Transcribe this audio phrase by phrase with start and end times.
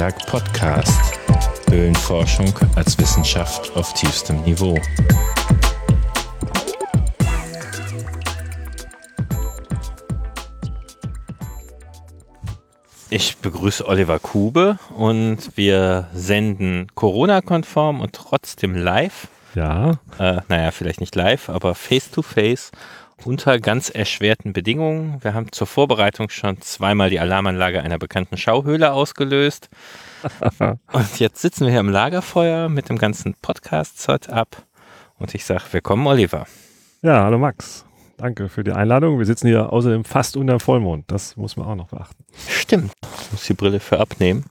[0.00, 0.98] Antiberg Podcast.
[1.68, 4.78] Höhlenforschung als Wissenschaft auf tiefstem Niveau.
[13.10, 19.28] Ich begrüße Oliver Kube und wir senden Corona-konform und trotzdem live.
[19.54, 19.98] Ja.
[20.18, 22.70] Äh, naja, vielleicht nicht live, aber face-to-face
[23.24, 25.22] unter ganz erschwerten Bedingungen.
[25.22, 29.68] Wir haben zur Vorbereitung schon zweimal die Alarmanlage einer bekannten Schauhöhle ausgelöst.
[30.92, 34.64] und jetzt sitzen wir hier im Lagerfeuer mit dem ganzen Podcast-Setup.
[35.18, 36.46] Und ich sage, willkommen, Oliver.
[37.02, 37.84] Ja, hallo Max.
[38.16, 39.18] Danke für die Einladung.
[39.18, 41.10] Wir sitzen hier außerdem fast unter Vollmond.
[41.10, 42.24] Das muss man auch noch beachten.
[42.48, 42.92] Stimmt.
[43.22, 44.44] Ich muss die Brille für abnehmen.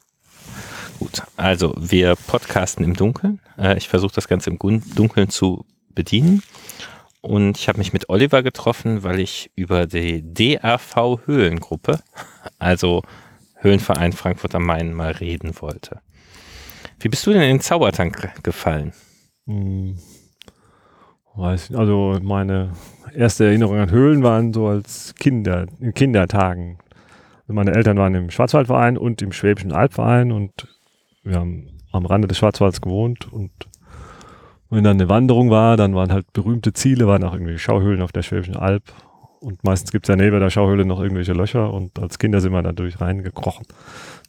[1.00, 3.40] Gut, also wir podcasten im Dunkeln.
[3.58, 4.58] Äh, ich versuche das Ganze im
[4.96, 6.44] Dunkeln zu bedienen.
[7.22, 12.00] Und ich habe mich mit Oliver getroffen, weil ich über die DAV Höhlengruppe,
[12.60, 13.04] also
[13.56, 16.02] Höhlenverein Frankfurt am Main, mal reden wollte.
[17.00, 18.94] Wie bist du denn in den Zaubertank gefallen?
[19.48, 19.98] Hm,
[21.36, 21.80] weiß nicht.
[21.80, 22.74] Also meine
[23.14, 26.80] erste Erinnerung an Höhlen waren so als Kinder, in Kindertagen.
[27.42, 30.68] Also meine Eltern waren im Schwarzwaldverein und im Schwäbischen Albverein und
[31.24, 33.52] wir haben am Rande des Schwarzwalds gewohnt und
[34.70, 38.12] wenn dann eine Wanderung war, dann waren halt berühmte Ziele, waren auch irgendwie Schauhöhlen auf
[38.12, 38.84] der Schwäbischen Alb.
[39.40, 42.52] Und meistens gibt es ja neben der Schauhöhle noch irgendwelche Löcher und als Kinder sind
[42.52, 43.66] wir da durch reingekrochen.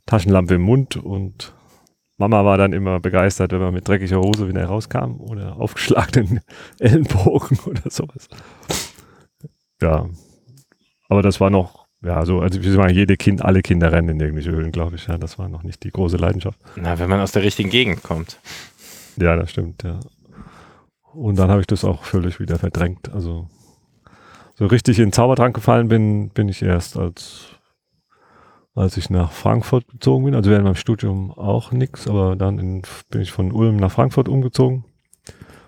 [0.06, 1.52] Taschenlampe im Mund und
[2.16, 6.40] Mama war dann immer begeistert, wenn man mit dreckiger Hose wieder rauskam oder aufgeschlagenen
[6.78, 8.28] Ellenbogen oder sowas.
[9.80, 10.06] Ja,
[11.08, 14.20] aber das war noch, ja, so, also wie sagen, jede Kind, alle Kinder rennen in
[14.20, 15.06] irgendwelche Höhlen, glaube ich.
[15.06, 16.58] Ja, das war noch nicht die große Leidenschaft.
[16.76, 18.38] Na, wenn man aus der richtigen Gegend kommt.
[19.16, 19.98] Ja, das stimmt, ja.
[21.14, 23.12] Und dann habe ich das auch völlig wieder verdrängt.
[23.12, 23.48] Also
[24.54, 27.46] so richtig in Zaubertrank gefallen bin, bin ich erst als
[28.74, 30.34] als ich nach Frankfurt gezogen bin.
[30.34, 34.28] Also während meinem Studium auch nichts, aber dann in, bin ich von Ulm nach Frankfurt
[34.28, 34.84] umgezogen.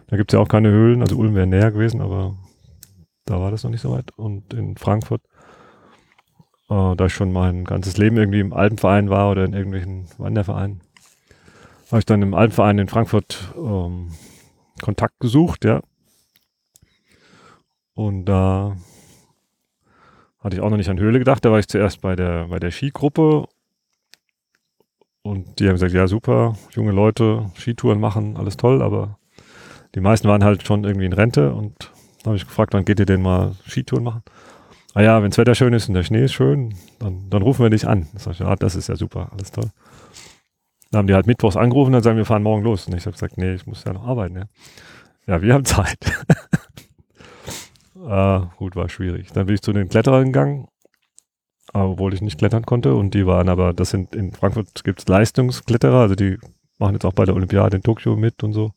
[0.07, 2.37] Da gibt es ja auch keine Höhlen, also Ulm wäre näher gewesen, aber
[3.25, 4.11] da war das noch nicht so weit.
[4.17, 5.23] Und in Frankfurt,
[6.69, 10.81] äh, da ich schon mein ganzes Leben irgendwie im Alpenverein war oder in irgendwelchen Wandervereinen,
[11.91, 14.13] habe ich dann im Alpenverein in Frankfurt ähm,
[14.83, 15.81] Kontakt gesucht, ja.
[17.95, 18.77] Und da
[20.41, 21.45] hatte ich auch noch nicht an Höhle gedacht.
[21.45, 23.47] Da war ich zuerst bei der, bei der Skigruppe.
[25.23, 29.19] Und die haben gesagt, ja, super, junge Leute, Skitouren machen, alles toll, aber
[29.95, 31.93] die meisten waren halt schon irgendwie in Rente und
[32.27, 34.23] habe ich gefragt, wann geht ihr denn mal Skitouren machen?
[34.95, 37.63] Ah ja, wenn das Wetter schön ist und der Schnee ist schön, dann, dann rufen
[37.63, 38.09] wir dich an.
[38.13, 39.71] Da sag ich, ah, das ist ja super, alles toll.
[40.93, 42.87] Dann haben die halt mittwochs angerufen und dann sagen wir fahren morgen los.
[42.87, 44.37] Und ich habe gesagt, nee, ich muss ja noch arbeiten.
[44.37, 44.45] Ja,
[45.27, 45.99] ja wir haben Zeit.
[47.97, 49.33] äh, gut, war schwierig.
[49.33, 50.69] Dann bin ich zu den Kletterern gegangen,
[51.73, 52.95] obwohl ich nicht klettern konnte.
[52.95, 56.37] Und die waren aber, das sind in Frankfurt gibt es Leistungskletterer, also die
[56.79, 58.73] machen jetzt auch bei der Olympiade in Tokio mit und so.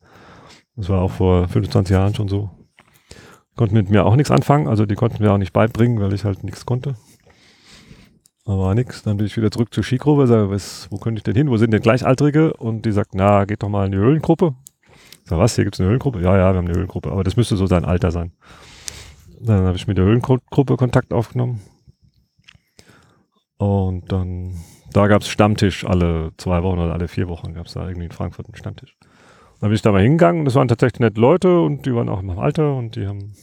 [0.78, 2.50] Das war auch vor 25 Jahren schon so.
[3.58, 6.24] Konnten mit mir auch nichts anfangen, also die konnten mir auch nicht beibringen, weil ich
[6.24, 6.96] halt nichts konnte.
[8.46, 9.02] Aber war nix.
[9.04, 11.50] Dann bin ich wieder zurück zur Skigruppe, sage, was, wo könnte ich denn hin?
[11.50, 12.54] Wo sind denn Gleichaltrige?
[12.54, 14.54] Und die sagt, na, geht doch mal in die Höhlengruppe.
[15.24, 16.22] Ich sag, was, hier gibt's eine Höhlengruppe?
[16.22, 18.32] Ja, ja, wir haben eine Höhlengruppe, aber das müsste so sein Alter sein.
[19.42, 21.62] Dann habe ich mit der Höhlengruppe Kontakt aufgenommen.
[23.58, 24.54] Und dann,
[24.94, 28.46] da gab's Stammtisch alle zwei Wochen oder alle vier Wochen gab's da irgendwie in Frankfurt
[28.46, 28.96] einen Stammtisch.
[29.60, 32.10] Dann bin ich da mal hingegangen und das waren tatsächlich nette Leute und die waren
[32.10, 33.34] auch meinem Alter und die haben,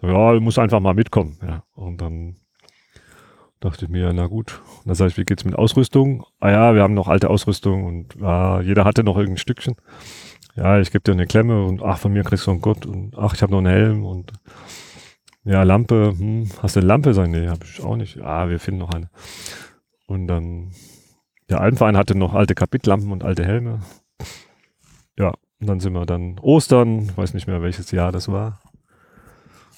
[0.00, 1.38] so, ja, du musst einfach mal mitkommen.
[1.42, 1.62] Ja.
[1.74, 2.36] Und dann
[3.64, 4.60] dachte ich mir, na gut.
[4.80, 6.24] Und dann sage ich, wie geht's mit Ausrüstung?
[6.38, 9.76] Ah ja, wir haben noch alte Ausrüstung und ah, jeder hatte noch irgendein Stückchen.
[10.54, 13.16] Ja, ich gebe dir eine Klemme und ach, von mir kriegst du einen Gott und
[13.16, 14.32] ach, ich habe noch einen Helm und
[15.44, 17.14] ja, Lampe, hm, hast du eine Lampe?
[17.14, 18.20] Sag ich, nee, habe ich auch nicht.
[18.20, 19.10] Ah, wir finden noch eine.
[20.06, 20.72] Und dann,
[21.48, 23.80] der Alpenverein hatte noch alte Kapitlampen und alte Helme.
[25.18, 28.60] Ja, und dann sind wir dann Ostern, weiß nicht mehr welches Jahr das war.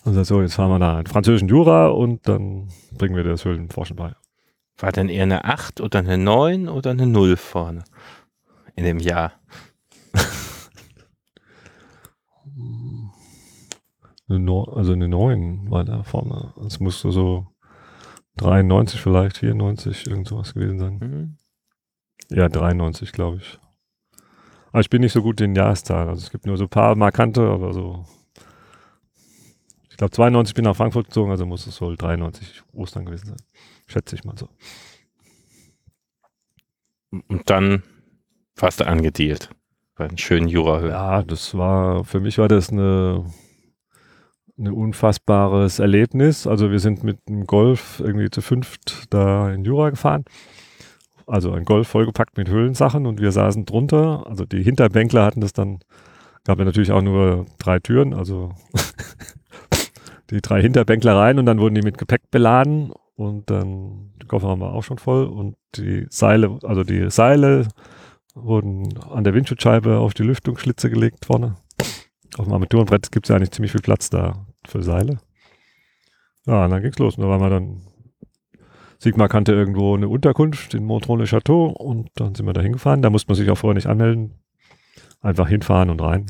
[0.06, 3.96] Und sagt so, jetzt fahren wir nach französischen Jura und dann bringen wir das Höhlenforschen
[3.96, 4.14] bei.
[4.78, 7.82] War denn eher eine 8 oder eine 9 oder eine 0 vorne
[8.76, 9.32] in dem Jahr?
[14.28, 16.54] eine no also eine 9 war da vorne.
[16.64, 17.48] Es musste so
[18.36, 20.98] 93 vielleicht, 94, irgend sowas gewesen sein.
[20.98, 21.36] Mhm.
[22.30, 23.58] Ja, 93, glaube ich.
[24.70, 26.10] Aber ich bin nicht so gut in Jahreszahlen.
[26.10, 28.04] Also es gibt nur so ein paar markante, aber so
[29.96, 33.28] ich glaube 92 bin ich nach Frankfurt gezogen, also muss es wohl 93 Ostern gewesen
[33.28, 33.38] sein.
[33.86, 34.50] Schätze ich mal so.
[37.10, 37.82] Und dann
[38.56, 39.48] warst du angedealt.
[39.94, 40.90] Bei einem schönen Jurahöhe.
[40.90, 43.24] Ja, das war, für mich war das eine,
[44.58, 46.46] ein unfassbares Erlebnis.
[46.46, 50.26] Also wir sind mit dem Golf irgendwie zu fünft da in Jura gefahren.
[51.26, 54.26] also ein Golf vollgepackt mit Höhlensachen und wir saßen drunter.
[54.26, 55.78] Also die Hinterbänkler hatten das dann,
[56.44, 58.52] gab ja natürlich auch nur drei Türen, also
[60.30, 64.60] die drei Hinterbänkler rein und dann wurden die mit Gepäck beladen und dann, der Kofferraum
[64.60, 67.68] war auch schon voll und die Seile, also die Seile
[68.34, 71.56] wurden an der Windschutzscheibe auf die Lüftungsschlitze gelegt vorne.
[72.36, 75.18] Auf dem Armaturenbrett gibt es ja eigentlich ziemlich viel Platz da für Seile.
[76.46, 77.16] Ja, und dann ging's los.
[77.16, 77.82] Und da waren wir dann,
[78.98, 83.02] Sigmar kannte irgendwo eine Unterkunft in Montreux le Château und dann sind wir da hingefahren.
[83.02, 84.34] Da musste man sich auch vorher nicht anmelden.
[85.20, 86.26] Einfach hinfahren und rein.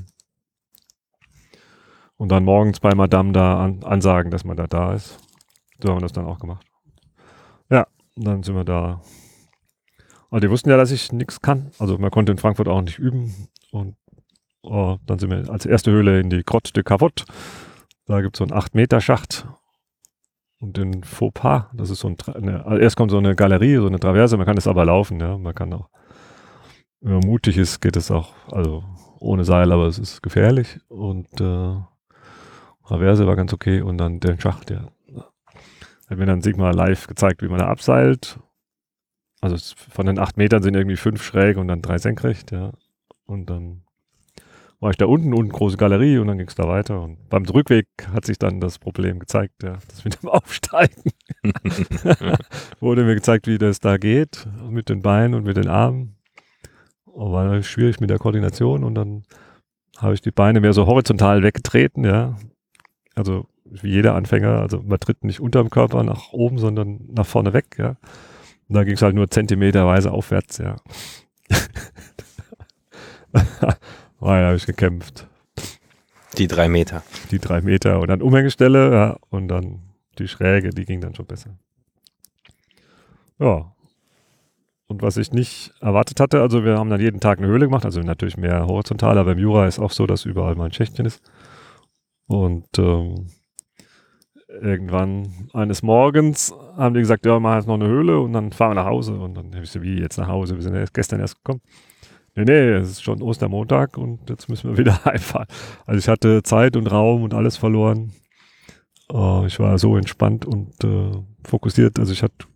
[2.17, 5.19] Und dann morgens bei Madame da an, ansagen, dass man da da ist.
[5.83, 6.67] So haben wir das dann auch gemacht.
[7.71, 7.87] Ja,
[8.17, 9.03] dann sind wir da.
[10.31, 11.71] Und die wussten ja, dass ich nichts kann.
[11.79, 13.49] Also man konnte in Frankfurt auch nicht üben.
[13.71, 13.97] Und
[14.63, 17.25] oh, dann sind wir als erste Höhle in die Grotte de Cavotte.
[18.07, 19.47] Da gibt es so einen 8-Meter-Schacht.
[20.59, 23.87] Und den Fauxpas, das ist so ein, eine, also erst kommt so eine Galerie, so
[23.87, 25.37] eine Traverse, man kann es aber laufen, ja.
[25.37, 25.91] Man kann auch,
[27.03, 28.83] wenn man mutig ist, geht es auch, also
[29.21, 30.79] ohne Seil, aber es ist gefährlich.
[30.89, 31.77] Und äh,
[32.87, 33.81] Traverse war ganz okay.
[33.81, 34.89] Und dann den Schacht, ja.
[36.09, 38.39] Hat mir dann Sigma live gezeigt, wie man da abseilt.
[39.41, 39.57] Also
[39.91, 42.73] von den acht Metern sind irgendwie fünf schräg und dann drei senkrecht, ja.
[43.27, 43.83] Und dann
[44.81, 47.01] war ich da unten, unten große Galerie und dann ging es da weiter.
[47.01, 51.03] Und beim Rückweg hat sich dann das Problem gezeigt, ja, das mit dem Aufsteigen.
[52.81, 56.17] Wurde mir gezeigt, wie das da geht, mit den Beinen und mit den Armen.
[57.05, 59.25] Und war schwierig mit der Koordination und dann
[59.97, 62.37] habe ich die Beine mehr so horizontal weggetreten, ja.
[63.17, 67.53] Also wie jeder Anfänger, also man tritt nicht unterm Körper nach oben, sondern nach vorne
[67.53, 67.97] weg, ja.
[68.69, 70.77] Und da ging es halt nur zentimeterweise aufwärts, ja.
[73.33, 73.77] Da
[74.21, 75.27] habe ich gekämpft.
[76.39, 77.03] Die drei Meter.
[77.31, 79.81] Die drei Meter und dann Umhängestelle, ja, und dann
[80.19, 81.51] die Schräge, die ging dann schon besser.
[83.39, 83.73] Ja.
[84.89, 87.85] Und was ich nicht erwartet hatte, also wir haben dann jeden Tag eine Höhle gemacht,
[87.85, 91.07] also natürlich mehr horizontal, aber im Jura ist auch so, dass überall mal ein Schächtchen
[91.07, 91.23] ist.
[92.27, 93.27] Und ähm,
[94.49, 98.53] irgendwann eines Morgens haben die gesagt, ja, wir machen jetzt noch eine Höhle und dann
[98.53, 99.15] fahren wir nach Hause.
[99.19, 100.55] Und dann habe ich so, wie jetzt nach Hause?
[100.55, 101.61] Wir sind erst gestern erst gekommen.
[102.35, 105.49] Nee, nee, es ist schon Ostermontag und jetzt müssen wir wieder heimfahren.
[105.87, 108.13] Also ich hatte Zeit und Raum und alles verloren.
[109.13, 111.99] Uh, ich war so entspannt und uh, fokussiert.
[111.99, 112.47] Also ich hatte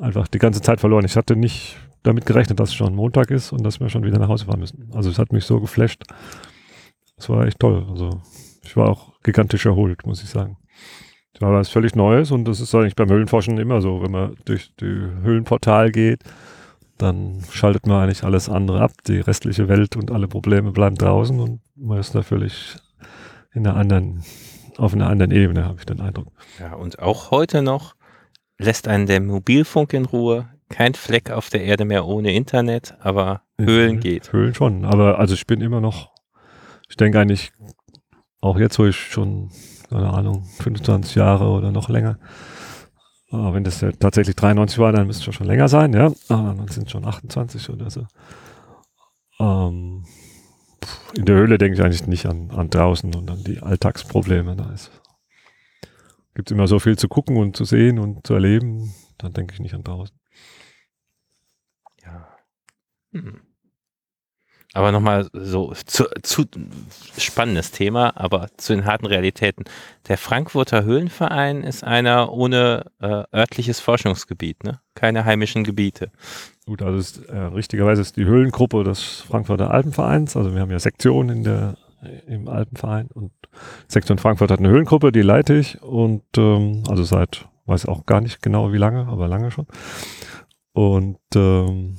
[0.00, 1.04] einfach die ganze Zeit verloren.
[1.04, 4.18] Ich hatte nicht damit gerechnet, dass es schon Montag ist und dass wir schon wieder
[4.18, 4.90] nach Hause fahren müssen.
[4.94, 6.02] Also es hat mich so geflasht.
[7.16, 7.86] Es war echt toll.
[7.90, 8.22] Also
[8.64, 10.56] ich war auch gigantisch erholt, muss ich sagen.
[11.32, 14.36] Das war was völlig Neues und das ist eigentlich beim Höhlenforschen immer so, wenn man
[14.44, 16.22] durch die Höhlenportal geht,
[16.98, 18.92] dann schaltet man eigentlich alles andere ab.
[19.08, 22.76] Die restliche Welt und alle Probleme bleiben draußen und man ist da völlig
[23.52, 24.22] in einer anderen,
[24.76, 26.28] auf einer anderen Ebene, habe ich den Eindruck.
[26.60, 27.94] Ja, und auch heute noch
[28.58, 30.48] lässt einen der Mobilfunk in Ruhe.
[30.68, 34.32] Kein Fleck auf der Erde mehr ohne Internet, aber Höhlen geht.
[34.32, 36.10] Höhlen schon, aber also ich bin immer noch,
[36.88, 37.52] ich denke eigentlich,
[38.44, 39.50] auch jetzt, wo ich schon,
[39.88, 42.18] keine Ahnung, 25 Jahre oder noch länger,
[43.30, 46.12] aber wenn das ja tatsächlich 93 war, dann müsste es schon länger sein, ja.
[46.28, 48.06] Aber dann sind es schon 28 oder so.
[49.40, 50.04] Ähm,
[51.16, 54.54] in der Höhle denke ich eigentlich nicht an, an draußen und an die Alltagsprobleme.
[54.54, 54.90] Da ist
[56.34, 58.92] gibt immer so viel zu gucken und zu sehen und zu erleben.
[59.18, 60.16] Dann denke ich nicht an draußen.
[62.04, 62.28] Ja.
[63.12, 63.40] Hm.
[64.74, 66.44] Aber nochmal so zu, zu
[67.16, 69.64] spannendes Thema, aber zu den harten Realitäten.
[70.08, 74.80] Der Frankfurter Höhlenverein ist einer ohne äh, örtliches Forschungsgebiet, ne?
[74.94, 76.10] Keine heimischen Gebiete.
[76.66, 80.36] Gut, also ist, äh, richtigerweise ist die Höhlengruppe des Frankfurter Alpenvereins.
[80.36, 81.76] Also wir haben ja Sektionen in der
[82.26, 83.32] im Alpenverein und
[83.88, 88.20] Sektion Frankfurt hat eine Höhlengruppe, die leite ich und ähm, also seit weiß auch gar
[88.20, 89.66] nicht genau wie lange, aber lange schon.
[90.72, 91.96] Und ähm,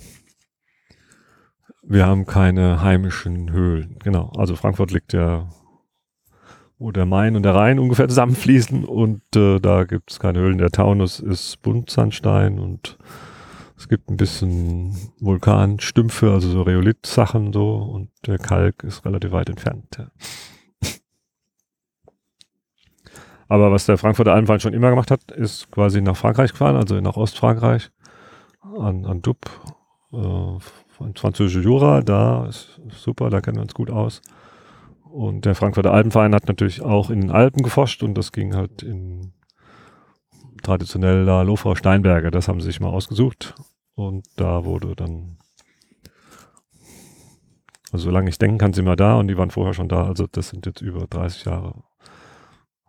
[1.87, 3.97] wir haben keine heimischen Höhlen.
[4.03, 4.31] Genau.
[4.37, 5.47] Also Frankfurt liegt ja,
[6.77, 10.57] wo der Main und der Rhein ungefähr zusammenfließen und äh, da gibt es keine Höhlen.
[10.57, 12.97] Der Taunus ist Buntsandstein und
[13.77, 19.49] es gibt ein bisschen Vulkanstümpfe, also so Rheolit-Sachen so und der Kalk ist relativ weit
[19.49, 19.97] entfernt.
[19.97, 20.07] Ja.
[23.47, 26.99] Aber was der Frankfurter Alpenverein schon immer gemacht hat, ist quasi nach Frankreich gefahren, also
[26.99, 27.91] nach Ostfrankreich,
[28.79, 29.45] an, an Dub,
[30.11, 30.57] äh,
[31.15, 34.21] französische Jura, da ist super, da kennen wir uns gut aus.
[35.03, 38.83] Und der Frankfurter Alpenverein hat natürlich auch in den Alpen geforscht und das ging halt
[38.83, 39.33] in
[40.61, 43.55] traditionell da Lofrau Steinberge, das haben sie sich mal ausgesucht.
[43.93, 45.37] Und da wurde dann,
[47.91, 50.27] also solange ich denken kann, sind wir da und die waren vorher schon da, also
[50.27, 51.83] das sind jetzt über 30 Jahre.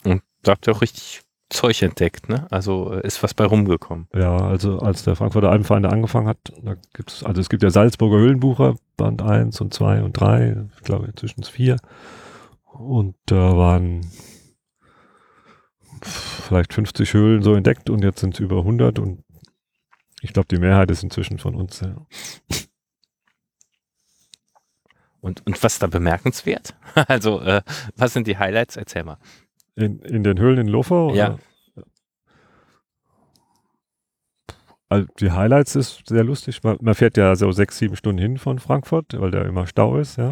[0.04, 2.46] Und da habt ihr auch richtig Zeug entdeckt, ne?
[2.50, 4.08] Also äh, ist was bei rumgekommen.
[4.14, 7.70] Ja, also als der Frankfurter Alpenverein da angefangen hat, da gibt's, also es gibt ja
[7.70, 11.76] Salzburger Höhlenbucher, Band 1 und 2 und 3, ich glaube inzwischen 4.
[12.72, 14.10] Und da waren
[16.02, 19.22] vielleicht 50 Höhlen so entdeckt und jetzt sind es über 100 und
[20.22, 21.80] ich glaube, die Mehrheit ist inzwischen von uns.
[21.80, 21.94] Ja.
[25.20, 26.74] Und, und was ist da bemerkenswert?
[27.08, 27.60] Also, äh,
[27.96, 28.76] was sind die Highlights?
[28.76, 29.18] Erzähl mal.
[29.76, 31.14] In, in den Höhlen in Lofer?
[31.14, 31.38] Ja.
[34.88, 36.62] Also die Highlights ist sehr lustig.
[36.62, 39.98] Man, man, fährt ja so sechs, sieben Stunden hin von Frankfurt, weil da immer Stau
[39.98, 40.30] ist, ja.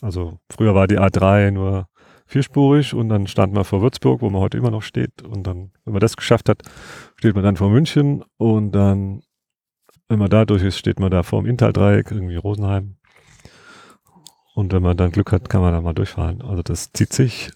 [0.00, 1.86] Also früher war die A3 nur
[2.26, 5.22] vierspurig und dann stand man vor Würzburg, wo man heute immer noch steht.
[5.22, 6.62] Und dann, wenn man das geschafft hat,
[7.16, 9.22] steht man dann vor München und dann,
[10.08, 12.96] wenn man da durch ist, steht man da vor dem Inntal-Dreieck, irgendwie Rosenheim.
[14.54, 16.42] Und wenn man dann Glück hat, kann man da mal durchfahren.
[16.42, 17.50] Also das zieht sich,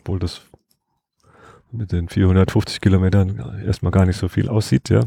[0.00, 0.42] obwohl das
[1.72, 5.02] mit den 450 Kilometern erstmal gar nicht so viel aussieht, ja.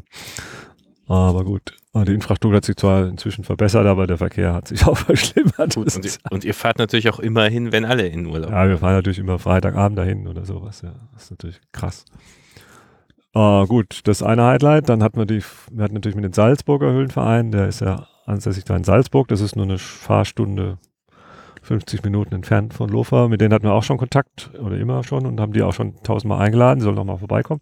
[1.07, 4.97] Aber gut, die Infrastruktur hat sich zwar inzwischen verbessert, aber der Verkehr hat sich auch
[4.97, 5.75] verschlimmert.
[5.75, 8.67] Gut, und, ihr, und, ihr, fahrt natürlich auch immer hin, wenn alle in Urlaub Ja,
[8.67, 10.81] wir fahren natürlich immer Freitagabend dahin oder sowas.
[10.81, 12.05] Ja, das ist natürlich krass.
[13.35, 14.89] Uh, gut, das eine Highlight.
[14.89, 18.65] Dann hatten wir die, wir hatten natürlich mit dem Salzburger Höhlenverein, der ist ja ansässig
[18.65, 19.27] da in Salzburg.
[19.27, 20.77] Das ist nur eine Fahrstunde
[21.69, 23.27] 50 Minuten entfernt von Lofa.
[23.27, 26.01] Mit denen hatten wir auch schon Kontakt oder immer schon und haben die auch schon
[26.01, 27.61] tausendmal eingeladen, die sollen noch mal vorbeikommen.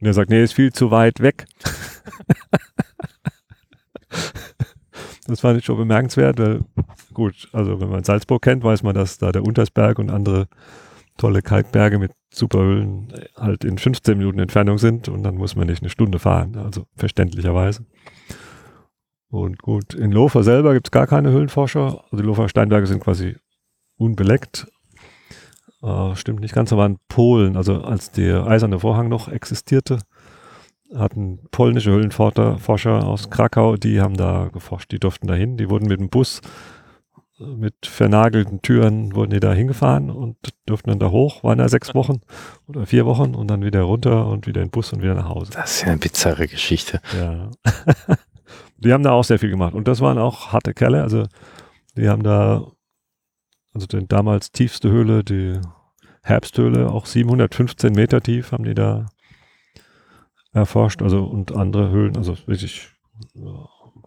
[0.00, 1.44] Und er sagt, nee, ist viel zu weit weg.
[5.26, 6.62] das fand ich schon bemerkenswert, weil
[7.12, 10.48] gut, also wenn man Salzburg kennt, weiß man, dass da der Untersberg und andere
[11.18, 15.82] tolle Kalkberge mit Superhöhlen halt in 15 Minuten Entfernung sind und dann muss man nicht
[15.82, 17.84] eine Stunde fahren, also verständlicherweise.
[19.30, 22.04] Und gut, in Lofer selber gibt es gar keine Höhlenforscher.
[22.04, 23.36] Also die Lofer Steinberge sind quasi
[23.96, 24.66] unbeleckt.
[25.82, 29.98] Äh, stimmt nicht ganz, aber in Polen, also als der eiserne Vorhang noch existierte,
[30.94, 36.00] hatten polnische Höhlenforscher aus Krakau, die haben da geforscht, die durften dahin, die wurden mit
[36.00, 36.40] dem Bus
[37.38, 41.94] mit vernagelten Türen wurden die da hingefahren und durften dann da hoch, waren da sechs
[41.94, 42.20] Wochen
[42.66, 45.28] oder vier Wochen und dann wieder runter und wieder in den Bus und wieder nach
[45.28, 45.52] Hause.
[45.52, 47.00] Das ist ja eine bizarre Geschichte.
[47.16, 47.50] Ja.
[48.78, 49.74] die haben da auch sehr viel gemacht.
[49.74, 51.02] Und das waren auch harte Kerle.
[51.02, 51.26] Also
[51.96, 52.70] die haben da,
[53.74, 55.58] also die damals tiefste Höhle, die
[56.22, 59.06] Herbsthöhle, auch 715 Meter tief haben die da
[60.52, 61.02] erforscht.
[61.02, 62.90] Also und andere Höhlen, also wirklich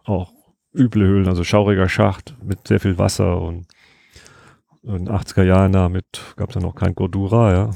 [0.04, 0.32] auch
[0.74, 3.66] üble Höhlen, also schauriger Schacht mit sehr viel Wasser und
[4.82, 7.70] in den 80er Jahren damit gab es ja noch kein Gordura, ja.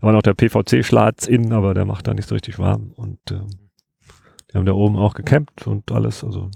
[0.00, 2.92] Da war noch der PVC-Schlatz innen, aber der macht da nicht so richtig warm.
[2.96, 3.69] Und ähm,
[4.50, 6.24] die haben da oben auch gecampt und alles.
[6.24, 6.50] Also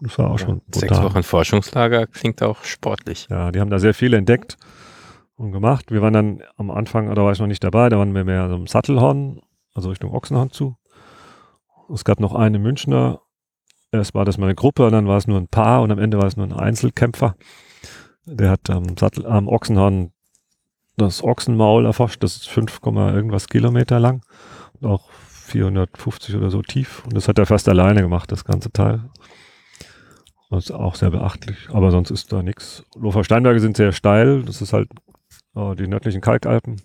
[0.00, 0.80] das war auch ja, schon brutal.
[0.88, 3.26] Sechs Wochen Forschungslager klingt auch sportlich.
[3.30, 4.56] Ja, die haben da sehr viel entdeckt
[5.36, 5.90] und gemacht.
[5.90, 8.48] Wir waren dann am Anfang, da war ich noch nicht dabei, da waren wir mehr
[8.48, 9.40] so im Sattelhorn,
[9.74, 10.76] also Richtung Ochsenhorn zu.
[11.92, 13.20] Es gab noch einen Münchner,
[13.92, 15.98] erst war das mal eine Gruppe und dann war es nur ein Paar und am
[15.98, 17.34] Ende war es nur ein Einzelkämpfer.
[18.24, 20.12] Der hat am Sattel, am Ochsenhorn
[20.96, 24.22] das Ochsenmaul erforscht, das ist 5, irgendwas Kilometer lang
[24.80, 25.08] und auch
[25.48, 27.04] 450 oder so tief.
[27.04, 29.02] Und das hat er fast alleine gemacht, das ganze Teil.
[30.50, 31.68] Das ist auch sehr beachtlich.
[31.72, 32.84] Aber sonst ist da nichts.
[32.94, 34.42] Lofer Steinberge sind sehr steil.
[34.44, 34.88] Das ist halt
[35.54, 36.80] äh, die nördlichen Kalkalpen.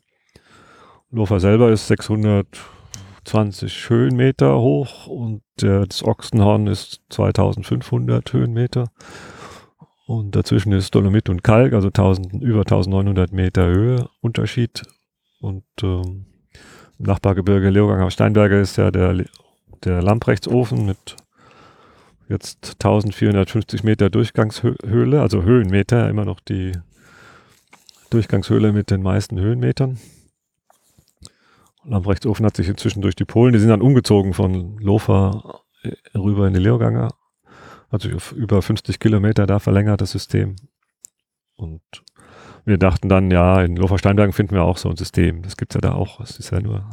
[1.11, 8.89] Lofer selber ist 620 Höhenmeter hoch und der, das Ochsenhorn ist 2500 Höhenmeter.
[10.05, 14.83] Und dazwischen ist Dolomit und Kalk, also 1000, über 1900 Meter Höhe Unterschied.
[15.39, 16.25] Und ähm,
[17.05, 19.25] Nachbargebirge Leoganger Steinberge ist ja der,
[19.83, 21.15] der Lamprechtsofen mit
[22.29, 26.71] jetzt 1450 Meter Durchgangshöhle, also Höhenmeter, immer noch die
[28.09, 29.99] Durchgangshöhle mit den meisten Höhenmetern.
[31.83, 35.61] Lamprechtsofen hat sich inzwischen durch die Polen, die sind dann umgezogen von Lofer
[36.15, 37.09] rüber in die Leoganger.
[37.89, 40.55] Also über 50 Kilometer da verlängert das System.
[41.55, 41.81] Und
[42.65, 45.41] wir dachten dann, ja, in Lofer Steinbergen finden wir auch so ein System.
[45.41, 46.19] Das gibt es ja da auch.
[46.19, 46.89] Es ist ja nur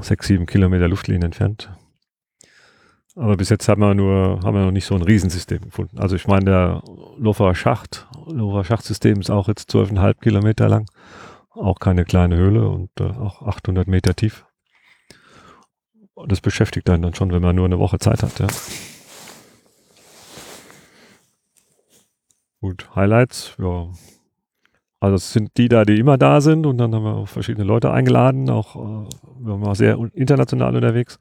[0.00, 1.70] sechs, sieben Kilometer Luftlinie entfernt.
[3.16, 5.98] Aber bis jetzt haben wir nur, haben wir noch nicht so ein Riesensystem gefunden.
[5.98, 6.82] Also ich meine, der
[7.16, 10.90] Lofer Schacht, Lofer Schachtsystem ist auch jetzt zwölfeinhalb Kilometer lang.
[11.50, 14.44] Auch keine kleine Höhle und äh, auch 800 Meter tief.
[16.14, 18.48] Und das beschäftigt einen dann schon, wenn man nur eine Woche Zeit hat, ja.
[22.60, 23.88] Gut, Highlights, ja,
[25.04, 27.64] also es sind die da, die immer da sind und dann haben wir auch verschiedene
[27.64, 29.08] Leute eingeladen, auch äh,
[29.38, 31.18] wir waren mal sehr international unterwegs.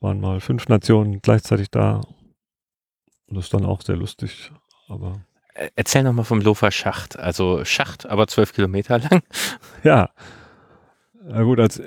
[0.00, 2.02] Waren mal fünf Nationen gleichzeitig da.
[3.26, 4.52] Und das ist dann auch sehr lustig.
[4.88, 5.24] Aber
[5.76, 7.18] Erzähl nochmal vom Lofer Schacht.
[7.18, 9.22] Also Schacht, aber zwölf Kilometer lang.
[9.84, 10.10] Ja.
[11.26, 11.80] Ja gut, als,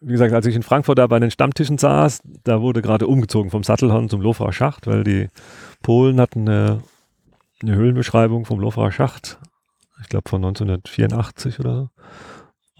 [0.00, 3.50] wie gesagt, als ich in Frankfurt da bei den Stammtischen saß, da wurde gerade umgezogen
[3.50, 5.28] vom Sattelhorn zum Lofraer Schacht, weil die
[5.82, 6.82] Polen hatten eine,
[7.62, 9.38] eine Höhlenbeschreibung vom Lofraer Schacht,
[10.00, 11.90] ich glaube von 1984 oder so.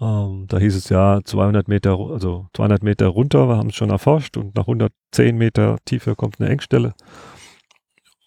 [0.01, 3.91] Ähm, da hieß es ja 200 Meter, also 200 Meter runter, wir haben es schon
[3.91, 6.95] erforscht und nach 110 Meter Tiefe kommt eine Engstelle.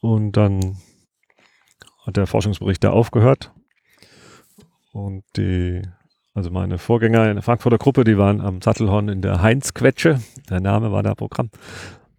[0.00, 0.76] Und dann
[2.06, 3.52] hat der Forschungsbericht da aufgehört.
[4.92, 5.82] Und die,
[6.34, 10.20] also meine Vorgänger in der Frankfurter Gruppe, die waren am Sattelhorn in der Heinz-Quetsche.
[10.48, 11.50] Der Name war da Programm.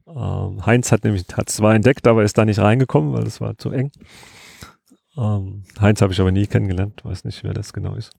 [0.07, 3.57] Ähm, Heinz hat nämlich hat zwar entdeckt, aber ist da nicht reingekommen, weil es war
[3.57, 3.91] zu eng.
[5.17, 8.11] Ähm, Heinz habe ich aber nie kennengelernt, weiß nicht, wer das genau ist.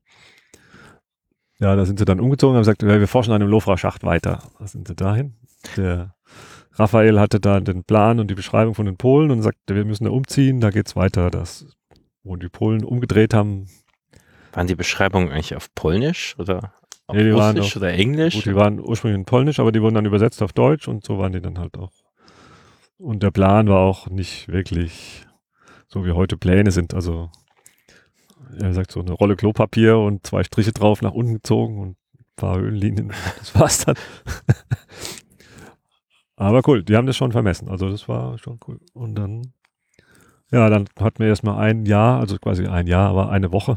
[1.59, 4.43] Ja, da sind sie dann umgezogen und haben gesagt, wir forschen an dem Lofra-Schacht weiter.
[4.59, 5.37] Da sind sie dahin.
[5.76, 6.15] Der
[6.73, 10.05] Raphael hatte da den Plan und die Beschreibung von den Polen und sagte, wir müssen
[10.05, 11.31] da umziehen, da geht's weiter.
[11.31, 11.67] Das,
[12.23, 13.67] wo die Polen umgedreht haben.
[14.53, 16.75] Waren die Beschreibungen eigentlich auf Polnisch oder
[17.07, 18.35] auf Nee, Russisch auf- oder Englisch?
[18.35, 21.19] Gut, die waren ursprünglich in Polnisch, aber die wurden dann übersetzt auf Deutsch und so
[21.19, 21.93] waren die dann halt auch.
[22.99, 25.25] Und der Plan war auch nicht wirklich
[25.88, 26.95] so wie heute Pläne sind.
[26.95, 27.31] Also,
[28.59, 32.25] er sagt so eine Rolle Klopapier und zwei Striche drauf nach unten gezogen und ein
[32.37, 33.12] paar Höhenlinien.
[33.38, 33.97] Das war's dann.
[36.37, 37.69] aber cool, die haben das schon vermessen.
[37.69, 38.81] Also, das war schon cool.
[38.93, 39.52] Und dann,
[40.50, 43.76] ja, dann hatten wir erstmal ein Jahr, also quasi ein Jahr, aber eine Woche.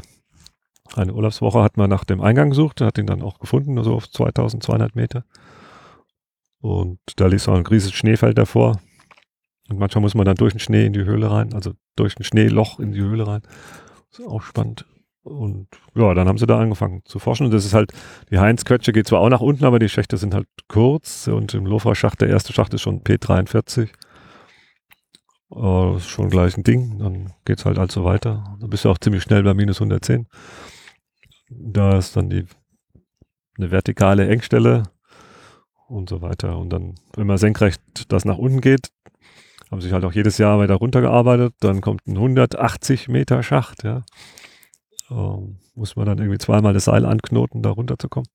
[0.94, 4.10] Eine Urlaubswoche hat man nach dem Eingang gesucht, hat ihn dann auch gefunden, also auf
[4.10, 5.24] 2200 Meter.
[6.60, 8.80] Und da liegt so ein riesiges Schneefeld davor.
[9.70, 12.24] Und manchmal muss man dann durch den Schnee in die Höhle rein, also durch ein
[12.24, 13.42] Schneeloch in die Höhle rein.
[14.10, 14.84] ist auch spannend.
[15.22, 17.46] Und ja, dann haben sie da angefangen zu forschen.
[17.46, 17.92] Und das ist halt,
[18.30, 21.28] die Heinz-Quetsche geht zwar auch nach unten, aber die Schächte sind halt kurz.
[21.28, 23.90] Und im Lofra-Schacht, der erste Schacht ist schon P43.
[25.54, 26.98] Äh, ist schon gleich ein Ding.
[26.98, 28.56] Dann geht's halt also weiter.
[28.58, 30.26] Dann bist du auch ziemlich schnell bei minus 110.
[31.48, 32.46] Da ist dann die
[33.56, 34.84] eine vertikale Engstelle
[35.86, 36.58] und so weiter.
[36.58, 38.90] Und dann, wenn man senkrecht das nach unten geht,
[39.70, 41.54] haben sich halt auch jedes Jahr weiter runtergearbeitet.
[41.60, 44.04] Dann kommt ein 180 Meter Schacht, ja.
[45.10, 48.28] Ähm, muss man dann irgendwie zweimal das Seil anknoten, da runterzukommen.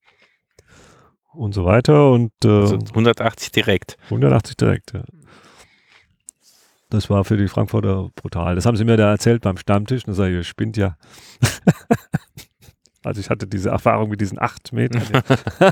[1.34, 2.12] Und so weiter.
[2.12, 3.98] Und äh, also 180 direkt.
[4.06, 5.04] 180 direkt, ja.
[6.89, 8.56] Das war für die Frankfurter brutal.
[8.56, 10.06] Das haben sie mir da erzählt beim Stammtisch.
[10.06, 10.98] Und da sage ich, ihr spinnt ja.
[13.04, 15.04] also ich hatte diese Erfahrung mit diesen 8 Metern.
[15.12, 15.71] Ja.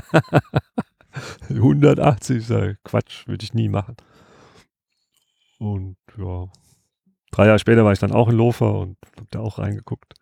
[1.48, 3.96] 180, sage ich, Quatsch, würde ich nie machen.
[5.64, 6.46] Und ja,
[7.30, 10.12] drei Jahre später war ich dann auch in Lofer und habe da auch reingeguckt.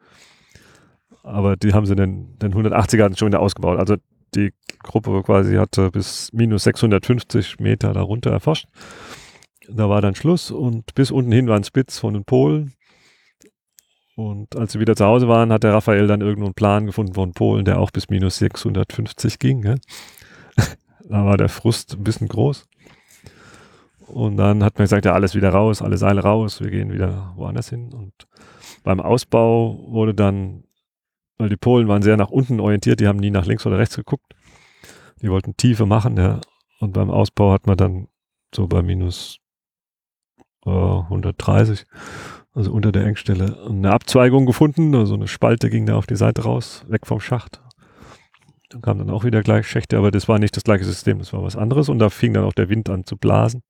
[1.25, 3.81] Aber die haben sie den, den 180er hatten schon wieder ausgebaut.
[3.81, 3.97] Also
[4.37, 4.53] die
[4.85, 8.69] Gruppe quasi hatte bis minus 650 Meter darunter erforscht.
[9.69, 12.75] Da war dann Schluss und bis unten hin war ein Spitz von den Polen.
[14.15, 17.15] Und als sie wieder zu Hause waren, hat der Raphael dann irgendwo einen Plan gefunden
[17.15, 19.65] von Polen, der auch bis minus 650 ging.
[19.65, 19.75] Ja?
[21.09, 22.69] da war der Frust ein bisschen groß.
[24.09, 27.33] Und dann hat man gesagt, ja, alles wieder raus, alle Seile raus, wir gehen wieder
[27.37, 27.93] woanders hin.
[27.93, 28.13] Und
[28.83, 30.65] beim Ausbau wurde dann,
[31.39, 33.97] weil die Polen waren sehr nach unten orientiert, die haben nie nach links oder rechts
[33.97, 34.35] geguckt.
[35.21, 36.41] Die wollten Tiefe machen, ja.
[36.81, 38.09] Und beim Ausbau hat man dann
[38.55, 39.39] so bei minus
[40.67, 41.87] äh, 130,
[42.55, 44.95] also unter der Engstelle, eine Abzweigung gefunden.
[44.95, 47.63] Also eine Spalte ging da auf die Seite raus, weg vom Schacht.
[48.71, 51.33] Dann kamen dann auch wieder gleich Schächte, aber das war nicht das gleiche System, das
[51.33, 51.89] war was anderes.
[51.89, 53.63] Und da fing dann auch der Wind an zu blasen.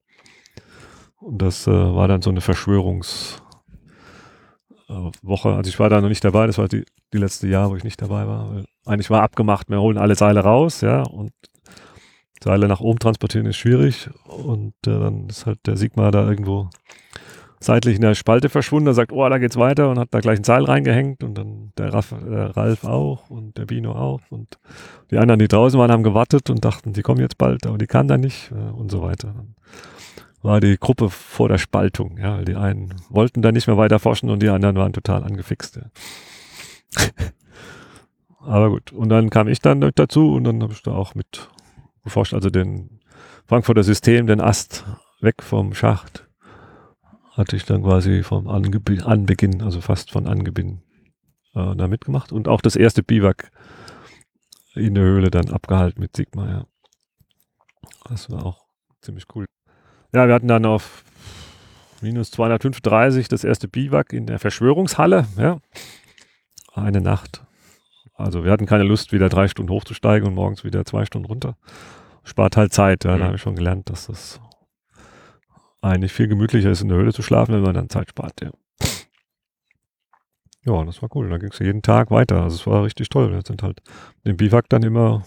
[1.23, 3.43] Und das äh, war dann so eine Verschwörungswoche.
[4.89, 7.85] Also ich war da noch nicht dabei, das war die, die letzte Jahr, wo ich
[7.85, 8.65] nicht dabei war.
[8.85, 11.33] Eigentlich war abgemacht, wir holen alle Seile raus, ja, und
[12.43, 14.11] Seile nach oben transportieren ist schwierig.
[14.25, 16.69] Und äh, dann ist halt der Sigmar da irgendwo
[17.61, 18.89] seitlich in der Spalte verschwunden.
[18.89, 21.73] Er sagt, oh, da geht's weiter und hat da gleich ein Seil reingehängt und dann
[21.79, 24.59] der, Raff, der Ralf auch und der Bino auch und
[25.13, 27.87] die anderen, die draußen waren, haben gewartet und dachten, die kommen jetzt bald, aber die
[27.87, 29.35] kamen dann nicht äh, und so weiter.
[30.43, 33.99] War die Gruppe vor der Spaltung, ja, weil die einen wollten da nicht mehr weiter
[33.99, 35.77] forschen und die anderen waren total angefixt.
[35.77, 37.07] Ja.
[38.41, 41.49] aber gut, und dann kam ich dann dazu und dann habe ich da auch mit
[42.03, 43.01] geforscht, also den
[43.47, 44.85] Frankfurter System, den Ast
[45.21, 46.27] weg vom Schacht
[47.33, 50.83] hatte ich dann quasi vom Angebe Anbeginn, also fast von Anbeginn
[51.55, 53.51] äh, da mitgemacht und auch das erste Biwak
[54.75, 56.67] in der Höhle dann abgehalten mit Sigma, ja.
[58.09, 58.67] Das war auch
[59.01, 59.47] ziemlich cool.
[60.15, 61.05] Ja, wir hatten dann auf
[62.01, 65.59] minus 235 das erste Biwak in der Verschwörungshalle, ja.
[66.75, 67.45] Eine Nacht.
[68.15, 71.57] Also wir hatten keine Lust, wieder drei Stunden hochzusteigen und morgens wieder zwei Stunden runter.
[72.25, 73.13] Spart halt Zeit, ja.
[73.13, 73.23] Da Mhm.
[73.25, 74.41] habe ich schon gelernt, dass das
[75.81, 78.51] eigentlich viel gemütlicher ist, in der Höhle zu schlafen, wenn man dann Zeit spart, ja.
[80.65, 81.29] Ja, das war cool.
[81.29, 82.41] Da ging es jeden Tag weiter.
[82.43, 83.33] Also es war richtig toll.
[83.33, 83.83] Wir sind halt
[84.25, 85.25] dem Biwak dann immer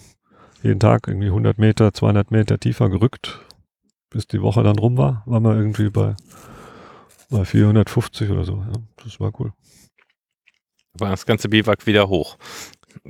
[0.63, 3.41] jeden Tag irgendwie 100 Meter, 200 Meter tiefer gerückt,
[4.09, 6.15] bis die Woche dann rum war, war man irgendwie bei,
[7.29, 8.57] bei 450 oder so.
[8.57, 9.53] Ja, das war cool.
[10.97, 12.37] War das ganze Biwak wieder hoch.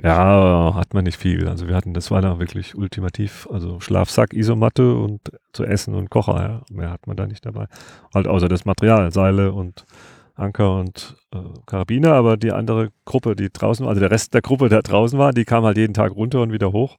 [0.02, 1.48] Ja, hat man nicht viel.
[1.48, 3.48] Also wir hatten, das war da wirklich ultimativ.
[3.50, 5.20] Also Schlafsack, Isomatte und
[5.52, 6.36] zu essen und Kocher.
[6.36, 6.62] Ja.
[6.74, 7.66] Mehr hat man da nicht dabei.
[8.12, 9.86] Halt außer das Material, Seile und
[10.34, 12.12] Anker und äh, Karabiner.
[12.14, 15.32] Aber die andere Gruppe, die draußen war, also der Rest der Gruppe, der draußen war,
[15.32, 16.98] die kam halt jeden Tag runter und wieder hoch.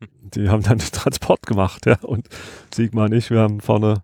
[0.00, 1.98] Die haben dann den Transport gemacht, ja.
[2.02, 2.28] Und
[2.74, 4.02] Sigmar und ich, wir haben vorne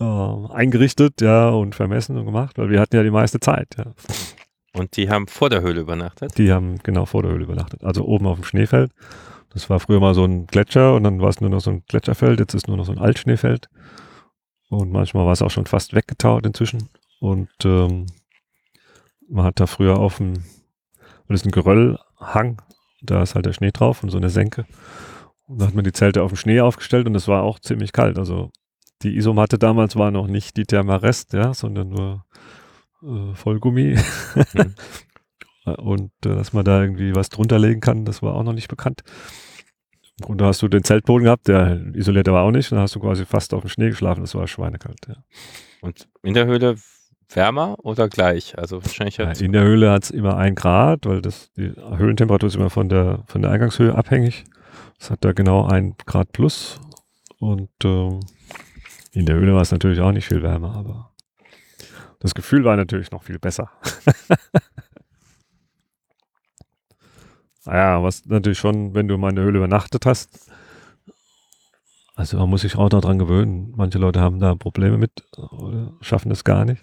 [0.00, 3.92] äh, eingerichtet, ja, und vermessen und gemacht, weil wir hatten ja die meiste Zeit, ja.
[4.72, 6.36] Und die haben vor der Höhle übernachtet?
[6.36, 7.84] Die haben genau vor der Höhle übernachtet.
[7.84, 8.90] Also oben auf dem Schneefeld.
[9.50, 11.84] Das war früher mal so ein Gletscher und dann war es nur noch so ein
[11.86, 12.40] Gletscherfeld.
[12.40, 13.68] Jetzt ist nur noch so ein Altschneefeld.
[14.68, 16.88] Und manchmal war es auch schon fast weggetaut inzwischen.
[17.20, 18.06] Und ähm,
[19.28, 20.42] man hat da früher auf dem,
[21.28, 22.60] das ist ein Geröllhang,
[23.04, 24.66] da ist halt der Schnee drauf und so eine Senke.
[25.46, 27.92] Und da hat man die Zelte auf dem Schnee aufgestellt und es war auch ziemlich
[27.92, 28.18] kalt.
[28.18, 28.50] Also
[29.02, 32.24] die Isomatte damals war noch nicht die Thermarest, ja, sondern nur
[33.02, 33.96] äh, Vollgummi.
[34.54, 34.74] Mhm.
[35.76, 38.68] und äh, dass man da irgendwie was drunter legen kann, das war auch noch nicht
[38.68, 39.02] bekannt.
[40.26, 42.70] Und da hast du den Zeltboden gehabt, der isoliert aber auch nicht.
[42.70, 44.20] Und dann hast du quasi fast auf dem Schnee geschlafen.
[44.20, 45.00] Das war schweinekalt.
[45.08, 45.16] Ja.
[45.80, 46.76] Und in der Höhle
[47.30, 48.58] wärmer oder gleich?
[48.58, 52.48] Also wahrscheinlich ja, in der Höhle hat es immer ein Grad, weil das die Höhlentemperatur
[52.48, 54.44] ist immer von der von der Eingangshöhe abhängig.
[54.98, 56.80] Es hat da genau ein Grad plus.
[57.38, 58.20] Und ähm,
[59.12, 61.12] in der Höhle war es natürlich auch nicht viel wärmer, aber
[62.20, 63.70] das Gefühl war natürlich noch viel besser.
[67.66, 70.50] naja, was natürlich schon, wenn du mal in der Höhle übernachtet hast,
[72.16, 73.72] also man muss sich auch daran gewöhnen.
[73.76, 76.80] Manche Leute haben da Probleme mit oder schaffen es gar nicht.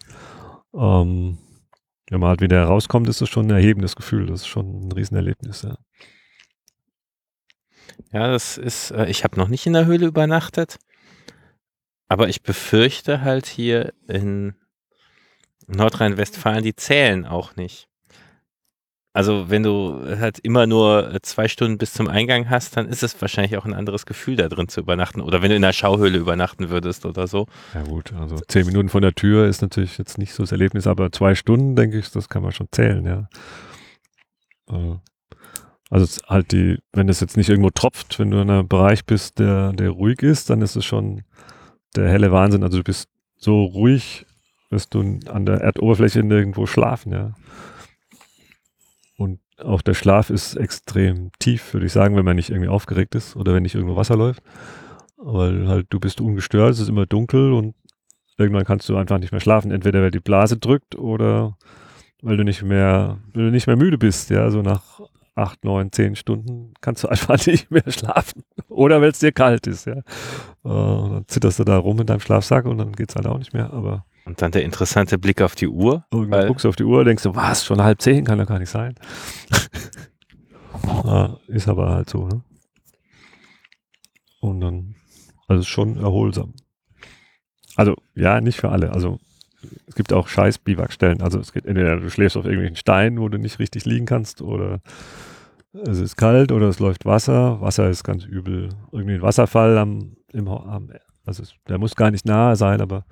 [0.74, 1.38] Ähm,
[2.10, 4.26] wenn man halt wieder herauskommt, ist es schon ein erhebendes Gefühl.
[4.26, 5.78] Das ist schon ein Riesenerlebnis, ja.
[8.12, 10.80] Ja, das ist, äh, ich habe noch nicht in der Höhle übernachtet,
[12.08, 14.56] aber ich befürchte halt hier in
[15.68, 17.88] Nordrhein-Westfalen, die zählen auch nicht.
[19.14, 23.04] Also wenn du halt immer nur äh, zwei Stunden bis zum Eingang hast, dann ist
[23.04, 25.20] es wahrscheinlich auch ein anderes Gefühl, da drin zu übernachten.
[25.20, 27.48] Oder wenn du in der Schauhöhle übernachten würdest oder so.
[27.74, 30.88] Ja gut, also zehn Minuten von der Tür ist natürlich jetzt nicht so das Erlebnis,
[30.88, 33.30] aber zwei Stunden, denke ich, das kann man schon zählen, ja.
[34.70, 34.96] Äh,
[35.90, 39.40] also halt die, wenn es jetzt nicht irgendwo tropft, wenn du in einem Bereich bist,
[39.40, 41.24] der, der ruhig ist, dann ist es schon
[41.98, 42.64] der helle Wahnsinn.
[42.64, 44.26] Also du bist so ruhig
[44.72, 47.34] wirst du an der Erdoberfläche nirgendwo schlafen, ja.
[49.62, 53.16] Und auch der Schlaf ist extrem tief, würde ich sagen, wenn man nicht irgendwie aufgeregt
[53.16, 54.44] ist oder wenn nicht irgendwo Wasser läuft.
[55.18, 57.76] Weil halt du bist ungestört, es ist immer dunkel und
[58.38, 59.72] irgendwann kannst du einfach nicht mehr schlafen.
[59.72, 61.58] Entweder weil die Blase drückt oder
[62.22, 65.02] weil du nicht mehr, weil du nicht mehr müde bist, ja, so nach
[65.36, 68.44] acht, neun, zehn Stunden kannst du einfach nicht mehr schlafen.
[68.68, 69.98] Oder weil es dir kalt ist, ja.
[70.64, 73.38] Uh, dann zitterst du da rum in deinem Schlafsack und dann geht es halt auch
[73.38, 73.72] nicht mehr.
[73.74, 76.06] Aber und dann der interessante Blick auf die Uhr.
[76.12, 78.70] Guckst du auf die Uhr, denkst du, was, schon halb zehn, kann doch gar nicht
[78.70, 78.96] sein.
[81.04, 82.44] ja, ist aber halt so, ne?
[84.40, 84.96] Und dann,
[85.48, 86.54] also schon erholsam.
[87.76, 88.92] Also, ja, nicht für alle.
[88.92, 89.20] Also,
[89.88, 91.22] es gibt auch scheiß Biwakstellen.
[91.22, 94.42] Also, es geht entweder du schläfst auf irgendwelchen Steinen, wo du nicht richtig liegen kannst,
[94.42, 94.82] oder
[95.74, 97.62] es ist kalt, oder es läuft Wasser.
[97.62, 98.70] Wasser ist ganz übel.
[98.92, 100.90] Irgendwie ein Wasserfall am, im, am
[101.26, 103.06] also, es, der muss gar nicht nahe sein, aber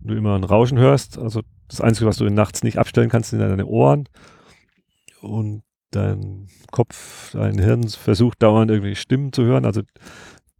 [0.00, 1.18] du immer ein Rauschen hörst.
[1.18, 4.08] Also das Einzige, was du nachts nicht abstellen kannst, sind deine Ohren.
[5.20, 9.64] Und dein Kopf, dein Hirn versucht dauernd irgendwie Stimmen zu hören.
[9.64, 9.82] Also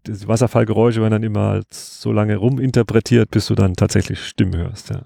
[0.07, 4.91] die Wasserfallgeräusche werden dann immer so lange ruminterpretiert, bis du dann tatsächlich Stimmen hörst.
[4.91, 5.03] Ja.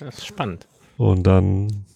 [0.00, 0.66] Das ist spannend.
[0.96, 1.86] Und dann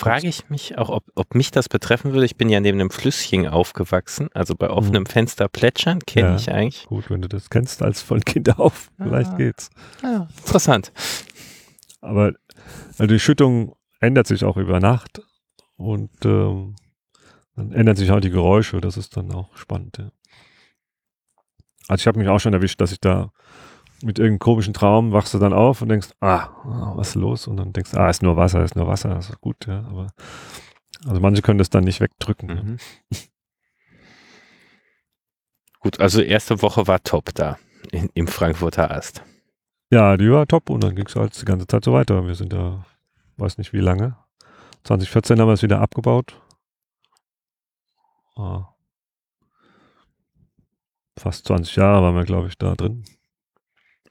[0.00, 2.24] frage ich mich auch, ob, ob mich das betreffen würde.
[2.24, 5.06] Ich bin ja neben einem Flüsschen aufgewachsen, also bei offenem mhm.
[5.06, 6.86] Fenster plätschern, kenne ja, ich eigentlich.
[6.86, 9.70] Gut, wenn du das kennst als von Kind auf, ah, vielleicht geht's.
[10.02, 10.92] Ja, interessant.
[12.00, 12.32] Aber
[12.98, 15.20] also die Schüttung ändert sich auch über Nacht
[15.76, 16.76] und ähm,
[17.54, 19.98] dann ändern sich auch die Geräusche, das ist dann auch spannend.
[19.98, 20.10] Ja.
[21.88, 23.32] Also ich habe mich auch schon erwischt, dass ich da
[24.02, 26.48] mit irgendeinem komischen Traum wachst du dann auf und denkst, ah,
[26.96, 27.46] was ist los?
[27.46, 29.84] Und dann denkst du, ah, ist nur Wasser, ist nur Wasser, das ist gut, ja.
[29.86, 30.08] Aber
[31.06, 32.48] also manche können das dann nicht wegdrücken.
[32.48, 32.78] Mhm.
[35.80, 37.58] Gut, also erste Woche war top da
[37.90, 39.22] in, im Frankfurter Ast.
[39.90, 42.26] Ja, die war top und dann ging es halt die ganze Zeit so weiter.
[42.26, 42.84] Wir sind da,
[43.38, 44.16] weiß nicht wie lange.
[44.84, 46.40] 2014 haben wir es wieder abgebaut.
[48.36, 48.74] Ah.
[51.18, 53.04] Fast 20 Jahre waren wir, glaube ich, da drin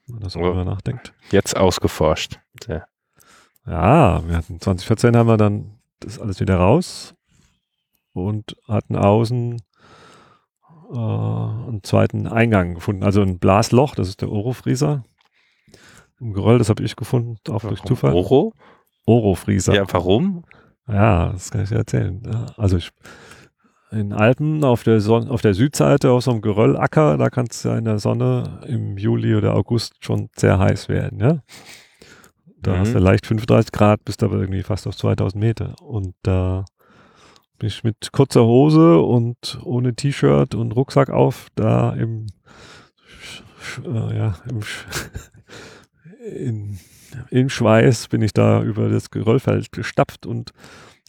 [0.10, 1.13] wenn man das so drüber nachdenkt.
[1.32, 2.39] Jetzt ausgeforscht.
[2.67, 2.86] Ja.
[3.65, 7.13] ja, wir hatten 2014 haben wir dann das alles wieder raus
[8.13, 9.62] und hatten außen
[10.91, 13.04] äh, einen zweiten Eingang gefunden.
[13.04, 15.04] Also ein Blasloch, das ist der Orofrieser.
[16.19, 18.13] Im Geröll, das habe ich gefunden, auch durch Zufall.
[18.13, 18.54] Oro?
[19.06, 19.74] Orofrieser.
[19.74, 20.43] Ja, warum?
[20.88, 22.22] Ja, das kann ich dir erzählen.
[22.58, 22.91] Also ich,
[23.91, 27.63] in Alpen auf der, Son auf der Südseite auf so einem Geröllacker, da kann es
[27.63, 31.19] ja in der Sonne im Juli oder August schon sehr heiß werden.
[31.19, 31.39] Ja?
[32.62, 32.80] Da Mhm.
[32.80, 35.75] hast du leicht 35 Grad, bist aber irgendwie fast auf 2000 Meter.
[35.82, 36.65] Und da
[37.58, 42.28] bin ich mit kurzer Hose und ohne T-Shirt und Rucksack auf, da im,
[43.86, 44.60] äh, ja, im,
[46.36, 46.80] in,
[47.32, 50.52] im Schweiß bin ich da über das Geröllfeld gestapft und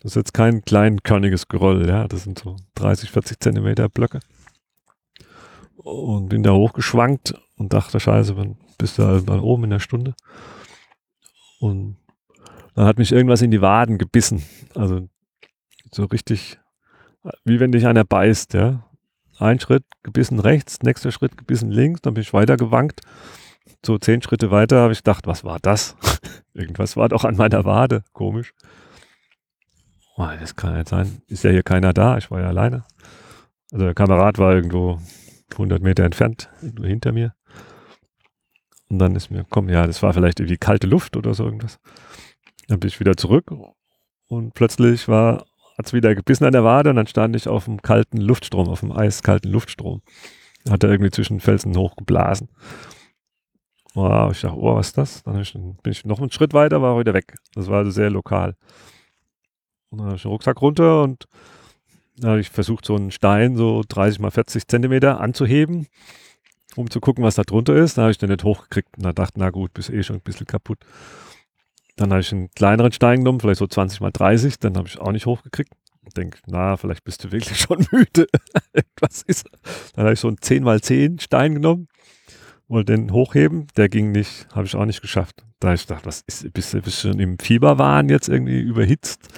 [0.02, 4.20] das ist jetzt kein kleinkörniges Geröll, ja, das sind so 30, 40 Zentimeter Blöcke.
[5.76, 9.78] Und bin da hochgeschwankt und dachte, scheiße, wann bist du halt mal oben in der
[9.78, 10.14] Stunde?
[11.58, 11.96] Und
[12.74, 14.42] dann hat mich irgendwas in die Waden gebissen.
[14.74, 15.08] Also
[15.92, 16.58] so richtig,
[17.44, 18.86] wie wenn dich einer beißt, ja.
[19.38, 23.00] Ein Schritt gebissen rechts, nächster Schritt gebissen links, dann bin ich weiter gewankt.
[23.84, 25.96] So zehn Schritte weiter habe ich gedacht, was war das?
[26.54, 28.54] Irgendwas war doch an meiner Wade, komisch.
[30.20, 31.22] Oh, das kann nicht sein.
[31.28, 32.84] Ist ja hier keiner da, ich war ja alleine.
[33.72, 35.00] Also der Kamerad war irgendwo
[35.52, 37.32] 100 Meter entfernt, hinter mir.
[38.90, 41.78] Und dann ist mir, komm, ja, das war vielleicht irgendwie kalte Luft oder so irgendwas.
[42.68, 43.50] Dann bin ich wieder zurück
[44.26, 45.46] und plötzlich war,
[45.78, 48.80] hat's wieder gebissen an der Wade und dann stand ich auf dem kalten Luftstrom, auf
[48.80, 50.02] dem eiskalten Luftstrom.
[50.68, 52.50] Hat er irgendwie zwischen Felsen hochgeblasen.
[53.94, 55.22] Wow, ich dachte, oh, was ist das?
[55.22, 55.42] Dann
[55.82, 57.36] bin ich noch einen Schritt weiter, war er wieder weg.
[57.54, 58.54] Das war also sehr lokal.
[59.90, 61.26] Und dann habe ich den Rucksack runter und
[62.16, 65.86] dann habe ich versucht, so einen Stein so 30 mal 40 Zentimeter anzuheben,
[66.76, 67.96] um zu gucken, was da drunter ist.
[67.96, 70.22] Dann habe ich den nicht hochgekriegt und dann dachte, na gut, bist eh schon ein
[70.22, 70.78] bisschen kaputt.
[71.96, 74.98] Dann habe ich einen kleineren Stein genommen, vielleicht so 20 mal 30, dann habe ich
[74.98, 75.72] auch nicht hochgekriegt.
[76.06, 78.26] Ich denke, na, vielleicht bist du wirklich schon müde.
[79.00, 79.48] was ist?
[79.94, 81.88] Dann habe ich so einen 10 mal 10 Stein genommen,
[82.68, 85.44] wollte den hochheben, der ging nicht, habe ich auch nicht geschafft.
[85.58, 89.28] Da habe ich gedacht, was ist, bist du schon im Fieberwahn jetzt irgendwie überhitzt?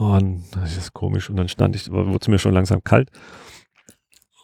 [0.00, 1.28] Und das ist komisch.
[1.28, 3.10] Und dann stand ich, wurde es mir schon langsam kalt.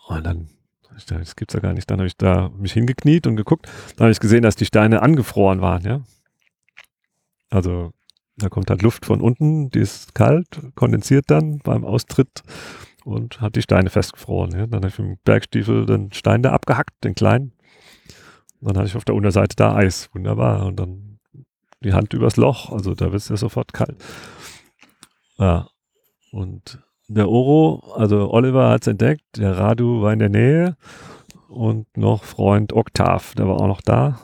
[0.07, 0.51] Und dann,
[0.99, 1.91] ich dachte, das gibt's ja gar nicht.
[1.91, 3.67] Dann habe ich da mich hingekniet und geguckt.
[3.97, 6.03] Dann habe ich gesehen, dass die Steine angefroren waren, ja.
[7.49, 7.95] Also,
[8.37, 12.43] da kommt halt Luft von unten, die ist kalt, kondensiert dann beim Austritt
[13.07, 14.51] und hat die Steine festgefroren.
[14.51, 14.67] Ja.
[14.67, 17.53] Dann habe ich mit dem Bergstiefel den Stein da abgehackt, den kleinen.
[18.61, 20.11] Und dann hatte ich auf der Unterseite da Eis.
[20.13, 20.67] Wunderbar.
[20.67, 21.19] Und dann
[21.83, 23.97] die Hand übers Loch, also da wird es ja sofort kalt.
[25.39, 25.69] Ja.
[26.33, 30.77] Und der Oro, also Oliver hat es entdeckt, der Radu war in der Nähe
[31.49, 34.21] und noch Freund Oktav, der war auch noch da.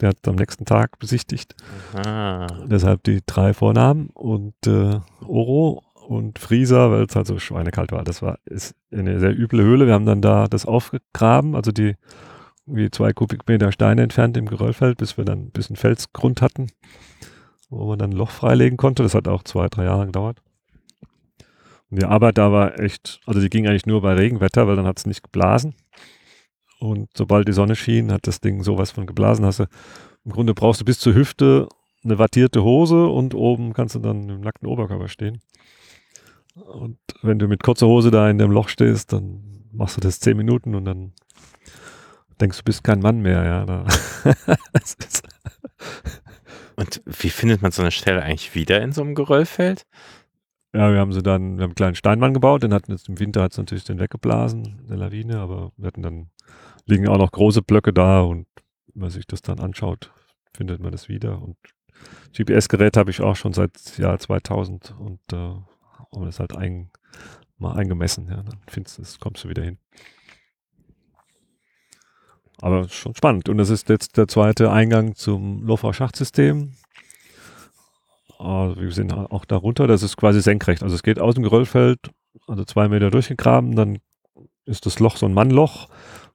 [0.00, 1.56] Der hat am nächsten Tag besichtigt.
[1.92, 2.46] Ah.
[2.66, 8.04] Deshalb die drei Vornamen und äh, Oro und Frieser, weil es halt so schweinekalt war.
[8.04, 9.86] Das war ist eine sehr üble Höhle.
[9.86, 11.96] Wir haben dann da das aufgegraben, also die
[12.64, 16.68] wie zwei Kubikmeter Steine entfernt im Geröllfeld, bis wir dann ein bisschen Felsgrund hatten,
[17.70, 19.02] wo man dann ein Loch freilegen konnte.
[19.02, 20.42] Das hat auch zwei, drei Jahre gedauert.
[21.90, 24.86] Und die Arbeit da war echt, also die ging eigentlich nur bei Regenwetter, weil dann
[24.86, 25.74] hat es nicht geblasen.
[26.80, 29.44] Und sobald die Sonne schien, hat das Ding sowas von geblasen.
[29.44, 29.66] Hast du,
[30.24, 31.68] Im Grunde brauchst du bis zur Hüfte
[32.04, 35.40] eine wattierte Hose und oben kannst du dann im nackten Oberkörper stehen.
[36.54, 40.20] Und wenn du mit kurzer Hose da in dem Loch stehst, dann machst du das
[40.20, 41.12] zehn Minuten und dann
[42.40, 43.64] denkst du, bist kein Mann mehr, ja.
[43.66, 43.84] Da
[44.72, 45.28] das ist,
[46.78, 49.84] Und wie findet man so eine Stelle eigentlich wieder in so einem Geröllfeld?
[50.74, 53.18] ja, wir haben sie dann, wir haben einen kleinen Steinmann gebaut, den hatten jetzt im
[53.18, 56.30] Winter hat es natürlich den weggeblasen, eine Lawine, aber wir hatten dann,
[56.84, 58.46] liegen auch noch große Blöcke da und
[58.86, 60.12] wenn man sich das dann anschaut,
[60.54, 61.40] findet man das wieder.
[61.40, 61.56] Und
[62.36, 66.90] GPS-Gerät habe ich auch schon seit Jahr 2000 und äh, haben das halt ein,
[67.56, 69.78] mal eingemessen, ja, dann findest kommst du wieder hin.
[72.60, 73.48] Aber schon spannend.
[73.48, 76.72] Und das ist jetzt der zweite Eingang zum Lofau-Schachtsystem.
[78.38, 80.82] Also wir sind auch darunter, das ist quasi senkrecht.
[80.82, 81.98] Also es geht aus dem Geröllfeld,
[82.46, 83.98] also zwei Meter durchgegraben, dann
[84.64, 85.88] ist das Loch so ein Mannloch.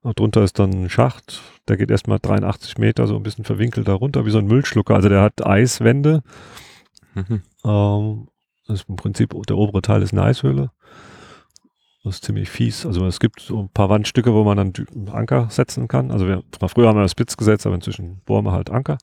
[0.04, 4.26] Darunter ist dann ein Schacht, der geht erstmal 83 Meter, so ein bisschen verwinkelt darunter,
[4.26, 4.96] wie so ein Müllschlucker.
[4.96, 6.24] Also der hat Eiswände.
[7.14, 7.42] Mhm.
[7.64, 8.28] Ähm,
[8.68, 10.72] das ist im Prinzip der obere Teil ist eine Eishöhle.
[12.04, 12.86] Das ist ziemlich fies.
[12.86, 14.74] Also es gibt so ein paar Wandstücke, wo man dann
[15.10, 16.12] Anker setzen kann.
[16.12, 18.98] Also wir, früher haben wir Spitz gesetzt, aber inzwischen bohren wir halt Anker.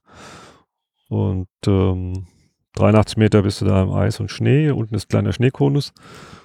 [1.08, 2.26] Und ähm,
[2.74, 4.70] 83 Meter bist du da im Eis und Schnee.
[4.70, 5.92] Unten ist ein kleiner Schneekonus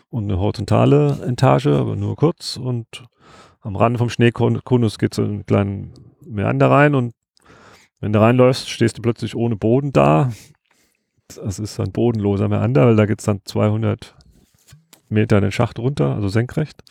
[0.10, 2.56] und eine horizontale Entage, aber nur kurz.
[2.56, 3.04] Und
[3.60, 5.94] am Rand vom Schneekonus geht so einen kleinen
[6.26, 7.13] Meander rein und
[8.00, 10.32] wenn du reinläufst, stehst du plötzlich ohne Boden da.
[11.28, 14.15] Das ist ein bodenloser Meander, weil da geht es dann 200
[15.10, 16.84] Meter den Schacht runter, also senkrecht.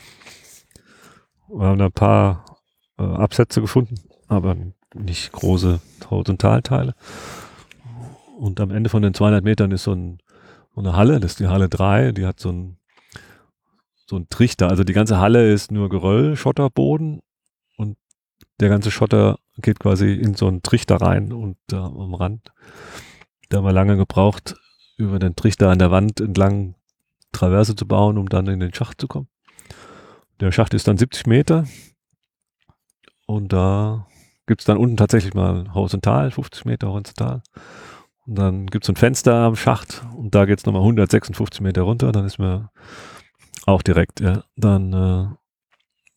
[1.49, 2.59] Wir haben da ein paar
[2.99, 3.97] äh, Absätze gefunden,
[4.29, 4.57] aber
[4.95, 6.95] nicht große Horizontalteile.
[8.39, 10.19] Und am Ende von den 200 Metern ist so, ein,
[10.75, 12.79] so eine Halle, das ist die Halle 3, die hat so ein,
[14.07, 14.69] so ein Trichter.
[14.69, 17.21] Also die ganze Halle ist nur Geröll, Schotterboden
[17.77, 17.97] und
[18.61, 22.53] der ganze Schotter geht quasi in so einen Trichter rein und da am Rand.
[23.49, 24.57] Da haben wir lange gebraucht,
[24.97, 26.75] über den Trichter an der Wand entlang
[27.35, 29.29] Traverse zu bauen, um dann in den Schacht zu kommen.
[30.41, 31.65] Der Schacht ist dann 70 Meter
[33.27, 34.07] und da
[34.47, 37.43] gibt es dann unten tatsächlich mal horizontal, 50 Meter horizontal.
[38.27, 41.83] Und dann gibt es ein Fenster am Schacht und da geht es nochmal 156 Meter
[41.83, 42.11] runter.
[42.13, 42.71] Dann ist mir
[43.67, 45.27] auch direkt, ja, dann äh,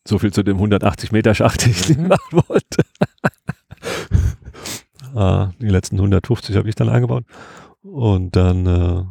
[0.08, 2.08] so viel zu dem 180 Meter Schacht, den ich mhm.
[2.08, 2.84] machen wollte.
[5.16, 7.26] ah, die letzten 150 habe ich dann eingebaut.
[7.82, 9.04] Und dann äh,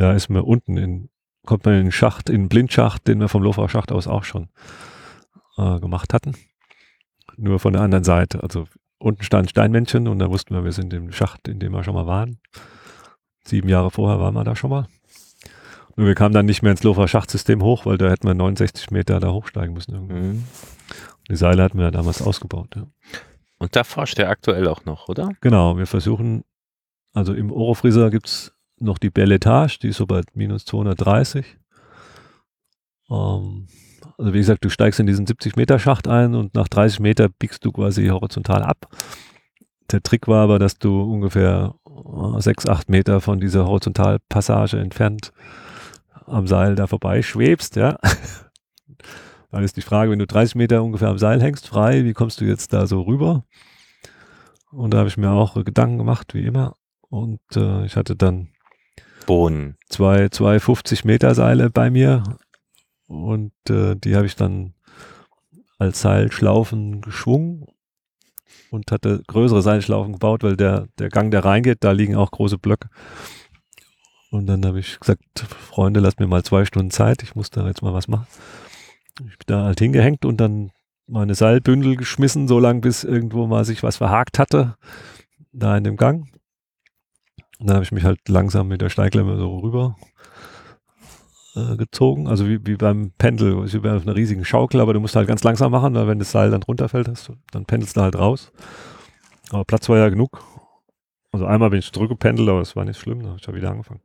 [0.00, 1.08] ja, ist mir unten in,
[1.44, 4.24] kommt man in den Schacht, in den Blindschacht, den wir vom Lofer Schacht aus auch
[4.24, 4.48] schon
[5.56, 6.34] äh, gemacht hatten.
[7.36, 8.42] Nur von der anderen Seite.
[8.42, 8.66] Also
[8.98, 11.94] unten stand Steinmännchen und da wussten wir, wir sind im Schacht, in dem wir schon
[11.94, 12.38] mal waren.
[13.44, 14.86] Sieben Jahre vorher waren wir da schon mal.
[15.96, 18.90] Nur wir kamen dann nicht mehr ins Lofer Schachtsystem hoch, weil da hätten wir 69
[18.90, 20.06] Meter da hochsteigen müssen.
[20.06, 20.44] Mhm.
[21.30, 22.74] Die Seile hatten wir damals ausgebaut.
[22.74, 22.86] Ja.
[23.58, 25.30] Und da forscht er aktuell auch noch, oder?
[25.40, 26.44] Genau, wir versuchen,
[27.12, 31.58] also im Orofrieser gibt es noch die Belletage, die ist so bei minus 230.
[33.10, 33.66] Ähm,
[34.18, 37.28] also wie gesagt, du steigst in diesen 70 Meter Schacht ein und nach 30 Meter
[37.28, 38.88] biegst du quasi horizontal ab.
[39.90, 41.74] Der Trick war aber, dass du ungefähr
[42.38, 45.32] 6, äh, 8 Meter von dieser Horizontalpassage entfernt
[46.26, 47.98] am Seil da vorbei schwebst, ja.
[49.50, 52.40] Dann ist die Frage, wenn du 30 Meter ungefähr am Seil hängst, frei, wie kommst
[52.40, 53.44] du jetzt da so rüber?
[54.72, 56.74] Und da habe ich mir auch Gedanken gemacht, wie immer.
[57.08, 58.48] Und äh, ich hatte dann
[59.26, 59.76] Bohnen.
[59.88, 62.22] Zwei, zwei 50 Meter Seile bei mir
[63.06, 64.74] und äh, die habe ich dann
[65.78, 67.66] als Seilschlaufen geschwungen
[68.70, 72.58] und hatte größere Seilschlaufen gebaut, weil der, der Gang, der reingeht, da liegen auch große
[72.58, 72.88] Blöcke.
[74.30, 75.22] Und dann habe ich gesagt,
[75.70, 78.26] Freunde, lasst mir mal zwei Stunden Zeit, ich muss da jetzt mal was machen.
[79.20, 80.72] Ich bin da halt hingehängt und dann
[81.06, 84.76] meine Seilbündel geschmissen, so lange bis irgendwo mal sich was verhakt hatte,
[85.52, 86.28] da in dem Gang.
[87.58, 89.96] Und dann habe ich mich halt langsam mit der Steiglemme so rüber
[91.54, 95.16] äh, gezogen, also wie, wie beim Pendel, wie bei einer riesigen Schaukel, aber du musst
[95.16, 98.16] halt ganz langsam machen, weil wenn das Seil dann runterfällt, hast, dann pendelst du halt
[98.16, 98.52] raus.
[99.50, 100.42] Aber Platz war ja genug.
[101.32, 103.70] Also einmal bin ich zurückgependelt, aber das war nicht schlimm, da habe ich ja wieder
[103.70, 104.00] angefangen.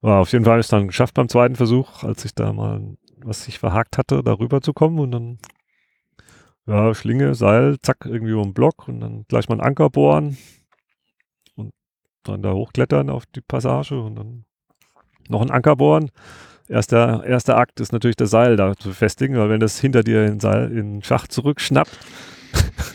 [0.00, 2.52] Aber auf jeden Fall habe ich es dann geschafft beim zweiten Versuch, als ich da
[2.52, 5.38] mal was sich verhakt hatte, da rüber zu kommen und dann
[6.66, 10.36] ja, Schlinge, Seil, zack, irgendwie um den Block und dann gleich mal einen Anker bohren
[12.22, 14.44] dann da hochklettern auf die Passage und dann
[15.28, 16.10] noch einen Anker bohren.
[16.68, 20.26] Erster, erster Akt ist natürlich das Seil da zu befestigen, weil wenn das hinter dir
[20.26, 21.98] in, Seil, in Schacht zurückschnappt,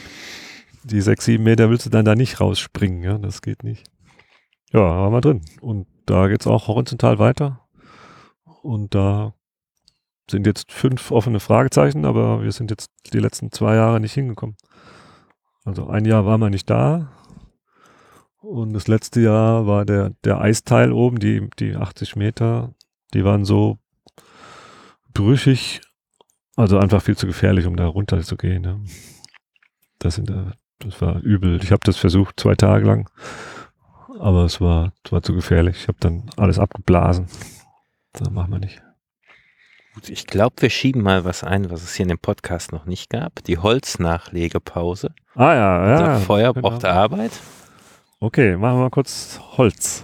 [0.83, 3.85] die sechs, sieben Meter willst du dann da nicht rausspringen, ja, das geht nicht.
[4.71, 5.41] Ja, waren wir drin.
[5.61, 7.67] Und da geht es auch horizontal weiter.
[8.61, 9.33] Und da
[10.29, 14.57] sind jetzt fünf offene Fragezeichen, aber wir sind jetzt die letzten zwei Jahre nicht hingekommen.
[15.63, 17.11] Also ein Jahr waren wir nicht da,
[18.41, 22.73] und das letzte Jahr war der, der Eisteil oben, die, die 80 Meter,
[23.13, 23.77] die waren so
[25.13, 25.81] brüchig,
[26.55, 28.63] also einfach viel zu gefährlich, um da runter zu gehen.
[28.63, 28.79] Ja.
[29.99, 30.31] Das, sind,
[30.79, 31.59] das war übel.
[31.63, 33.09] Ich habe das versucht, zwei Tage lang,
[34.19, 35.77] aber es war, es war zu gefährlich.
[35.81, 37.27] Ich habe dann alles abgeblasen.
[38.13, 38.81] Das machen wir nicht.
[40.07, 43.09] Ich glaube, wir schieben mal was ein, was es hier in dem Podcast noch nicht
[43.09, 43.43] gab.
[43.45, 45.13] Die Holznachlegepause.
[45.33, 45.99] Ah ja, ja.
[45.99, 46.69] Das Feuer genau.
[46.69, 47.31] brauchte Arbeit.
[48.19, 50.03] Okay, machen wir mal kurz Holz.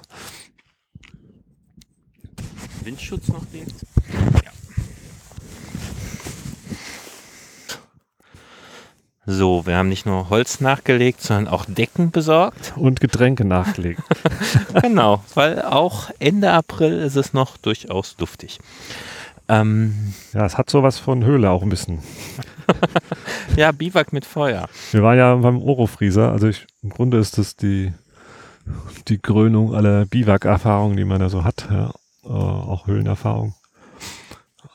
[2.84, 3.74] Windschutz noch links?
[4.46, 4.52] Ja.
[9.26, 12.74] So, wir haben nicht nur Holz nachgelegt, sondern auch Decken besorgt.
[12.76, 14.02] Und Getränke nachgelegt.
[14.84, 18.60] genau, weil auch Ende April ist es noch durchaus duftig.
[19.50, 22.04] Ähm, ja, es hat sowas von Höhle auch ein bisschen.
[23.56, 24.70] ja, Biwak mit Feuer.
[24.92, 27.92] Wir waren ja beim Orofrieser, also ich, im Grunde ist das die
[29.08, 31.94] die Krönung aller Biwak-Erfahrungen, die man da so hat, ja.
[32.24, 33.56] äh, auch Höhlenerfahrung.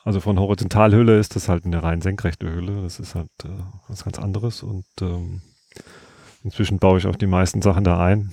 [0.05, 2.83] Also von Horizontalhöhle ist das halt eine rein senkrechte Höhle.
[2.83, 3.49] Das ist halt äh,
[3.89, 4.63] was ganz anderes.
[4.63, 5.43] Und ähm,
[6.43, 8.33] inzwischen baue ich auch die meisten Sachen da ein.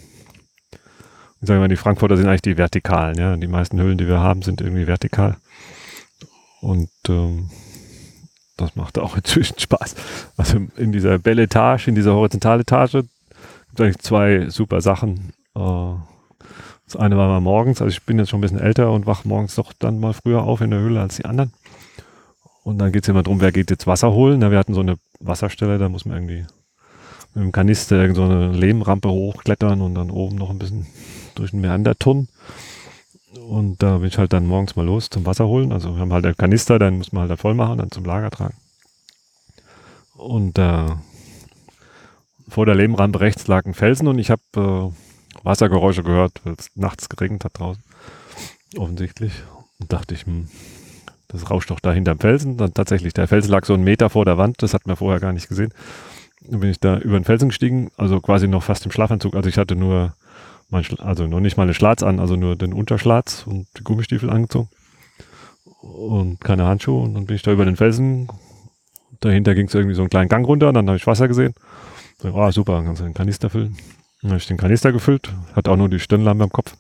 [1.42, 3.18] Sagen wir mal, die Frankfurter sind eigentlich die vertikalen.
[3.18, 5.38] Ja, die meisten Höhlen, die wir haben, sind irgendwie vertikal.
[6.62, 7.50] Und ähm,
[8.58, 9.96] das macht auch inzwischen Spaß.
[10.38, 15.34] Also in dieser Belletage, in dieser Horizontaletage, gibt es eigentlich zwei super Sachen.
[15.56, 15.96] Äh,
[16.86, 19.26] das eine war mal morgens, also ich bin jetzt schon ein bisschen älter und wach
[19.26, 21.52] morgens doch dann mal früher auf in der Höhle als die anderen.
[22.64, 24.40] Und dann geht es immer darum, wer geht jetzt Wasser holen.
[24.40, 26.46] Na, wir hatten so eine Wasserstelle, da muss man irgendwie
[27.34, 30.88] mit dem Kanister irgend so eine Lehmrampe hochklettern und dann oben noch ein bisschen
[31.36, 32.28] durch den Meander turnen.
[33.48, 35.72] Und da bin ich halt dann morgens mal los zum Wasser holen.
[35.72, 38.32] Also wir haben halt einen Kanister, dann muss man halt voll machen, dann zum Lager
[38.32, 38.56] tragen.
[40.16, 40.88] Und äh,
[42.48, 45.05] vor der Lehmrampe rechts lag ein Felsen und ich habe äh,
[45.46, 47.84] Wassergeräusche gehört, weil es nachts geregnet hat draußen.
[48.78, 49.34] Offensichtlich.
[49.80, 50.50] Und dachte ich, hm,
[51.28, 52.58] das rauscht doch da hinterm Felsen.
[52.58, 55.20] Dann tatsächlich, der Felsen lag so einen Meter vor der Wand, das hat man vorher
[55.20, 55.74] gar nicht gesehen.
[56.42, 59.36] Dann bin ich da über den Felsen gestiegen, also quasi noch fast im Schlafanzug.
[59.36, 60.14] Also ich hatte nur,
[60.70, 64.30] mein, also noch nicht mal eine Schlatz an, also nur den Unterschlatz und die Gummistiefel
[64.30, 64.70] angezogen
[65.82, 67.04] und keine Handschuhe.
[67.04, 68.28] Und dann bin ich da über den Felsen.
[69.22, 71.54] Dahinter ging es irgendwie so einen kleinen Gang runter, dann habe ich Wasser gesehen.
[72.20, 73.78] So, oh, super, kannst du den Kanister füllen.
[74.26, 76.76] Dann habe ich den Kanister gefüllt, hat auch nur die Stirnlampe am Kopf,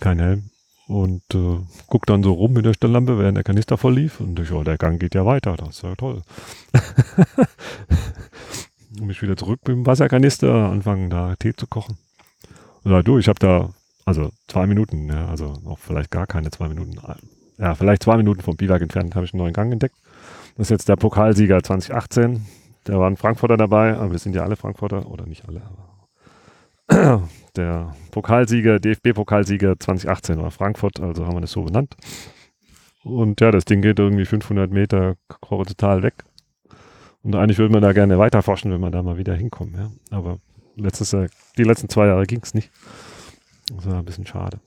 [0.00, 0.44] kein Helm.
[0.86, 4.18] Und äh, guck dann so rum mit der Stirnlampe, während der Kanister voll lief.
[4.18, 6.22] Und ich, oh, der Gang geht ja weiter, das ist ja toll.
[8.98, 11.98] und mich wieder zurück mit dem Wasserkanister, anfangen da Tee zu kochen.
[12.82, 13.68] Und sag, du, ich habe da,
[14.06, 16.96] also zwei Minuten, ja, also noch vielleicht gar keine zwei Minuten,
[17.58, 19.96] ja, vielleicht zwei Minuten vom Biwak entfernt habe ich einen neuen Gang entdeckt.
[20.56, 22.46] Das ist jetzt der Pokalsieger 2018.
[22.84, 25.87] Da waren Frankfurter dabei, aber wir sind ja alle Frankfurter, oder nicht alle, aber
[27.56, 31.96] der Pokalsieger, DFB-Pokalsieger 2018 war Frankfurt, also haben wir das so benannt.
[33.04, 35.16] Und ja, das Ding geht irgendwie 500 Meter
[35.48, 36.24] horizontal weg.
[37.22, 39.76] Und eigentlich würde man da gerne weiter forschen, wenn man da mal wieder hinkommt.
[39.76, 39.90] Ja.
[40.10, 40.38] Aber
[40.76, 41.26] letztes Jahr,
[41.56, 42.70] die letzten zwei Jahre ging es nicht.
[43.74, 44.60] Das war ein bisschen schade.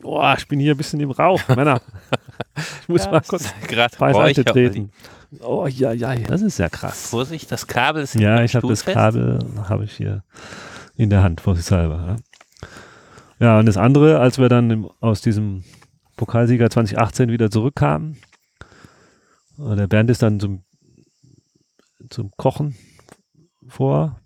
[0.00, 1.80] Boah, ich bin hier ein bisschen im Rauch, Männer.
[2.82, 3.52] Ich muss Ja, mal kurz
[3.98, 4.92] beiseite treten.
[5.40, 7.10] Oh ja, ja, das ist ja krass.
[7.10, 8.84] Vorsicht, das Kabel ist Ja, ich habe das.
[8.84, 10.24] Kabel, habe ich hier
[10.96, 12.18] in der Hand, vorsichtshalber.
[13.40, 13.46] Ja.
[13.46, 15.64] ja, und das andere, als wir dann im, aus diesem
[16.16, 18.16] Pokalsieger 2018 wieder zurückkamen,
[19.58, 20.64] äh, der Bernd ist dann zum,
[22.08, 22.74] zum Kochen
[23.68, 24.20] vor.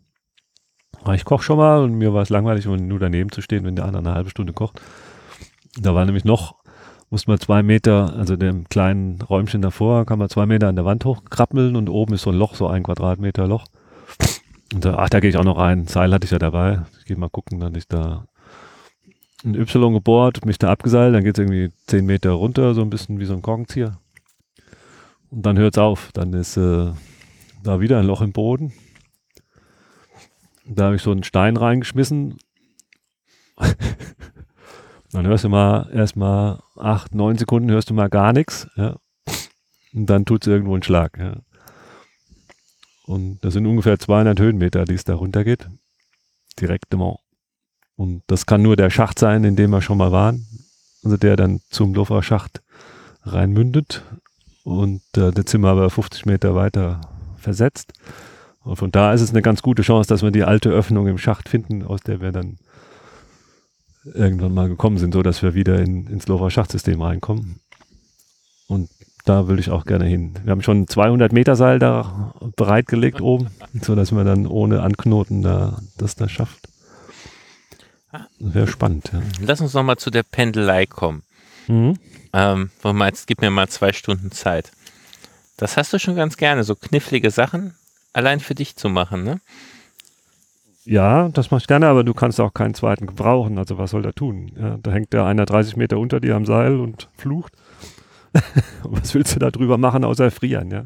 [1.02, 3.74] Aber Ich koche schon mal und mir war es langweilig, nur daneben zu stehen, wenn
[3.74, 4.80] der andere eine halbe Stunde kocht.
[5.80, 6.61] Da war nämlich noch,
[7.12, 10.86] musste man zwei Meter, also dem kleinen Räumchen davor, kann man zwei Meter an der
[10.86, 13.66] Wand hochkrabbeln und oben ist so ein Loch, so ein Quadratmeter Loch.
[14.72, 15.86] Und da, ach, da gehe ich auch noch rein.
[15.86, 16.82] Seil hatte ich ja dabei.
[16.98, 18.24] Ich gehe mal gucken, dann ist da
[19.44, 22.88] ein Y gebohrt, mich da abgeseilt, dann geht es irgendwie zehn Meter runter, so ein
[22.88, 23.98] bisschen wie so ein Korkenzieher.
[25.30, 26.12] Und dann hört es auf.
[26.14, 26.92] Dann ist äh,
[27.62, 28.72] da wieder ein Loch im Boden.
[30.64, 32.38] Da habe ich so einen Stein reingeschmissen.
[35.12, 38.66] dann hörst du mal erstmal acht, neun Sekunden hörst du mal gar nichts.
[38.76, 38.96] Ja.
[39.92, 41.18] Und dann tut es irgendwo einen Schlag.
[41.18, 41.36] Ja.
[43.04, 45.68] Und das sind ungefähr 200 Höhenmeter, die es da runter geht.
[46.60, 47.18] Direktement.
[47.96, 50.46] Und das kann nur der Schacht sein, in dem wir schon mal waren.
[51.04, 52.62] Also der dann zum Lofer Schacht
[53.22, 54.02] reinmündet.
[54.64, 57.00] Und äh, der Zimmer aber 50 Meter weiter
[57.36, 57.92] versetzt.
[58.60, 61.18] Und von da ist es eine ganz gute Chance, dass wir die alte Öffnung im
[61.18, 62.58] Schacht finden, aus der wir dann
[64.04, 67.60] irgendwann mal gekommen sind, so dass wir wieder in, ins Lofer Schachtsystem reinkommen.
[68.68, 68.90] Und
[69.24, 70.34] da würde ich auch gerne hin.
[70.42, 73.50] Wir haben schon ein 200 Meter Seil da bereitgelegt oben,
[73.80, 76.68] so dass man dann ohne Anknoten da, das da schafft.
[78.38, 79.10] Wäre spannend.
[79.12, 79.22] Ja.
[79.40, 81.22] Lass uns nochmal zu der Pendelei kommen.
[81.68, 81.96] Mhm.
[82.32, 84.72] Ähm, wollen wir jetzt gib mir mal zwei Stunden Zeit.
[85.56, 87.74] Das hast du schon ganz gerne, so knifflige Sachen
[88.12, 89.40] allein für dich zu machen, ne?
[90.84, 93.58] Ja, das mache ich gerne, aber du kannst auch keinen zweiten gebrauchen.
[93.58, 94.52] Also was soll der tun?
[94.60, 97.52] Ja, da hängt der einer 30 Meter unter dir am Seil und flucht.
[98.82, 100.70] was willst du da drüber machen, außer frieren?
[100.70, 100.84] Ja,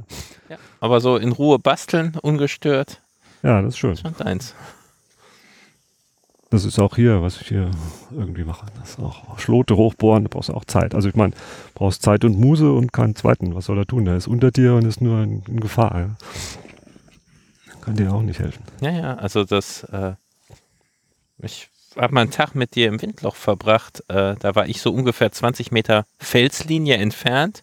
[0.49, 0.57] Ja.
[0.81, 3.01] Aber so in Ruhe basteln, ungestört,
[3.43, 3.97] ja das ist schön.
[3.97, 4.55] schon deins.
[6.51, 7.71] Das ist auch hier, was ich hier
[8.13, 8.67] irgendwie mache.
[8.79, 10.95] Das ist auch Schlote hochbohren, da brauchst du auch Zeit.
[10.95, 11.35] Also ich meine,
[11.75, 13.55] brauchst Zeit und Muse und keinen zweiten.
[13.55, 14.05] Was soll er tun?
[14.05, 15.99] Der ist unter dir und ist nur in, in Gefahr.
[15.99, 16.11] Ja.
[17.87, 18.65] Kann dir auch nicht helfen.
[18.81, 20.15] Ja, ja, also das, äh,
[21.39, 24.03] ich habe mal einen Tag mit dir im Windloch verbracht.
[24.09, 27.63] Äh, da war ich so ungefähr 20 Meter Felslinie entfernt.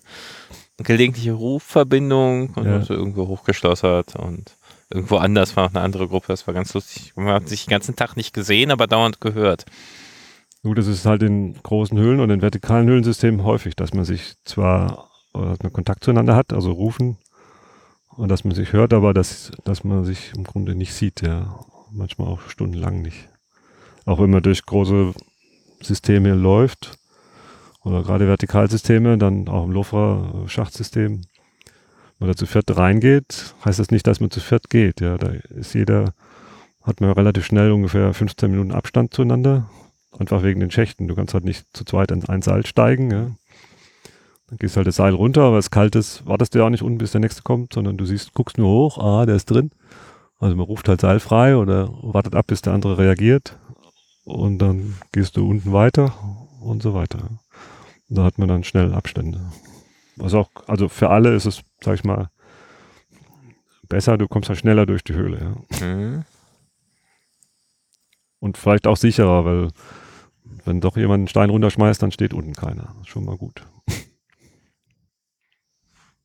[0.77, 2.81] Gelegentliche Rufverbindung und Ja.
[2.81, 4.55] so irgendwo hochgeschlossert und
[4.89, 6.27] irgendwo anders war noch eine andere Gruppe.
[6.27, 7.11] Das war ganz lustig.
[7.17, 9.65] Man hat sich den ganzen Tag nicht gesehen, aber dauernd gehört.
[10.63, 14.35] Gut, das ist halt in großen Höhlen und in vertikalen Höhlensystemen häufig, dass man sich
[14.45, 17.17] zwar äh, dass man Kontakt zueinander hat, also rufen,
[18.17, 21.59] und dass man sich hört, aber dass, dass man sich im Grunde nicht sieht, ja.
[21.91, 23.29] Manchmal auch stundenlang nicht.
[24.05, 25.13] Auch wenn man durch große
[25.81, 26.97] Systeme läuft,
[27.83, 33.91] oder gerade Vertikalsysteme, dann auch im Lofra-Schachtsystem, wenn man da zu viert reingeht, heißt das
[33.91, 35.17] nicht, dass man zu viert geht, ja.
[35.17, 36.13] Da ist jeder,
[36.81, 39.69] hat man relativ schnell ungefähr 15 Minuten Abstand zueinander.
[40.19, 41.07] Einfach wegen den Schächten.
[41.07, 43.11] Du kannst halt nicht zu zweit in ein Seil steigen.
[43.11, 43.31] Ja.
[44.53, 46.83] Dann gehst halt das Seil runter, aber es kalt ist, wartest du ja auch nicht
[46.83, 49.71] unten, bis der nächste kommt, sondern du siehst, guckst nur hoch, ah, der ist drin.
[50.37, 53.57] Also man ruft halt Seil frei oder wartet ab, bis der andere reagiert.
[54.25, 56.13] Und dann gehst du unten weiter
[56.61, 57.17] und so weiter.
[58.09, 59.41] Und da hat man dann schnell Abstände.
[60.17, 62.29] Was auch, also für alle ist es, sag ich mal,
[63.89, 65.87] besser, du kommst halt schneller durch die Höhle, ja.
[65.87, 66.25] Mhm.
[68.39, 69.69] Und vielleicht auch sicherer, weil
[70.63, 72.93] wenn doch jemand einen Stein runterschmeißt, dann steht unten keiner.
[72.99, 73.63] Das ist schon mal gut.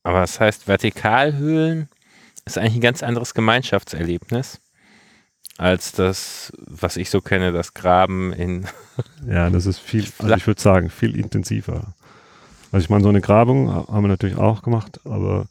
[0.09, 1.90] Aber das heißt, Vertikalhöhlen
[2.46, 4.59] ist eigentlich ein ganz anderes Gemeinschaftserlebnis
[5.59, 8.66] als das, was ich so kenne, das Graben in.
[9.28, 11.92] Ja, das ist viel, also ich würde sagen, viel intensiver.
[12.72, 15.44] Also ich meine, so eine Grabung haben wir natürlich auch gemacht, aber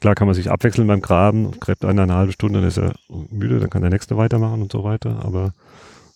[0.00, 2.94] klar kann man sich abwechseln beim Graben, gräbt einer eine halbe Stunde, dann ist er
[3.30, 5.22] müde, dann kann der nächste weitermachen und so weiter.
[5.22, 5.52] Aber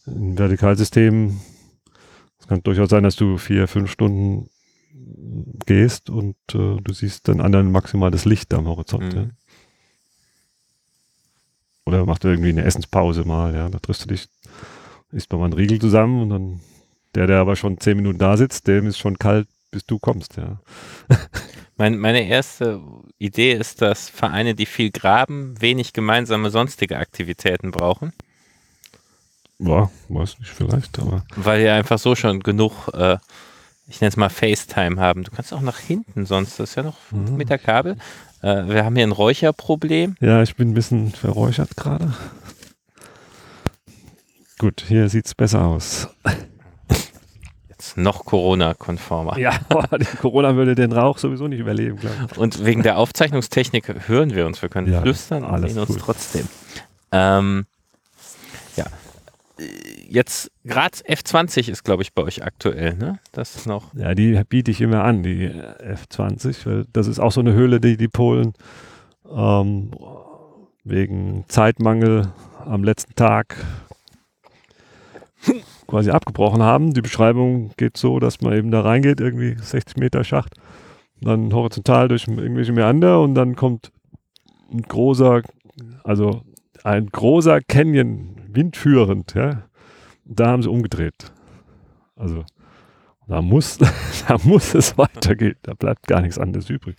[0.07, 1.39] im Vertikalsystem,
[2.41, 4.49] es kann durchaus sein, dass du vier, fünf Stunden
[5.67, 9.15] gehst und äh, du siehst dann anderen maximal das Licht am Horizont.
[9.15, 9.19] Mhm.
[9.19, 9.27] Ja.
[11.87, 13.69] Oder macht irgendwie eine Essenspause mal, ja.
[13.69, 14.29] Da triffst du dich,
[15.13, 16.61] isst mal einen Riegel zusammen und dann
[17.15, 20.37] der, der aber schon zehn Minuten da sitzt, dem ist schon kalt, bis du kommst,
[20.37, 20.61] ja.
[21.81, 22.83] Mein, meine erste
[23.19, 28.13] Idee ist, dass Vereine, die viel graben, wenig gemeinsame sonstige Aktivitäten brauchen,
[29.61, 33.19] Ja, weiß nicht, vielleicht, aber weil die einfach so schon genug, äh,
[33.89, 35.25] ich nenne es mal FaceTime haben.
[35.25, 37.37] Du kannst auch nach hinten sonst, das ist ja noch Mhm.
[37.37, 37.97] mit der Kabel.
[38.43, 40.17] Äh, wir haben hier ein Räucherproblem.
[40.21, 42.13] ja, ich bin ein bisschen verräuchert gerade.
[44.59, 46.09] Gut, hier sieht's besser aus.
[47.69, 49.39] Jetzt noch Corona-konformer.
[49.39, 49.53] Ja,
[50.21, 52.39] Corona würde den Rauch sowieso nicht überleben, glaube ich.
[52.39, 54.61] Und wegen der Aufzeichnungstechnik hören wir uns.
[54.61, 55.99] Wir können Ja, flüstern und sehen uns cool.
[56.01, 56.49] trotzdem.
[57.13, 57.67] Ähm.
[57.67, 57.78] Äh,
[60.09, 63.19] Jetzt, Graz F20 ist, glaube ich, bei euch aktuell, ne?
[63.33, 63.93] Das ist noch.
[63.95, 67.81] Ja, die biete ich immer an, die F20, weil das ist auch so eine Höhle,
[67.81, 68.55] die die Polen
[69.31, 69.91] ähm,
[70.85, 72.33] wegen Zeitmangel
[72.65, 73.57] am letzten Tag
[75.89, 76.95] quasi abgebrochen haben.
[76.95, 80.55] Die Beschreibung geht so, dass man eben da reingeht, irgendwie 60 Meter Schacht,
[81.21, 83.91] dann horizontal durch irgendwelche Meander und dann kommt
[84.71, 85.43] ein großer,
[86.05, 86.43] also
[86.85, 89.65] ein großer Canyon, windführend, ja.
[90.25, 91.33] Da haben sie umgedreht.
[92.17, 92.45] Also
[93.29, 93.79] da muss,
[94.29, 95.57] da muss es weitergehen.
[95.63, 96.97] Da bleibt gar nichts anderes übrig.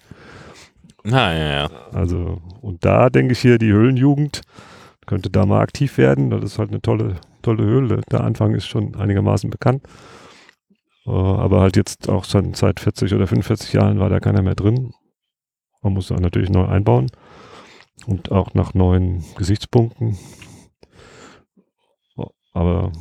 [1.04, 1.70] Na, ja, ja.
[1.92, 4.42] Also, und da denke ich hier, die Höhlenjugend
[5.06, 6.30] könnte da mal aktiv werden.
[6.30, 8.02] Das ist halt eine tolle, tolle Höhle.
[8.12, 9.84] Der Anfang ist schon einigermaßen bekannt.
[11.06, 14.56] Äh, aber halt jetzt auch schon seit 40 oder 45 Jahren war da keiner mehr
[14.56, 14.94] drin.
[15.82, 17.10] Man muss da natürlich neu einbauen.
[18.06, 20.18] Und auch nach neuen Gesichtspunkten.
[22.60, 22.92] Aber,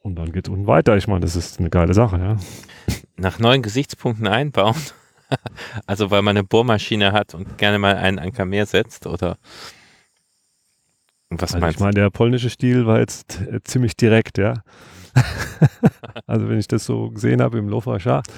[0.00, 0.96] und dann geht es unten weiter.
[0.96, 2.36] Ich meine, das ist eine geile Sache, ja.
[3.18, 4.74] Nach neuen Gesichtspunkten einbauen.
[5.86, 9.36] also, weil man eine Bohrmaschine hat und gerne mal einen Anker mehr setzt, oder?
[11.28, 14.54] Was Also meinst ich meine, der polnische Stil war jetzt äh, ziemlich direkt, ja.
[16.26, 18.32] also wenn ich das so gesehen habe im Lofa Schacht,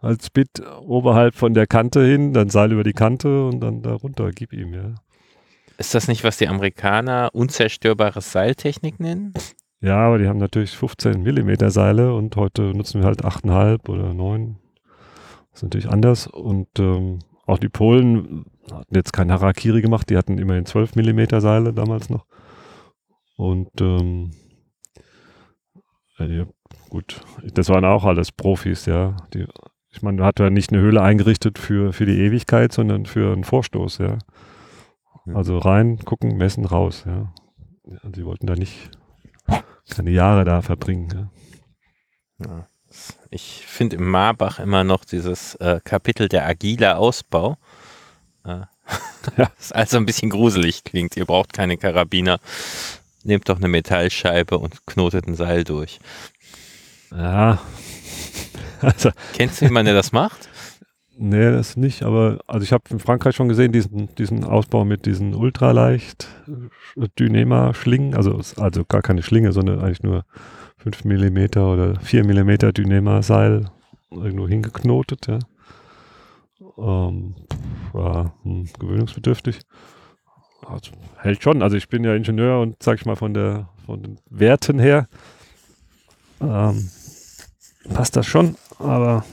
[0.00, 3.94] als Bit oberhalb von der Kante hin, dann Seil über die Kante und dann da
[3.94, 4.94] runter, gib ihm, ja.
[5.78, 9.32] Ist das nicht, was die Amerikaner unzerstörbares Seiltechnik nennen?
[9.82, 14.14] Ja, aber die haben natürlich 15 Millimeter Seile und heute nutzen wir halt 8,5 oder
[14.14, 14.56] 9.
[15.50, 20.16] Das ist natürlich anders und ähm, auch die Polen hatten jetzt kein Harakiri gemacht, die
[20.16, 22.26] hatten immerhin 12 Millimeter Seile damals noch.
[23.36, 24.30] Und ähm,
[26.18, 26.46] ja,
[26.88, 27.20] gut,
[27.52, 29.16] das waren auch alles Profis, ja.
[29.34, 29.46] Die,
[29.90, 33.32] ich meine, du hat ja nicht eine Höhle eingerichtet für, für die Ewigkeit, sondern für
[33.32, 34.18] einen Vorstoß, ja.
[35.26, 37.32] Also rein, gucken, messen, raus, ja
[38.14, 38.90] sie wollten da nicht
[39.90, 41.30] keine Jahre da verbringen,
[42.38, 42.46] ja.
[42.46, 42.68] Ja.
[43.30, 47.56] Ich finde im Marbach immer noch dieses äh, Kapitel der agile Ausbau.
[48.44, 48.62] Äh.
[49.36, 51.16] Das also ein bisschen gruselig klingt.
[51.16, 52.40] Ihr braucht keine Karabiner.
[53.22, 56.00] Nehmt doch eine Metallscheibe und knotet ein Seil durch.
[57.10, 57.60] Ja.
[58.80, 60.48] Also, Kennst du jemanden, der das macht?
[61.22, 65.06] Nee, das nicht, aber also ich habe in Frankreich schon gesehen, diesen, diesen Ausbau mit
[65.06, 66.28] diesen ultraleicht
[66.96, 70.24] äh, Dynema-Schlingen, also, also gar keine Schlinge, sondern eigentlich nur
[70.78, 73.70] 5 mm oder 4 mm Dynema-Seil
[74.10, 75.38] irgendwo hingeknotet, ja.
[76.78, 77.34] Ähm,
[77.92, 79.60] war hm, gewöhnungsbedürftig.
[80.66, 84.02] Also, hält schon, also ich bin ja Ingenieur und sag ich mal von der von
[84.02, 85.08] den Werten her
[86.40, 86.88] ähm,
[87.92, 89.24] passt das schon, aber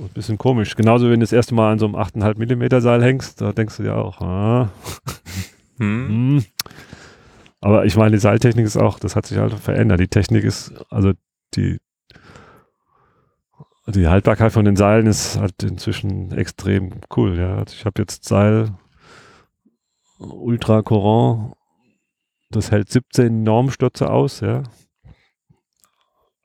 [0.00, 0.74] ein bisschen komisch.
[0.76, 3.76] Genauso wenn du das erste Mal an so einem 8,5 Millimeter Seil hängst, da denkst
[3.76, 4.70] du dir auch, ah,
[5.78, 6.08] Hm?
[6.08, 6.44] hm.
[7.62, 10.00] Aber ich meine, die Seiltechnik ist auch, das hat sich halt verändert.
[10.00, 11.12] Die Technik ist, also
[11.54, 11.78] die,
[13.86, 17.38] die Haltbarkeit von den Seilen ist halt inzwischen extrem cool.
[17.38, 17.56] Ja.
[17.56, 18.72] Also ich habe jetzt Seil
[20.18, 21.52] Ultra Coran,
[22.50, 24.40] das hält 17 Normstürze aus.
[24.40, 24.62] Ja.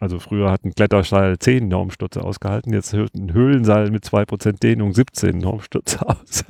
[0.05, 4.93] Also früher hat ein Kletterseil 10 Normstürze ausgehalten, jetzt hält ein Höhlenseil mit 2% Dehnung
[4.93, 6.45] 17 Normstürze aus.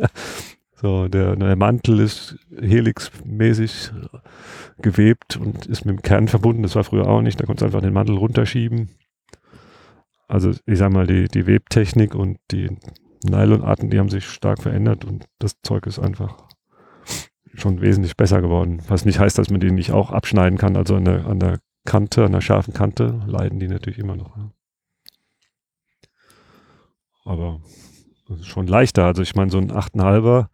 [0.73, 3.93] so, der, der Mantel ist helixmäßig
[4.79, 6.63] gewebt und ist mit dem Kern verbunden.
[6.63, 7.39] Das war früher auch nicht.
[7.39, 8.89] Da konntest du einfach den Mantel runterschieben.
[10.27, 12.75] Also ich sag mal, die, die Webtechnik und die
[13.23, 16.43] Nylonarten, die haben sich stark verändert und das Zeug ist einfach
[17.53, 18.81] schon wesentlich besser geworden.
[18.89, 20.75] Was nicht heißt, dass man die nicht auch abschneiden kann.
[20.75, 24.35] Also an der, an der Kante, an der scharfen Kante leiden die natürlich immer noch.
[24.35, 24.51] Ja.
[27.23, 27.61] Aber
[28.41, 29.05] schon leichter.
[29.05, 30.47] Also ich meine, so ein 8,5er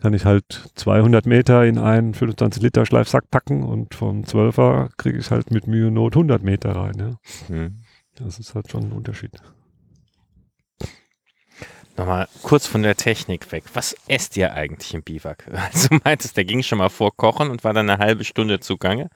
[0.00, 5.18] kann ich halt 200 Meter in einen 25 Liter Schleifsack packen und vom 12er kriege
[5.18, 6.94] ich halt mit Mühe und Not 100 Meter rein.
[6.98, 7.54] Ja.
[7.54, 7.80] Mhm.
[8.16, 9.32] Das ist halt schon ein Unterschied.
[11.96, 13.64] Nochmal kurz von der Technik weg.
[13.74, 15.44] Was esst ihr eigentlich im Biwak?
[15.52, 18.60] Also du meintest, der ging schon mal vor Kochen und war dann eine halbe Stunde
[18.60, 19.10] zugange.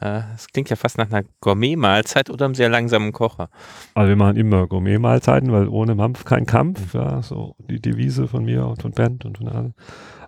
[0.00, 3.48] Äh, das klingt ja fast nach einer Gourmet-Mahlzeit oder einem sehr langsamen Kocher.
[3.94, 6.94] Also wir machen immer Gourmet-Mahlzeiten, weil ohne Mampf kein Kampf.
[6.94, 9.74] Ja, so die Devise von mir und von Bernd und von allen.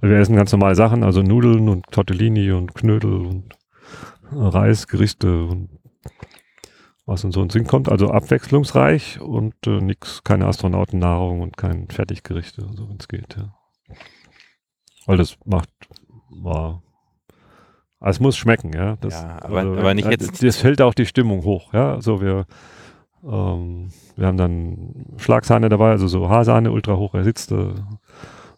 [0.01, 3.55] Also wir essen ganz normale Sachen, also Nudeln und Tortellini und Knödel und
[4.31, 5.71] Reisgerichte und
[7.07, 7.89] was in so einen Sinn kommt.
[7.89, 13.37] Also abwechslungsreich und äh, nix, keine Astronautennahrung und kein Fertiggerichte, so wenn es geht.
[13.37, 13.55] Ja.
[15.07, 15.71] Weil das macht,
[16.29, 16.83] war,
[18.01, 18.96] also es muss schmecken, ja.
[19.01, 20.42] Das, ja, aber, also, aber nicht äh, jetzt.
[20.42, 21.94] Das hält auch die Stimmung hoch, ja.
[21.94, 22.46] Also wir,
[23.24, 27.74] ähm, wir haben dann Schlagsahne dabei, also so Haarsahne, ultra hoch ersitzte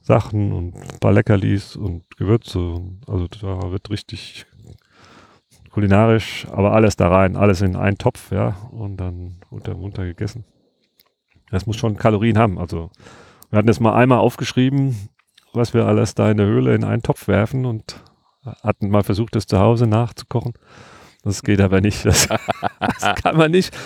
[0.02, 2.80] Sachen und ein paar Leckerlis und Gewürze.
[3.06, 4.46] Also da wird richtig
[5.70, 10.44] kulinarisch, aber alles da rein, alles in einen Topf, ja, und dann unter, unter gegessen.
[11.50, 12.58] Das muss schon Kalorien haben.
[12.58, 12.90] Also
[13.50, 15.08] wir hatten das mal einmal aufgeschrieben,
[15.52, 18.02] was wir alles da in der Höhle in einen Topf werfen und
[18.44, 20.54] hatten mal versucht, das zu Hause nachzukochen.
[21.22, 22.04] Das geht aber nicht.
[22.04, 22.28] Das,
[22.80, 23.76] das kann man nicht.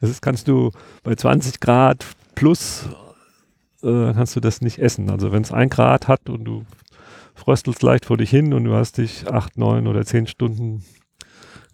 [0.00, 0.70] Das kannst du
[1.02, 2.88] bei 20 Grad plus
[3.82, 5.10] äh, kannst du das nicht essen.
[5.10, 6.64] Also wenn es ein Grad hat und du
[7.34, 10.84] fröstelst leicht vor dich hin und du hast dich acht, neun oder zehn Stunden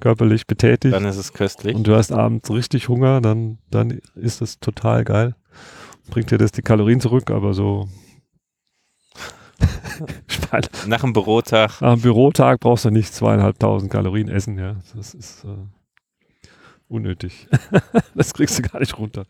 [0.01, 0.95] körperlich betätigt.
[0.95, 1.75] Dann ist es köstlich.
[1.75, 5.35] Und du hast abends richtig Hunger, dann, dann ist es total geil.
[6.11, 7.89] Bringt dir das die Kalorien zurück, aber so.
[10.87, 11.81] Nach dem Bürotag.
[11.81, 14.77] Nach dem Bürotag brauchst du nicht zweieinhalbtausend Kalorien essen, ja.
[14.95, 16.49] Das ist äh,
[16.89, 17.49] unnötig.
[18.15, 19.27] das kriegst du gar nicht runter.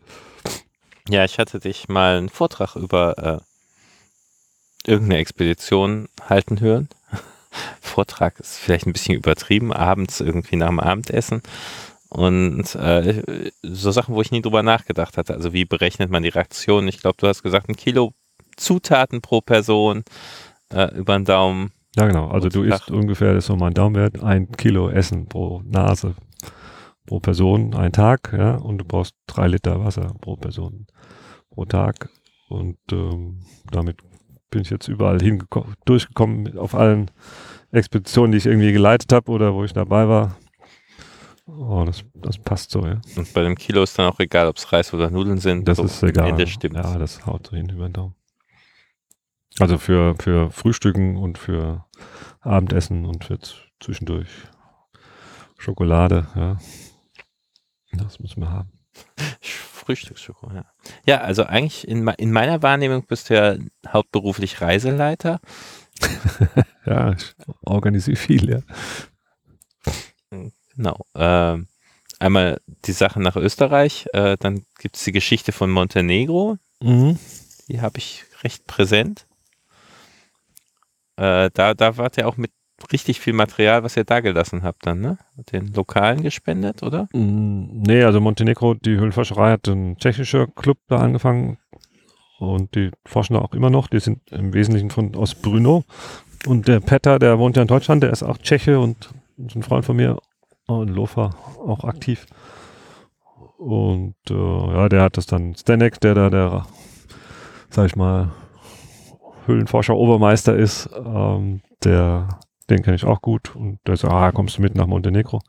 [1.09, 3.41] Ja, ich hatte dich mal einen Vortrag über
[4.85, 6.87] äh, irgendeine Expedition halten hören.
[7.81, 11.41] Vortrag ist vielleicht ein bisschen übertrieben, abends irgendwie nach dem Abendessen.
[12.09, 15.33] Und äh, so Sachen, wo ich nie drüber nachgedacht hatte.
[15.33, 16.87] Also wie berechnet man die Reaktion?
[16.87, 18.13] Ich glaube, du hast gesagt, ein Kilo
[18.59, 20.03] Zutaten pro Person
[20.71, 21.71] äh, über den Daumen.
[21.95, 22.27] Ja, genau.
[22.27, 26.15] Also du isst ungefähr, das ist so mein Daumenwert, ein Kilo Essen pro Nase
[27.05, 30.85] pro Person, ein Tag, ja, und du brauchst drei Liter Wasser pro Person
[31.49, 32.09] pro Tag.
[32.49, 33.39] Und ähm,
[33.71, 33.97] damit
[34.51, 37.09] bin ich jetzt überall hingekommen, durchgekommen auf allen
[37.71, 40.37] Expeditionen, die ich irgendwie geleitet habe oder wo ich dabei war.
[41.47, 43.01] Oh, das, das passt so, ja.
[43.15, 45.67] Und bei dem Kilo ist dann auch egal, ob es Reis oder Nudeln sind.
[45.67, 46.29] Das so ist egal.
[46.29, 46.75] Ende stimmt.
[46.75, 48.15] Ja, das haut so hin über den Daumen.
[49.59, 51.85] Also für, für Frühstücken und für
[52.41, 53.39] Abendessen und für
[53.79, 54.29] zwischendurch
[55.57, 56.57] Schokolade, ja.
[57.91, 58.71] Das müssen wir haben.
[59.41, 60.65] Frühstücksschoko, ja.
[61.05, 63.55] Ja, also eigentlich in, in meiner Wahrnehmung bist du ja
[63.87, 65.41] hauptberuflich Reiseleiter.
[66.85, 68.61] ja, ich organisiere viel, ja.
[70.75, 71.05] Genau.
[71.15, 71.67] Ähm,
[72.19, 76.57] einmal die Sache nach Österreich, äh, dann gibt es die Geschichte von Montenegro.
[76.81, 77.19] Mhm.
[77.67, 79.25] Die habe ich recht präsent.
[81.19, 82.51] Äh, da, da wart ihr auch mit
[82.93, 85.17] richtig viel Material, was ihr da gelassen habt dann, ne?
[85.51, 87.09] Den Lokalen gespendet, oder?
[87.11, 91.57] Mm, nee, also Montenegro, die Höhlenforscherei hat ein tschechischer Club da angefangen
[92.39, 93.87] und die forschen da auch immer noch.
[93.87, 95.83] Die sind im Wesentlichen von aus Brno.
[96.45, 99.09] Und der Petter, der wohnt ja in Deutschland, der ist auch Tscheche und
[99.45, 100.17] ist ein Freund von mir
[100.69, 102.27] in Lofa auch aktiv.
[103.57, 106.65] Und äh, ja, der hat das dann Stanek, der da der,
[107.69, 108.31] sag ich mal,
[109.49, 112.39] Höhlenforscher Obermeister ist, ähm, der
[112.69, 113.55] den kenne ich auch gut.
[113.55, 115.41] Und der sagt, ah, kommst du mit nach Montenegro?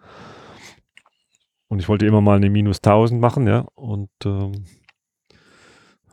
[1.69, 3.67] Und ich wollte immer mal eine minus 1000 machen, ja.
[3.75, 4.65] Und ähm,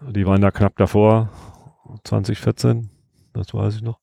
[0.01, 1.31] die waren da knapp davor,
[2.03, 2.91] 2014,
[3.33, 3.99] das weiß ich noch.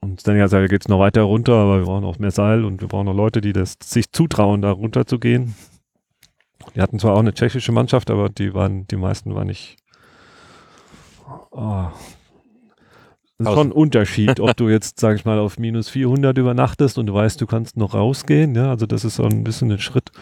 [0.00, 2.80] Und dann gesagt, geht es noch weiter runter, aber wir brauchen auch mehr Seil und
[2.80, 5.54] wir brauchen noch Leute, die das sich zutrauen, da runter zu gehen.
[6.74, 9.79] Die hatten zwar auch eine tschechische Mannschaft, aber die waren, die meisten waren nicht.
[11.50, 11.86] Oh.
[13.38, 16.98] Das ist schon ein Unterschied, ob du jetzt, sag ich mal, auf minus 400 übernachtest
[16.98, 18.54] und du weißt, du kannst noch rausgehen.
[18.54, 20.12] Ja, also das ist so ein bisschen ein Schritt.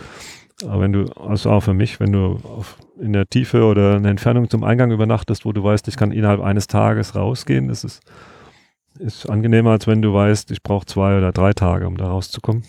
[0.64, 4.04] Aber wenn du, also auch für mich, wenn du auf, in der Tiefe oder in
[4.04, 7.82] der Entfernung zum Eingang übernachtest, wo du weißt, ich kann innerhalb eines Tages rausgehen, das
[7.82, 8.02] ist,
[8.98, 12.62] ist angenehmer, als wenn du weißt, ich brauche zwei oder drei Tage, um da rauszukommen.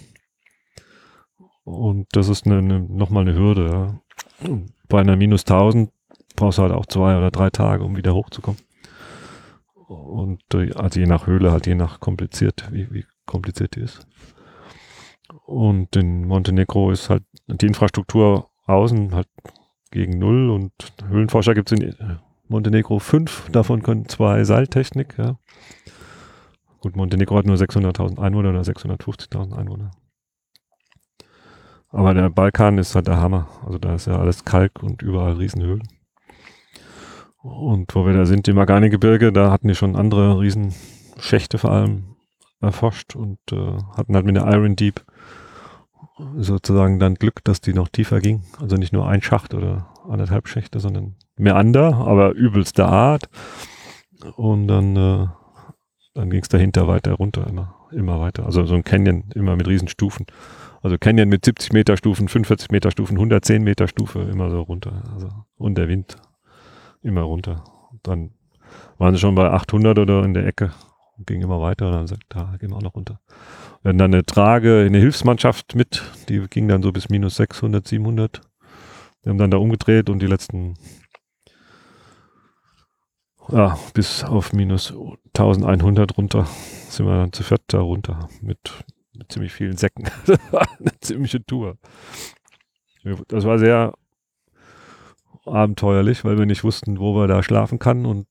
[1.63, 3.99] Und das ist eine, eine, nochmal eine Hürde.
[4.41, 4.57] Ja.
[4.87, 5.91] Bei einer minus 1000
[6.39, 8.59] brauchst du halt auch zwei oder drei Tage, um wieder hochzukommen.
[9.87, 14.07] Und äh, also je nach Höhle, halt je nach kompliziert, wie, wie kompliziert die ist.
[15.45, 19.27] Und in Montenegro ist halt die Infrastruktur außen halt
[19.91, 20.71] gegen Null und
[21.07, 25.15] Höhlenforscher gibt es in Montenegro fünf, davon können zwei Seiltechnik.
[25.17, 25.37] Ja.
[26.79, 29.91] Gut, Montenegro hat nur 600.000 Einwohner oder 650.000 Einwohner.
[31.89, 33.47] Aber der Balkan ist halt der Hammer.
[33.65, 35.87] Also da ist ja alles Kalk und überall Riesenhöhlen.
[37.41, 42.15] Und wo wir da sind, im Agani-Gebirge, da hatten die schon andere Riesenschächte vor allem
[42.61, 45.01] erforscht und äh, hatten halt mit der Iron Deep
[46.37, 48.43] sozusagen dann Glück, dass die noch tiefer ging.
[48.59, 53.29] Also nicht nur ein Schacht oder anderthalb Schächte, sondern mehr Meander, aber übelster Art.
[54.35, 55.27] Und dann, äh,
[56.13, 58.45] dann ging es dahinter weiter runter, immer, immer weiter.
[58.45, 60.25] Also so ein Canyon immer mit Riesenstufen.
[60.81, 65.03] Also Canyon mit 70 Meter Stufen, 45 Meter Stufen, 110 Meter Stufe, immer so runter.
[65.13, 66.17] Also, und der Wind
[67.01, 67.63] immer runter.
[67.91, 68.31] Und dann
[68.97, 70.73] waren sie schon bei 800 oder in der Ecke
[71.17, 73.19] und ging immer weiter und dann sagt, da gehen wir auch noch runter.
[73.81, 77.87] Wir hatten dann eine Trage, eine Hilfsmannschaft mit, die ging dann so bis minus 600,
[77.87, 78.41] 700.
[79.23, 80.75] Wir haben dann da umgedreht und die letzten,
[83.49, 84.93] ja, bis auf minus
[85.37, 86.45] 1100 runter
[86.89, 88.85] sind wir dann zu viert da runter mit
[89.19, 90.09] mit ziemlich vielen Säcken.
[90.25, 91.77] das war eine ziemliche Tour.
[93.27, 93.93] Das war sehr
[95.53, 98.27] abenteuerlich, weil wir nicht wussten, wo wir da schlafen kann und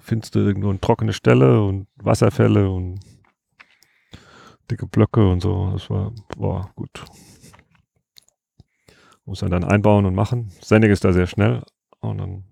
[0.00, 3.00] findest du irgendwo eine trockene Stelle und Wasserfälle und
[4.70, 5.70] dicke Blöcke und so.
[5.72, 7.04] Das war, boah, gut.
[9.24, 10.50] Muss man dann einbauen und machen.
[10.60, 11.62] Sendig ist da sehr schnell.
[12.00, 12.44] Und dann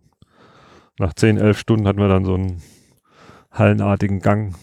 [0.99, 2.63] nach 10, 11 Stunden hatten wir dann so einen
[3.51, 4.55] hallenartigen Gang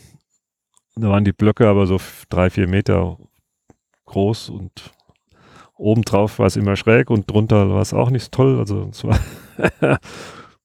[0.98, 3.18] da waren die Blöcke aber so drei, vier Meter
[4.06, 4.94] groß und
[5.78, 8.60] obendrauf war es immer schräg und drunter war es auch nicht toll.
[8.60, 9.20] Also es war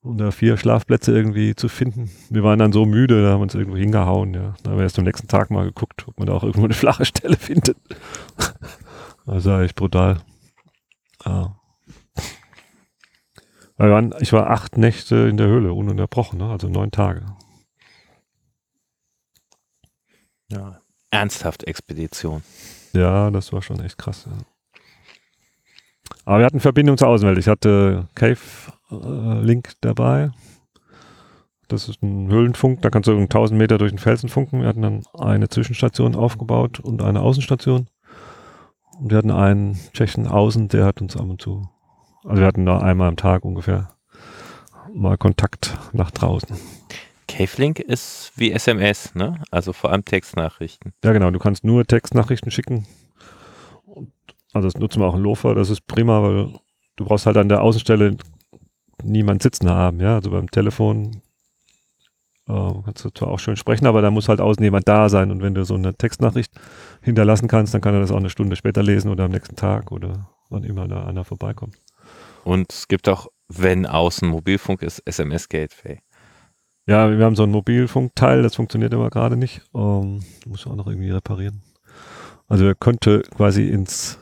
[0.02, 2.10] da vier Schlafplätze irgendwie zu finden.
[2.30, 4.34] Wir waren dann so müde, da haben wir uns irgendwo hingehauen.
[4.34, 4.54] Ja.
[4.62, 6.74] Da haben wir erst am nächsten Tag mal geguckt, ob man da auch irgendwo eine
[6.74, 7.76] flache Stelle findet.
[9.26, 10.20] also echt brutal.
[11.24, 11.56] Ah.
[13.76, 16.50] Waren, ich war acht Nächte in der Höhle, ununterbrochen, ne?
[16.50, 17.24] also neun Tage.
[20.50, 20.82] Ja.
[21.10, 22.42] Ernsthaft Expedition.
[22.92, 24.26] Ja, das war schon echt krass.
[24.26, 24.36] Ja.
[26.30, 27.38] Aber wir hatten Verbindung zur Außenwelt.
[27.38, 30.30] Ich hatte Cave-Link äh, dabei.
[31.66, 34.60] Das ist ein Höhlenfunk, da kannst du 1000 Meter durch den Felsen funken.
[34.60, 37.88] Wir hatten dann eine Zwischenstation aufgebaut und eine Außenstation.
[39.00, 41.68] Und wir hatten einen Tschechen außen, der hat uns ab und zu,
[42.22, 43.88] also wir hatten da einmal am Tag ungefähr
[44.94, 46.56] mal Kontakt nach draußen.
[47.26, 49.42] Cavelink ist wie SMS, ne?
[49.50, 50.92] Also vor allem Textnachrichten.
[51.02, 51.32] Ja, genau.
[51.32, 52.86] Du kannst nur Textnachrichten schicken.
[54.52, 55.54] Also das nutzen wir auch in Lofer.
[55.54, 56.52] Das ist prima, weil
[56.96, 58.16] du brauchst halt an der Außenstelle
[59.02, 60.00] niemand sitzen haben.
[60.00, 61.22] Ja, also beim Telefon
[62.48, 65.30] äh, kannst du zwar auch schön sprechen, aber da muss halt außen jemand da sein.
[65.30, 66.52] Und wenn du so eine Textnachricht
[67.00, 69.92] hinterlassen kannst, dann kann er das auch eine Stunde später lesen oder am nächsten Tag
[69.92, 71.76] oder wann immer da einer vorbeikommt.
[72.44, 76.00] Und es gibt auch, wenn außen Mobilfunk ist, SMS-Gateway.
[76.86, 79.62] Ja, wir haben so ein Mobilfunkteil, das funktioniert aber gerade nicht.
[79.74, 81.62] Ähm, muss auch noch irgendwie reparieren.
[82.48, 84.18] Also er könnte quasi ins,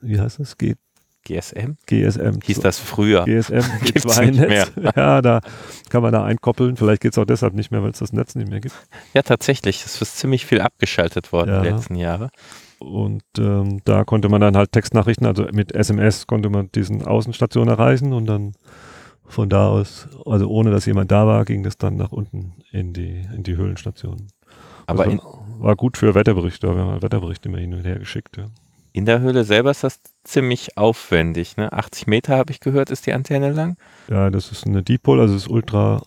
[0.00, 0.56] wie heißt das?
[0.56, 0.74] G
[1.22, 1.76] GSM?
[1.86, 2.40] GSM.
[2.42, 3.24] Hieß das früher?
[3.24, 4.72] GSM, G2-Netz.
[4.96, 5.40] Ja, da
[5.90, 6.76] kann man da einkoppeln.
[6.76, 8.74] Vielleicht geht es auch deshalb nicht mehr, weil es das Netz nicht mehr gibt.
[9.12, 9.84] Ja, tatsächlich.
[9.84, 11.62] Es ist ziemlich viel abgeschaltet worden ja.
[11.62, 12.30] die letzten Jahre.
[12.78, 17.68] Und ähm, da konnte man dann halt Textnachrichten, also mit SMS konnte man diesen Außenstation
[17.68, 18.54] erreichen und dann
[19.26, 22.94] von da aus, also ohne dass jemand da war, ging das dann nach unten in
[22.94, 24.28] die, in die Höhlenstation.
[24.86, 28.38] Aber also war gut für Wetterberichte, wir haben Wetterberichte immer hin und her geschickt.
[28.38, 28.46] Ja.
[28.92, 31.56] In der Höhle selber ist das ziemlich aufwendig.
[31.56, 31.72] Ne?
[31.72, 33.76] 80 Meter habe ich gehört, ist die Antenne lang.
[34.08, 36.02] Ja, das ist eine Dipol, also es ist ultra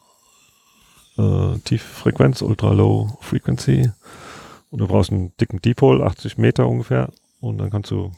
[1.17, 3.91] äh, Tieffrequenz, ultra low frequency.
[4.69, 7.09] Und du brauchst einen dicken Dipol, 80 Meter ungefähr.
[7.39, 8.11] Und dann kannst du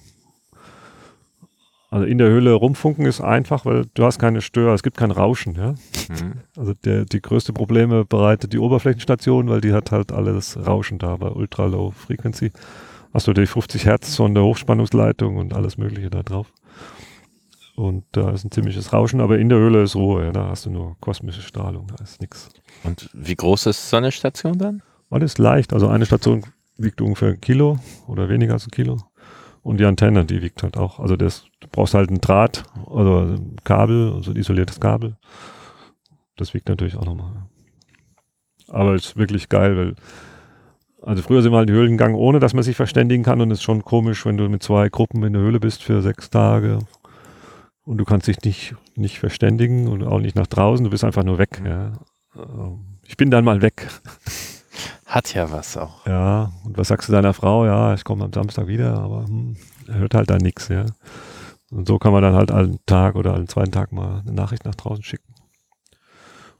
[1.95, 5.11] also in der Höhle rumfunken ist einfach, weil du hast keine Stör, es gibt kein
[5.11, 5.75] Rauschen, ja.
[6.09, 6.33] Mhm.
[6.57, 11.15] Also der, die größte Probleme bereitet die Oberflächenstation, weil die hat halt alles Rauschen da
[11.15, 12.51] bei Ultra Low Frequency.
[13.15, 16.51] Hast du die 50 Hertz von der Hochspannungsleitung und alles mögliche da drauf.
[17.77, 20.65] und da ist ein ziemliches Rauschen, aber in der Höhle ist Ruhe, ja, da hast
[20.65, 22.49] du nur kosmische Strahlung, da ist nichts.
[22.83, 24.83] Und wie groß ist so eine Station dann?
[25.09, 26.43] Alles leicht, also eine Station
[26.75, 28.97] wiegt ungefähr ein Kilo oder weniger als ein Kilo.
[29.63, 30.99] Und die Antenne, die wiegt halt auch.
[30.99, 35.15] Also das, du brauchst halt ein Draht, also ein Kabel, also ein isoliertes Kabel.
[36.35, 37.47] Das wiegt natürlich auch nochmal.
[38.67, 39.95] Aber es ist wirklich geil, weil
[41.05, 43.39] also früher sind wir halt in die Höhlen gegangen, ohne dass man sich verständigen kann.
[43.39, 46.01] Und es ist schon komisch, wenn du mit zwei Gruppen in der Höhle bist für
[46.01, 46.79] sechs Tage
[47.83, 50.83] und du kannst dich nicht, nicht verständigen und auch nicht nach draußen.
[50.83, 51.61] Du bist einfach nur weg.
[51.63, 51.93] Ja.
[52.35, 53.87] Ähm, ich bin dann mal weg.
[55.05, 56.07] Hat ja was auch.
[56.07, 57.65] Ja, und was sagst du deiner Frau?
[57.65, 59.55] Ja, ich komme am Samstag wieder, aber hm,
[59.87, 60.85] er hört halt da nichts, ja.
[61.69, 64.65] Und so kann man dann halt einen Tag oder einen zweiten Tag mal eine Nachricht
[64.65, 65.33] nach draußen schicken.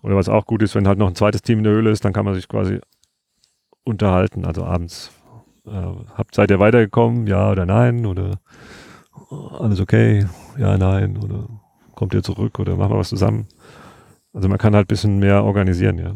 [0.04, 2.06] Oder was auch gut ist, wenn halt noch ein zweites Team in der Höhle ist,
[2.06, 2.80] dann kann man sich quasi
[3.86, 5.12] unterhalten, also abends.
[5.66, 5.72] Äh,
[6.16, 7.28] habt, seid ihr weitergekommen?
[7.28, 8.06] Ja oder nein?
[8.06, 8.40] Oder
[9.60, 10.26] alles okay?
[10.58, 11.18] Ja, nein?
[11.18, 11.48] Oder
[11.96, 12.60] kommt ihr zurück?
[12.60, 13.48] Oder machen wir was zusammen?
[14.34, 16.14] Also man kann halt ein bisschen mehr organisieren, ja.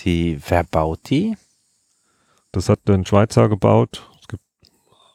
[0.00, 1.36] Die, wer baut die?
[2.52, 4.08] Das hat ein Schweizer gebaut.
[4.20, 4.44] Es gibt,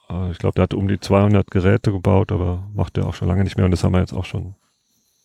[0.09, 3.30] äh, ich glaube, der hat um die 200 Geräte gebaut, aber macht er auch schon
[3.30, 3.66] lange nicht mehr.
[3.66, 4.55] Und das haben wir jetzt auch schon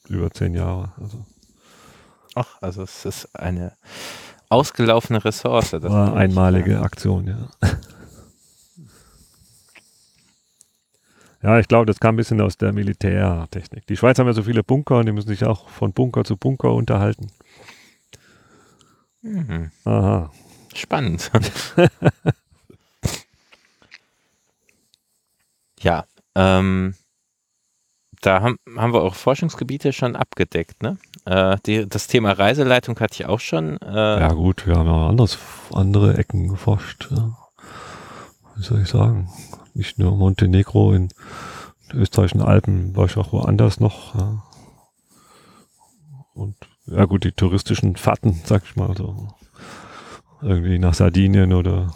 [0.09, 0.93] über zehn Jahre.
[1.01, 1.25] Also.
[2.35, 3.73] Ach, also es ist eine
[4.49, 5.71] ausgelaufene Ressource.
[5.71, 7.69] Das war einmalige Aktion, ja.
[11.43, 13.87] Ja, ich glaube, das kam ein bisschen aus der Militärtechnik.
[13.87, 16.37] Die Schweiz haben ja so viele Bunker und die müssen sich auch von Bunker zu
[16.37, 17.29] Bunker unterhalten.
[19.23, 19.71] Mhm.
[19.85, 20.33] Aha.
[20.75, 21.31] Spannend.
[25.81, 26.95] ja, ähm,
[28.21, 30.99] da haben, haben wir auch Forschungsgebiete schon abgedeckt, ne?
[31.25, 33.79] Äh, die, das Thema Reiseleitung hatte ich auch schon.
[33.83, 35.39] Äh, ja gut, wir haben auch anderes,
[35.73, 37.09] andere Ecken geforscht.
[37.11, 37.37] Ja.
[38.57, 39.31] Wie soll ich sagen?
[39.75, 41.09] Nicht nur Montenegro in
[41.93, 44.15] den österreichischen Alpen, war ich auch woanders noch.
[44.15, 44.43] Ja.
[46.35, 46.57] Und
[46.87, 49.29] ja gut, die touristischen Fahrten, sag ich mal so.
[50.41, 51.93] Irgendwie nach Sardinien oder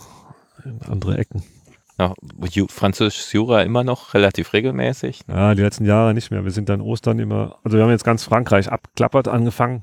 [0.64, 1.42] in andere Ecken.
[1.98, 2.14] Ja,
[2.68, 5.20] Französisches Jura immer noch relativ regelmäßig.
[5.28, 6.44] Ja, die letzten Jahre nicht mehr.
[6.44, 9.82] Wir sind dann Ostern immer, also wir haben jetzt ganz Frankreich abklappert angefangen.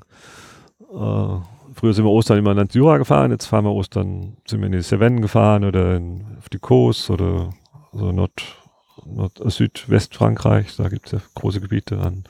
[0.92, 1.36] Äh,
[1.74, 4.72] früher sind wir Ostern immer nach Jura gefahren, jetzt fahren wir Ostern, sind wir in
[4.72, 7.50] die Cevennes gefahren oder in, auf die Kos oder
[7.92, 8.42] so Nord,
[9.06, 10.76] Nord äh, Südwestfrankreich.
[10.76, 12.24] Da gibt es ja große Gebiete an,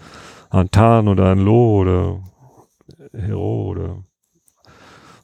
[0.50, 2.20] an Tarn oder an Lo oder
[3.12, 4.04] Hero oder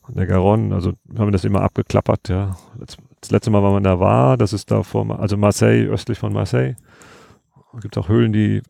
[0.02, 0.74] an der Garonne.
[0.74, 2.56] Also haben wir das immer abgeklappert, ja.
[3.26, 6.32] Das letzte Mal, wann man da war, das ist da vor, also Marseille, östlich von
[6.32, 6.76] Marseille.
[7.72, 8.62] Da gibt es auch Höhlen, die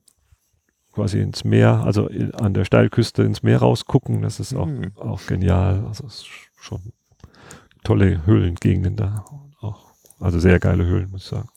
[0.93, 2.09] quasi ins Meer, also
[2.41, 4.23] an der Steilküste ins Meer rausgucken.
[4.23, 4.93] Das ist auch, mhm.
[4.97, 5.85] auch genial.
[5.87, 6.29] Also es ist
[6.59, 6.95] schon
[7.85, 9.27] tolle Höhlengegenden da.
[9.61, 11.51] Auch, also sehr geile Höhlen, muss ich sagen.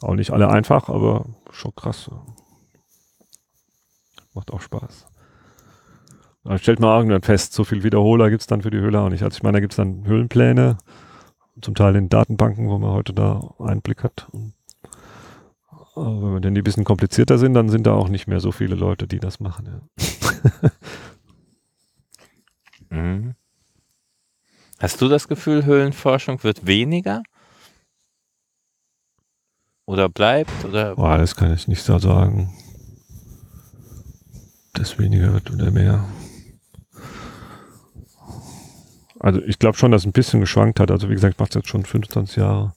[0.00, 2.10] Auch nicht alle einfach, aber schon krass.
[4.32, 5.05] Macht auch Spaß.
[6.46, 9.08] Da stellt man irgendwann fest, so viel Wiederholer gibt es dann für die Höhle auch
[9.08, 9.22] nicht.
[9.24, 10.78] Also ich meine, da gibt es dann Höhlenpläne,
[11.60, 14.28] zum Teil in Datenbanken, wo man heute da Einblick hat.
[15.96, 18.52] Aber wenn denn die ein bisschen komplizierter sind, dann sind da auch nicht mehr so
[18.52, 19.88] viele Leute, die das machen.
[20.00, 20.70] Ja.
[22.96, 23.34] mhm.
[24.78, 27.22] Hast du das Gefühl, Höhlenforschung wird weniger?
[29.86, 30.64] Oder bleibt?
[30.64, 30.96] Oder?
[30.98, 32.52] Oh, das kann ich nicht so sagen.
[34.74, 36.04] Das weniger wird oder mehr.
[39.26, 40.92] Also ich glaube schon, dass es ein bisschen geschwankt hat.
[40.92, 42.74] Also wie gesagt, ich mache es jetzt schon 25 Jahre.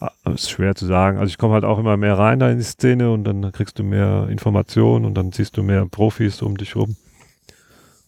[0.00, 1.18] Aber ah, ist schwer zu sagen.
[1.18, 3.78] Also ich komme halt auch immer mehr rein da in die Szene und dann kriegst
[3.78, 6.96] du mehr Informationen und dann siehst du mehr Profis um dich rum.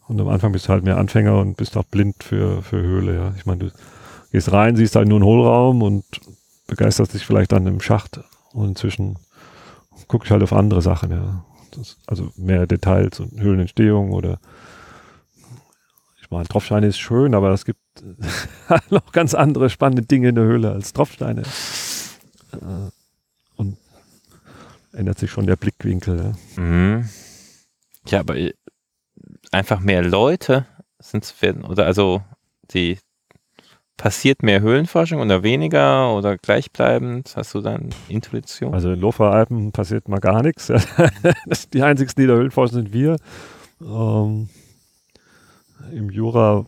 [0.08, 3.14] Und am Anfang bist du halt mehr Anfänger und bist auch blind für, für Höhle,
[3.14, 3.34] ja.
[3.36, 3.72] Ich meine, du
[4.32, 6.04] gehst rein, siehst halt nur einen Hohlraum und
[6.68, 8.18] begeisterst dich vielleicht dann im Schacht
[8.54, 9.18] und inzwischen
[10.08, 11.44] gucke ich halt auf andere Sachen, ja.
[11.72, 14.40] Das, also mehr Details und Höhlenentstehung oder
[16.20, 17.80] ich meine, Tropfsteine ist schön, aber es gibt
[18.90, 21.42] noch ganz andere spannende Dinge in der Höhle als Tropfsteine.
[22.52, 22.90] Äh,
[23.56, 23.76] und
[24.92, 26.34] ändert sich schon der Blickwinkel.
[26.56, 27.08] Ja, mhm.
[28.06, 28.36] ja aber
[29.50, 30.66] einfach mehr Leute
[30.98, 32.22] sind werden oder also
[32.72, 32.98] die
[34.00, 37.34] Passiert mehr Höhlenforschung oder weniger oder gleichbleibend?
[37.36, 38.72] Hast du dann Intuition?
[38.72, 40.72] Also in Lofer Alpen passiert mal gar nichts.
[41.74, 43.16] die einzigen, die da Höhlenforschen, sind wir.
[43.82, 44.48] Ähm,
[45.92, 46.64] Im Jura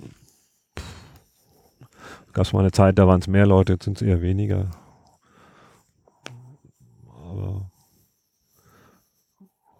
[2.34, 4.70] gab es mal eine Zeit, da waren es mehr Leute, jetzt sind es eher weniger.
[7.08, 7.70] Aber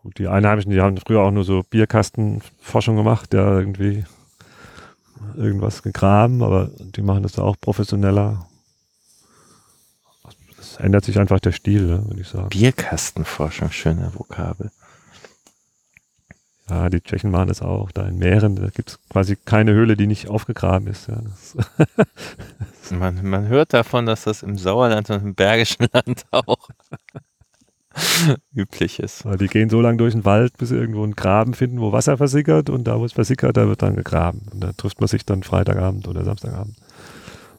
[0.03, 4.05] gut, die Einheimischen, die haben früher auch nur so Bierkastenforschung gemacht, der irgendwie
[5.37, 8.47] irgendwas gegraben, aber die machen das auch professioneller.
[10.79, 12.49] ändert sich einfach der Stil, ne, würde ich sagen.
[12.49, 14.71] Bierkastenforschung, schöner Vokabel.
[16.69, 17.91] Ja, die Tschechen machen das auch.
[17.91, 21.09] Da in Meeren, da gibt es quasi keine Höhle, die nicht aufgegraben ist.
[21.09, 21.21] Ja,
[22.91, 26.69] man, man hört davon, dass das im Sauerland und im Bergischen Land auch
[28.55, 29.25] üblich ist.
[29.41, 32.17] Die gehen so lange durch den Wald, bis sie irgendwo einen Graben finden, wo Wasser
[32.17, 34.47] versickert und da, wo es versickert, da wird dann gegraben.
[34.53, 36.77] Und da trifft man sich dann Freitagabend oder Samstagabend.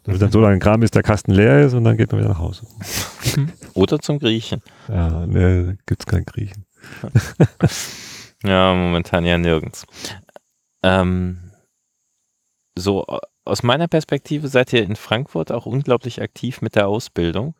[0.05, 2.31] Wird dann so lange graben, bis der Kasten leer ist und dann geht man wieder
[2.31, 2.67] nach Hause.
[3.73, 4.61] Oder zum Griechen.
[4.89, 6.65] Ja, ne, gibt es keinen Griechen.
[8.43, 9.85] ja, momentan ja nirgends.
[10.83, 11.51] Ähm,
[12.77, 13.05] so,
[13.45, 17.55] aus meiner Perspektive seid ihr in Frankfurt auch unglaublich aktiv mit der Ausbildung.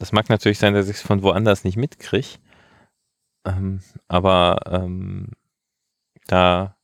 [0.00, 2.38] Das mag natürlich sein, dass ich es von woanders nicht mitkriege.
[3.44, 5.28] Ähm, aber ähm,
[6.26, 6.74] da,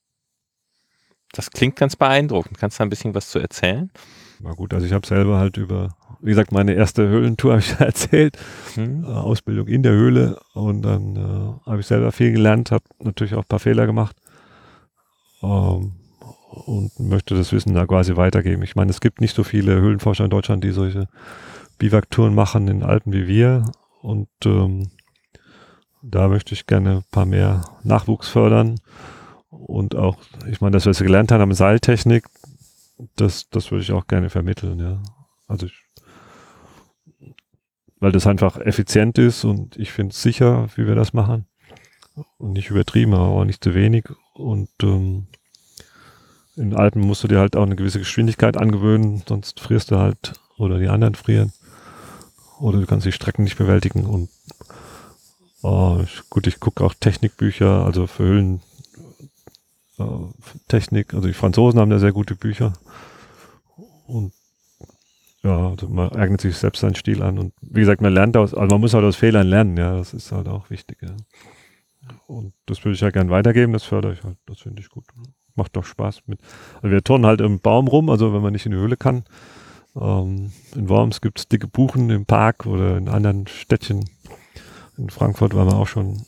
[1.33, 2.59] das klingt ganz beeindruckend.
[2.59, 3.91] Kannst du da ein bisschen was zu erzählen?
[4.41, 7.81] Na gut, also ich habe selber halt über, wie gesagt, meine erste Höhlentour habe ich
[7.81, 8.37] erzählt,
[8.75, 9.05] hm.
[9.05, 13.35] äh, Ausbildung in der Höhle und dann äh, habe ich selber viel gelernt, habe natürlich
[13.35, 14.15] auch ein paar Fehler gemacht
[15.43, 15.93] ähm,
[16.67, 18.63] und möchte das Wissen da quasi weitergeben.
[18.63, 21.09] Ich meine, es gibt nicht so viele Höhlenforscher in Deutschland, die solche
[21.79, 23.71] Bivaktouren machen in Alpen wie wir.
[24.03, 24.91] Und ähm,
[26.03, 28.81] da möchte ich gerne ein paar mehr Nachwuchs fördern.
[29.51, 30.17] Und auch,
[30.49, 32.27] ich meine, das, was wir gelernt haben, Seiltechnik,
[33.17, 35.03] das, das würde ich auch gerne vermitteln, ja.
[35.49, 35.85] Also ich,
[37.99, 41.47] weil das einfach effizient ist und ich finde es sicher, wie wir das machen.
[42.39, 44.05] Und nicht übertrieben, aber auch nicht zu wenig.
[44.35, 45.27] Und ähm,
[46.57, 50.35] in Alpen musst du dir halt auch eine gewisse Geschwindigkeit angewöhnen, sonst frierst du halt
[50.57, 51.53] oder die anderen frieren
[52.61, 54.29] oder du kannst die Strecken nicht bewältigen und
[55.63, 58.61] oh, gut, ich gucke auch Technikbücher, also für Höhlen
[59.99, 60.05] äh,
[60.69, 62.73] Technik, also die Franzosen haben da sehr gute Bücher
[64.07, 64.33] und
[65.43, 68.55] ja, also man eignet sich selbst seinen Stil an und wie gesagt, man lernt aus,
[68.55, 71.15] also man muss halt aus Fehlern lernen, ja, das ist halt auch wichtig, ja.
[72.27, 75.05] Und das würde ich ja gern weitergeben, das fördere ich halt, das finde ich gut.
[75.55, 76.39] Macht doch Spaß mit.
[76.77, 79.25] Also wir turnen halt im Baum rum, also wenn man nicht in die Höhle kann,
[80.01, 84.09] ähm, in Worms gibt es dicke Buchen im Park oder in anderen Städtchen.
[84.97, 86.25] In Frankfurt waren wir auch schon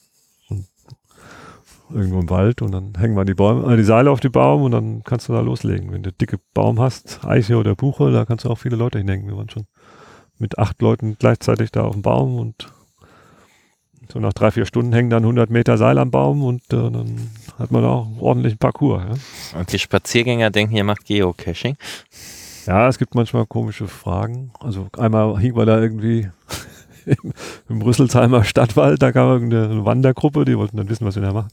[1.91, 4.63] irgendwo im Wald und dann hängen wir die, Bäume, äh, die Seile auf die Baum
[4.63, 5.93] und dann kannst du da loslegen.
[5.93, 9.27] Wenn du dicke Baum hast, Eiche oder Buche, da kannst du auch viele Leute hinhängen.
[9.27, 9.67] Wir waren schon
[10.39, 12.73] mit acht Leuten gleichzeitig da auf dem Baum und
[14.11, 17.31] so nach drei, vier Stunden hängen dann 100 Meter Seil am Baum und äh, dann
[17.59, 19.03] hat man auch einen ordentlichen Parcours.
[19.53, 19.59] Ja.
[19.59, 21.77] Und die Spaziergänger denken, ihr macht Geocaching.
[22.69, 24.53] Ja, es gibt manchmal komische Fragen.
[24.61, 26.29] Also einmal hing wir da irgendwie
[27.07, 27.33] im,
[27.71, 31.49] im Rüsselsheimer Stadtwald, da kam irgendeine Wandergruppe, die wollten dann wissen, was wir da machen.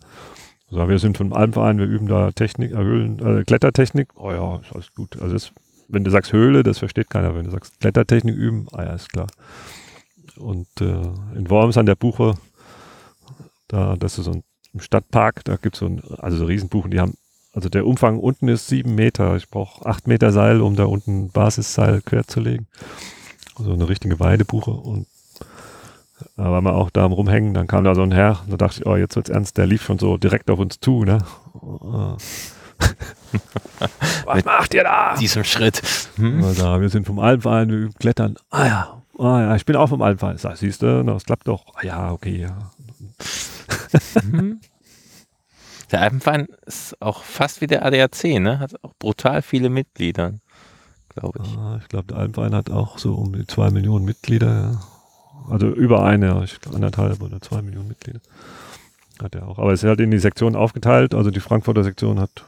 [0.69, 4.09] Also wir sind vom Alpenverein, wir üben da Technik, äh, äh, Klettertechnik.
[4.17, 5.15] Oh ja, ist alles gut.
[5.21, 5.53] Also das,
[5.87, 7.33] wenn du sagst Höhle, das versteht keiner.
[7.33, 9.27] Wenn du sagst Klettertechnik üben, ah ja, ist klar.
[10.35, 11.01] Und äh,
[11.37, 12.33] in Worms an der Buche,
[13.69, 14.43] da, das ist so ein
[14.81, 17.13] Stadtpark, da gibt es so ein, also so Riesenbuchen, die haben
[17.55, 19.37] also der Umfang unten ist sieben Meter.
[19.37, 22.67] Ich brauche acht Meter Seil, um da unten Basisseil quer zu legen.
[23.57, 24.71] Also eine richtige Weidebuche.
[24.71, 25.07] Und
[26.35, 27.53] da waren wir auch da am Rumhängen.
[27.53, 28.41] Dann kam da so ein Herr.
[28.49, 29.57] Da dachte ich, oh, jetzt wird's ernst.
[29.57, 31.05] Der lief schon so direkt auf uns zu.
[31.05, 31.19] Ne?
[34.25, 35.15] Was macht ihr da?
[35.15, 35.81] Diesem Schritt.
[36.17, 36.43] Hm?
[36.43, 38.35] Also, wir sind vom Alpenverein, wir klettern.
[38.49, 40.37] Ah ja, ah ja, ich bin auch vom Alpenverein.
[40.37, 41.63] Sag, siehst du, das klappt doch.
[41.75, 42.71] Ah ja, okay, ja.
[45.91, 48.59] Der Alpenverein ist auch fast wie der ADAC, ne?
[48.59, 50.33] Hat auch brutal viele Mitglieder,
[51.09, 51.57] glaube ich.
[51.57, 54.81] Ah, ich glaube, der Alpenverein hat auch so um die zwei Millionen Mitglieder.
[55.49, 58.19] Also über eine, ich glaube anderthalb oder zwei Millionen Mitglieder.
[59.21, 59.59] Hat er auch.
[59.59, 61.13] Aber es ist halt in die Sektionen aufgeteilt.
[61.13, 62.45] Also die Frankfurter Sektion hat,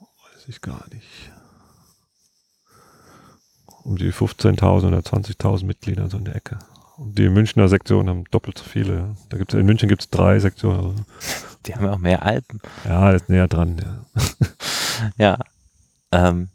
[0.00, 1.30] weiß ich gar nicht,
[3.84, 6.58] um die 15.000 oder 20.000 Mitglieder so in der Ecke.
[6.98, 9.16] Die Münchner Sektionen haben doppelt so viele.
[9.30, 11.06] Da gibt's, in München gibt es drei Sektionen.
[11.66, 12.60] Die haben ja auch mehr Alpen.
[12.84, 13.76] Ja, ist näher dran.
[13.78, 14.24] Ja.
[15.16, 15.38] ja.
[16.10, 16.48] Ähm,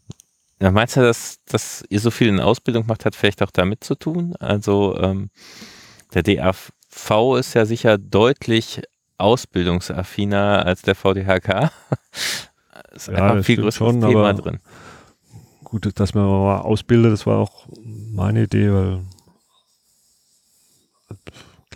[0.59, 3.95] meinst du, dass, dass ihr so viel in Ausbildung macht, hat vielleicht auch damit zu
[3.95, 4.35] tun?
[4.39, 5.29] Also ähm,
[6.13, 6.71] der DAV
[7.37, 8.81] ist ja sicher deutlich
[9.17, 11.71] ausbildungsaffiner als der VDHK.
[12.91, 14.59] ist ja, einfach ein viel größeres schon, Thema drin.
[15.63, 19.01] Gut, dass man mal ausbildet, das war auch meine Idee, weil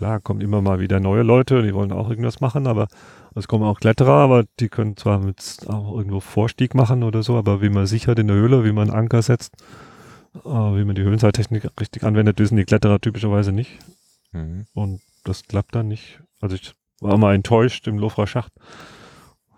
[0.02, 2.88] klar, kommen immer mal wieder neue Leute, die wollen auch irgendwas machen, aber
[3.36, 7.36] es kommen auch Kletterer, aber die können zwar mit auch irgendwo Vorstieg machen oder so,
[7.36, 9.54] aber wie man sichert in der Höhle, wie man Anker setzt,
[10.44, 13.78] äh, wie man die Höhlenseiltechnik richtig anwendet, wissen die Kletterer typischerweise nicht.
[14.32, 14.66] Mhm.
[14.74, 16.20] Und das klappt dann nicht.
[16.40, 18.52] Also ich war mal enttäuscht im Lofra Schacht,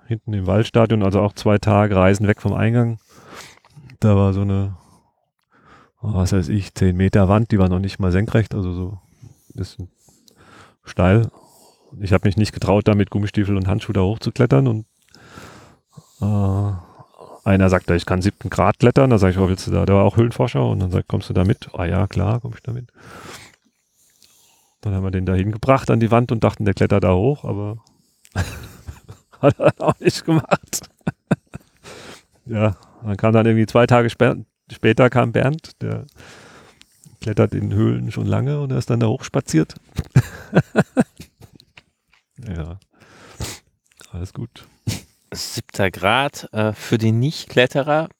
[0.06, 2.98] hinten im Waldstadion, also auch zwei Tage Reisen weg vom Eingang.
[3.98, 4.76] Da war so eine
[6.02, 9.54] was weiß ich, 10 Meter Wand, die war noch nicht mal senkrecht, also so ein
[9.54, 9.88] bisschen
[10.84, 11.30] steil.
[12.00, 14.86] Ich habe mich nicht getraut, da mit Gummistiefel und Handschuh da hochzuklettern und
[16.20, 16.72] äh,
[17.44, 19.86] einer sagt, ich kann siebten Grad klettern, da sage ich, oh, willst du da?
[19.86, 21.68] Der war auch Höhlenforscher und dann sagt, kommst du da mit?
[21.74, 22.90] Ah ja, klar, komm ich da mit.
[24.80, 27.44] Dann haben wir den da hingebracht an die Wand und dachten, der klettert da hoch,
[27.44, 27.78] aber
[29.40, 30.88] hat er auch nicht gemacht.
[32.46, 36.06] ja, dann kam dann irgendwie zwei Tage spä später kam Bernd, der
[37.24, 39.76] klettert in Höhlen schon lange und er ist dann da hochspaziert.
[42.46, 42.78] ja,
[44.12, 44.66] alles gut.
[45.32, 48.10] Siebter Grad äh, für den Nicht-Kletterer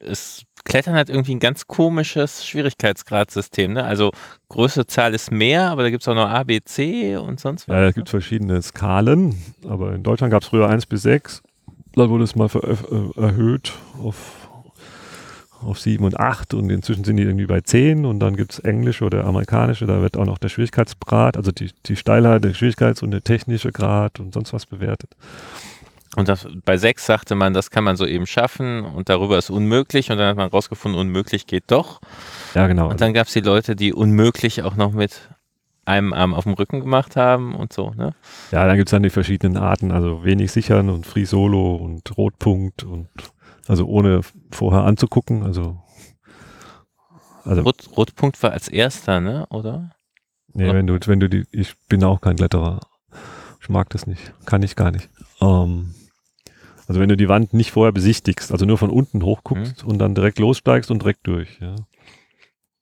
[0.00, 3.74] ist Klettern hat irgendwie ein ganz komisches Schwierigkeitsgradsystem.
[3.74, 3.84] Ne?
[3.84, 4.10] Also
[4.48, 7.68] größte Zahl ist mehr, aber da gibt es auch noch A, B, C und sonst
[7.68, 7.74] was.
[7.74, 11.42] Ja, da gibt es verschiedene Skalen, aber in Deutschland gab es früher 1 bis 6.
[11.94, 14.47] Dann wurde es mal äh, erhöht auf,
[15.62, 18.58] auf 7 und 8 und inzwischen sind die irgendwie bei 10 und dann gibt es
[18.60, 23.02] englische oder amerikanische, da wird auch noch der Schwierigkeitsgrad, also die, die Steilheit, der Schwierigkeits-
[23.02, 25.16] und der technische Grad und sonst was bewertet.
[26.16, 29.50] Und das, bei sechs sagte man, das kann man so eben schaffen und darüber ist
[29.50, 30.10] unmöglich.
[30.10, 32.00] Und dann hat man rausgefunden, unmöglich geht doch.
[32.54, 32.88] Ja, genau.
[32.88, 35.28] Und dann gab es die Leute, die unmöglich auch noch mit
[35.84, 38.14] einem Arm auf dem Rücken gemacht haben und so, ne?
[38.50, 42.16] Ja, dann gibt es dann die verschiedenen Arten, also wenig sichern und Free Solo und
[42.16, 43.08] Rotpunkt und
[43.68, 45.78] also ohne vorher anzugucken, also,
[47.44, 49.46] also Rot, Rotpunkt war als erster, ne?
[49.50, 49.94] Oder?
[50.54, 50.74] Nee, Oder?
[50.74, 52.80] wenn du, wenn du die, ich bin auch kein Kletterer.
[53.60, 54.32] Ich mag das nicht.
[54.46, 55.10] Kann ich gar nicht.
[55.40, 55.94] Ähm,
[56.86, 59.90] also wenn du die Wand nicht vorher besichtigst, also nur von unten hochguckst mhm.
[59.90, 61.76] und dann direkt lossteigst und direkt durch, ja.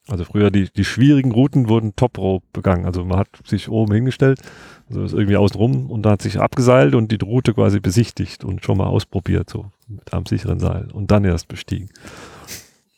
[0.09, 2.87] Also früher die, die schwierigen Routen wurden Top Rope begangen.
[2.87, 4.41] Also man hat sich oben hingestellt,
[4.89, 8.45] also ist irgendwie außen rum und dann hat sich abgeseilt und die Route quasi besichtigt
[8.45, 11.91] und schon mal ausprobiert, so mit einem sicheren Seil und dann erst bestiegen.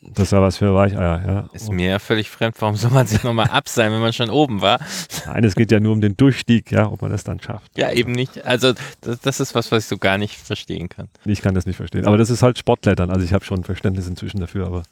[0.01, 1.49] Das ja was für Weicheier, ja.
[1.53, 4.61] Ist mir ja völlig fremd, warum soll man sich nochmal abseilen, wenn man schon oben
[4.61, 4.79] war?
[5.25, 7.77] Nein, es geht ja nur um den Durchstieg, ja, ob man das dann schafft.
[7.77, 8.45] Ja, eben nicht.
[8.45, 11.09] Also das, das ist was, was ich so gar nicht verstehen kann.
[11.25, 12.07] Ich kann das nicht verstehen.
[12.07, 13.11] Aber das ist halt Sportklettern.
[13.11, 14.83] Also ich habe schon Verständnis inzwischen dafür, aber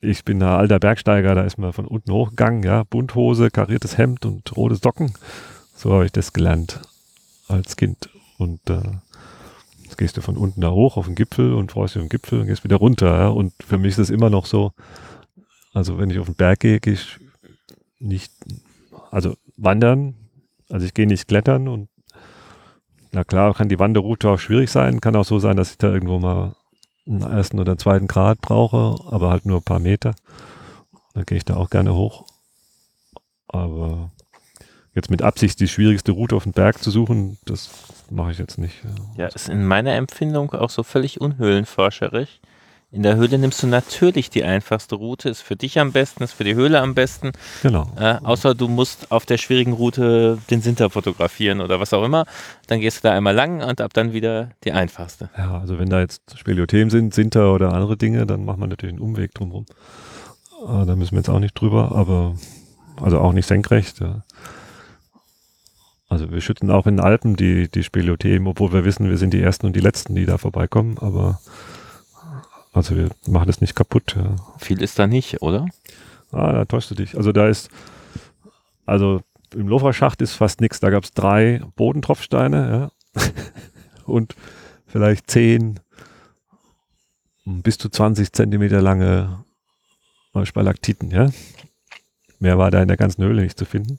[0.00, 4.24] ich bin ein alter Bergsteiger, da ist man von unten hochgegangen, ja, Bunthose, kariertes Hemd
[4.24, 5.14] und rote Socken.
[5.74, 6.80] So habe ich das gelernt
[7.48, 8.08] als Kind.
[8.38, 8.82] Und äh,
[9.92, 12.08] Jetzt gehst du von unten da hoch auf den Gipfel und freust dich auf den
[12.08, 13.14] Gipfel und gehst wieder runter.
[13.14, 13.28] Ja?
[13.28, 14.72] Und für mich ist das immer noch so,
[15.74, 17.18] also wenn ich auf den Berg gehe, gehe ich
[17.98, 18.32] nicht,
[19.10, 20.14] also wandern,
[20.70, 21.90] also ich gehe nicht klettern und
[23.12, 25.92] na klar kann die Wanderroute auch schwierig sein, kann auch so sein, dass ich da
[25.92, 26.56] irgendwo mal
[27.06, 30.14] einen ersten oder zweiten Grad brauche, aber halt nur ein paar Meter.
[31.12, 32.24] Da gehe ich da auch gerne hoch.
[33.46, 34.10] Aber
[34.94, 37.70] jetzt mit Absicht die schwierigste Route auf den Berg zu suchen, das
[38.10, 38.74] mache ich jetzt nicht.
[39.16, 42.40] Ja, ist in meiner Empfindung auch so völlig unhöhlenforscherisch.
[42.94, 46.34] In der Höhle nimmst du natürlich die einfachste Route, ist für dich am besten, ist
[46.34, 47.32] für die Höhle am besten.
[47.62, 47.90] Genau.
[47.98, 52.26] Äh, außer du musst auf der schwierigen Route den Sinter fotografieren oder was auch immer.
[52.66, 55.30] Dann gehst du da einmal lang und ab dann wieder die einfachste.
[55.38, 58.92] Ja, also wenn da jetzt Speleothemen sind, Sinter oder andere Dinge, dann macht man natürlich
[58.92, 59.64] einen Umweg drumherum.
[60.62, 62.34] Äh, da müssen wir jetzt auch nicht drüber, aber
[63.00, 64.00] also auch nicht senkrecht.
[64.00, 64.22] Ja.
[66.12, 69.32] Also wir schütten auch in den Alpen die, die Speleothemen, obwohl wir wissen, wir sind
[69.32, 71.40] die Ersten und die Letzten, die da vorbeikommen, aber
[72.74, 74.14] also wir machen das nicht kaputt.
[74.14, 74.36] Ja.
[74.58, 75.68] Viel ist da nicht, oder?
[76.30, 77.16] Ah, da täuschst du dich.
[77.16, 77.70] Also da ist,
[78.84, 79.22] also
[79.54, 80.80] im Lofra-Schacht ist fast nichts.
[80.80, 83.22] Da gab es drei Bodentropfsteine, ja.
[84.04, 84.36] und
[84.86, 85.80] vielleicht zehn
[87.46, 89.46] bis zu 20 Zentimeter lange
[90.42, 91.30] Spalaktiten, ja.
[92.38, 93.98] Mehr war da in der ganzen Höhle nicht zu finden.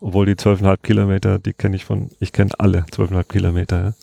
[0.00, 3.94] Obwohl die 12,5 Kilometer, die kenne ich von, ich kenne alle 12,5 Kilometer,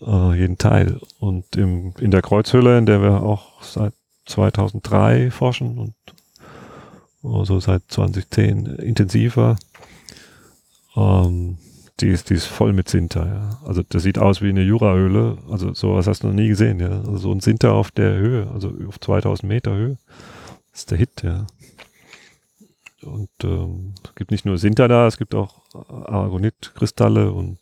[0.00, 0.32] ja.
[0.32, 1.00] äh, jeden Teil.
[1.18, 3.92] Und im, in der Kreuzhöhle, in der wir auch seit
[4.26, 5.94] 2003 forschen und
[7.22, 9.56] also seit 2010 intensiver,
[10.96, 11.58] ähm,
[12.00, 13.58] die ist, die ist voll mit Sinter, ja.
[13.64, 15.38] Also das sieht aus wie eine Jurahöhle.
[15.48, 16.90] Also sowas hast du noch nie gesehen, ja.
[16.90, 19.98] Also so ein Sinter auf der Höhe, also auf 2000 Meter Höhe.
[20.72, 21.46] Ist der Hit, ja.
[23.02, 27.58] Und ähm, es gibt nicht nur Sinter da, es gibt auch Aragonit-Kristalle und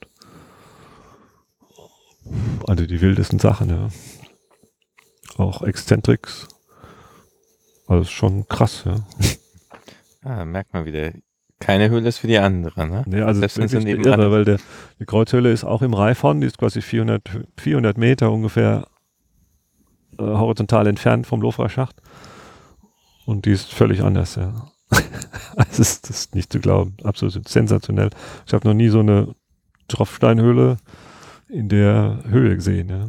[2.66, 3.88] also die wildesten Sachen, ja.
[5.36, 6.48] Auch Exzentrix.
[7.86, 8.96] Also schon krass, ja.
[10.22, 11.12] Ah, merkt man wieder.
[11.60, 13.04] Keine Höhle ist wie die andere, ne?
[13.06, 14.58] Nee, also Selbst das ist irre, weil der,
[14.98, 17.22] die Kreuzhöhle ist auch im Reifhorn, die ist quasi 400,
[17.56, 18.86] 400 Meter ungefähr
[20.18, 21.96] äh, horizontal entfernt vom Lofra-Schacht.
[23.24, 24.69] Und die ist völlig anders, ja.
[25.56, 26.96] das, ist, das ist nicht zu glauben.
[27.04, 28.10] Absolut sensationell.
[28.46, 29.34] Ich habe noch nie so eine
[29.88, 30.76] Tropfsteinhöhle
[31.48, 32.88] in der Höhe gesehen.
[32.88, 33.08] Ja.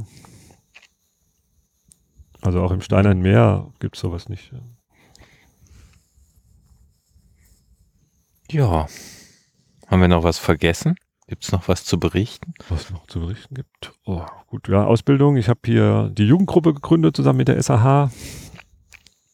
[2.41, 4.51] Also auch im Steinernen Meer gibt es sowas nicht.
[4.51, 4.59] Ja.
[8.51, 8.87] Ja.
[9.87, 10.95] Haben wir noch was vergessen?
[11.27, 12.53] Gibt es noch was zu berichten?
[12.67, 13.93] Was noch zu berichten gibt?
[14.05, 15.37] Oh, gut, ja, Ausbildung.
[15.37, 18.11] Ich habe hier die Jugendgruppe gegründet zusammen mit der SAH.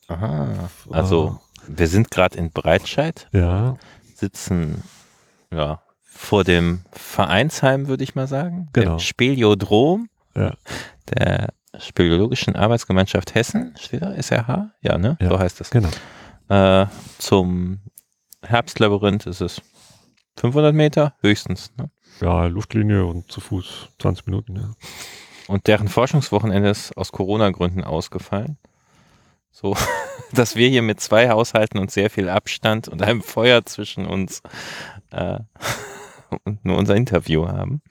[0.07, 0.69] Aha.
[0.91, 3.77] Also, wir sind gerade in Breitscheid, Ja,
[4.15, 4.83] sitzen
[5.53, 8.69] ja, vor dem Vereinsheim, würde ich mal sagen.
[8.73, 8.95] Genau.
[8.95, 10.53] Dem Speleodrom Ja.
[11.13, 11.49] der
[11.79, 13.75] Speleologischen Arbeitsgemeinschaft Hessen.
[13.79, 14.13] Steht da?
[14.15, 14.71] SRH?
[14.81, 15.17] Ja, ne?
[15.21, 15.29] Ja.
[15.29, 15.69] So heißt es.
[15.69, 15.89] genau.
[16.49, 16.87] Äh,
[17.19, 17.81] zum
[18.41, 19.61] Herbstlabyrinth ist es
[20.37, 21.71] 500 Meter höchstens.
[21.77, 21.89] Ne?
[22.21, 24.71] Ja, Luftlinie und zu Fuß 20 Minuten, ja.
[25.47, 28.57] Und deren Forschungswochenende ist aus Corona-Gründen ausgefallen.
[29.51, 29.75] So,
[30.33, 34.41] dass wir hier mit zwei Haushalten und sehr viel Abstand und einem Feuer zwischen uns
[35.11, 35.39] äh,
[36.43, 37.81] und nur unser Interview haben.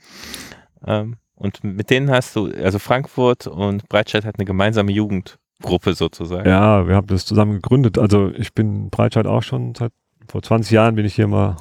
[0.87, 6.49] Ähm, und mit denen hast du, also Frankfurt und Breitscheid hat eine gemeinsame Jugendgruppe sozusagen.
[6.49, 7.99] Ja, wir haben das zusammen gegründet.
[7.99, 9.93] Also ich bin Breitscheid auch schon seit
[10.29, 11.57] vor 20 Jahren bin ich hier mal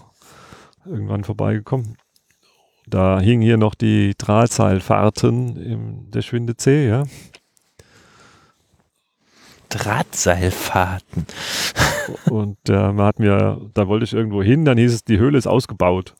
[0.86, 1.98] irgendwann vorbeigekommen.
[2.88, 7.04] Da hingen hier noch die Drahtseilfahrten im der Schwinde ja.
[9.78, 11.26] Drahtseilfahrten.
[12.30, 15.48] Und äh, hat mir, da wollte ich irgendwo hin, dann hieß es, die Höhle ist
[15.48, 16.16] ausgebaut.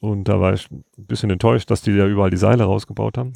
[0.00, 3.32] Und da war ich ein bisschen enttäuscht, dass die ja überall die Seile rausgebaut haben.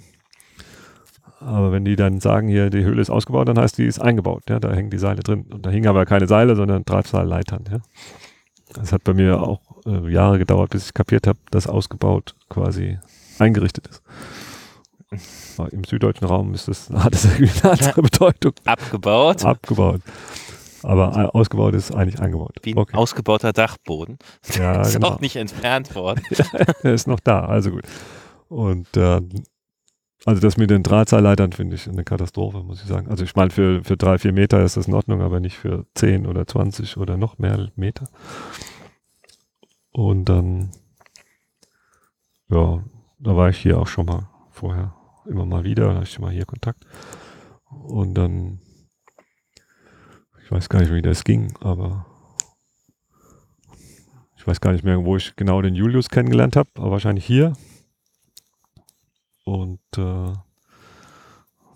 [1.40, 4.42] Aber wenn die dann sagen, hier, die Höhle ist ausgebaut, dann heißt die ist eingebaut.
[4.48, 5.46] Ja, da hängen die Seile drin.
[5.50, 7.64] Und da hingen aber keine Seile, sondern Drahtseilleitern.
[7.70, 7.78] Ja.
[8.74, 12.98] Das hat bei mir auch äh, Jahre gedauert, bis ich kapiert habe, dass ausgebaut quasi
[13.38, 14.02] eingerichtet ist.
[15.72, 18.52] Im süddeutschen Raum ist das, hat das eine andere Bedeutung.
[18.64, 19.44] Abgebaut.
[19.44, 20.00] Abgebaut.
[20.82, 22.56] Aber ausgebaut ist eigentlich eingebaut.
[22.62, 22.96] Wie ein Okay.
[22.96, 24.18] ausgebauter Dachboden.
[24.56, 25.08] Ja, ist genau.
[25.08, 26.22] auch nicht entfernt worden.
[26.82, 27.82] Er ist noch da, also gut.
[28.48, 29.20] Und äh,
[30.24, 33.08] also das mit den Drahtseilleitern finde ich eine Katastrophe, muss ich sagen.
[33.08, 35.86] Also ich meine, für, für drei, vier Meter ist das in Ordnung, aber nicht für
[35.94, 38.08] 10 oder 20 oder noch mehr Meter.
[39.92, 40.70] Und dann,
[42.48, 42.82] ja,
[43.18, 44.94] da war ich hier auch schon mal vorher
[45.26, 46.84] immer mal wieder, da hatte ich mal hier Kontakt.
[47.70, 48.60] Und dann,
[50.44, 52.06] ich weiß gar nicht, wie das ging, aber
[54.36, 57.52] ich weiß gar nicht mehr, wo ich genau den Julius kennengelernt habe, aber wahrscheinlich hier.
[59.44, 60.32] Und äh,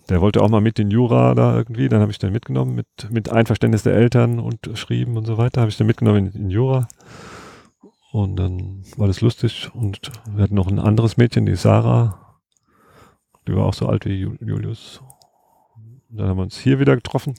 [0.09, 2.87] der wollte auch mal mit in Jura da irgendwie, dann habe ich den mitgenommen, mit,
[3.09, 6.87] mit Einverständnis der Eltern unterschrieben und so weiter, habe ich den mitgenommen in, in Jura.
[8.11, 12.24] Und dann war das lustig und wir hatten noch ein anderes Mädchen, die Sarah,
[13.47, 15.01] die war auch so alt wie Ju- Julius.
[16.09, 17.35] Und dann haben wir uns hier wieder getroffen,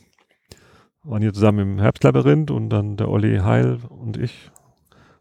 [1.03, 4.51] waren hier zusammen im Herbstlabyrinth und dann der Olli Heil und ich.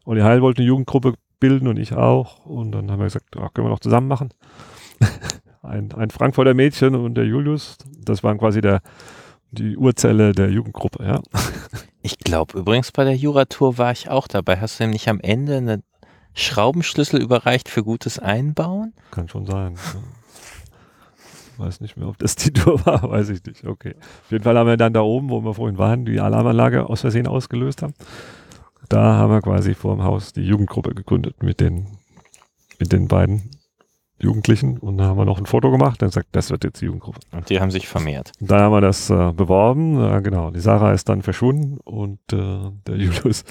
[0.04, 2.44] Olli Heil wollte eine Jugendgruppe bilden und ich auch.
[2.46, 4.30] Und dann haben wir gesagt, ja, können wir noch zusammen machen.
[5.62, 8.80] ein, ein Frankfurter Mädchen und der Julius, das waren quasi der,
[9.50, 11.20] die Urzelle der Jugendgruppe, ja.
[12.02, 14.60] Ich glaube übrigens bei der Juratour war ich auch dabei.
[14.60, 15.82] Hast du ihm nicht am Ende einen
[16.34, 18.94] Schraubenschlüssel überreicht für gutes Einbauen?
[19.10, 19.74] Kann schon sein.
[21.58, 23.64] Weiß nicht mehr, ob das die Tour war, weiß ich nicht.
[23.64, 23.94] Okay.
[24.24, 27.00] Auf jeden Fall haben wir dann da oben, wo wir vorhin waren, die Alarmanlage aus
[27.00, 27.94] Versehen ausgelöst haben.
[28.88, 31.86] Da haben wir quasi vor dem Haus die Jugendgruppe gegründet mit den,
[32.78, 33.50] mit den beiden
[34.18, 36.86] Jugendlichen und da haben wir noch ein Foto gemacht und gesagt, das wird jetzt die
[36.86, 37.20] Jugendgruppe.
[37.32, 38.32] Und die haben sich vermehrt.
[38.40, 39.98] Dann haben wir das äh, beworben.
[39.98, 40.50] Ja, genau.
[40.50, 43.44] Die Sarah ist dann verschwunden und äh, der Julius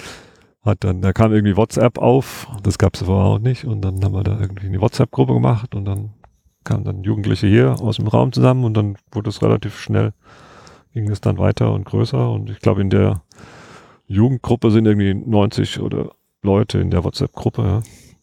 [0.63, 2.47] hat dann, da kam irgendwie WhatsApp auf.
[2.63, 3.65] Das gab es vorher auch nicht.
[3.65, 6.14] Und dann haben wir da irgendwie eine WhatsApp-Gruppe gemacht und dann
[6.65, 10.11] kamen dann Jugendliche hier aus dem Raum zusammen und dann wurde es relativ schnell,
[10.93, 12.29] ging es dann weiter und größer.
[12.29, 13.21] Und ich glaube, in der
[14.07, 16.11] Jugendgruppe sind irgendwie 90 oder
[16.41, 17.81] Leute in der WhatsApp-Gruppe, ja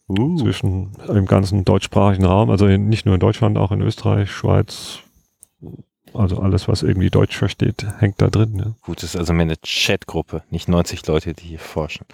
[0.09, 0.37] Uh.
[0.37, 4.99] zwischen im ganzen deutschsprachigen Raum, also in, nicht nur in Deutschland, auch in Österreich, Schweiz,
[6.13, 8.55] also alles, was irgendwie Deutsch versteht, hängt da drin.
[8.57, 8.75] Ja.
[8.81, 12.05] Gut, das ist also mehr eine Chatgruppe, nicht 90 Leute, die hier forschen.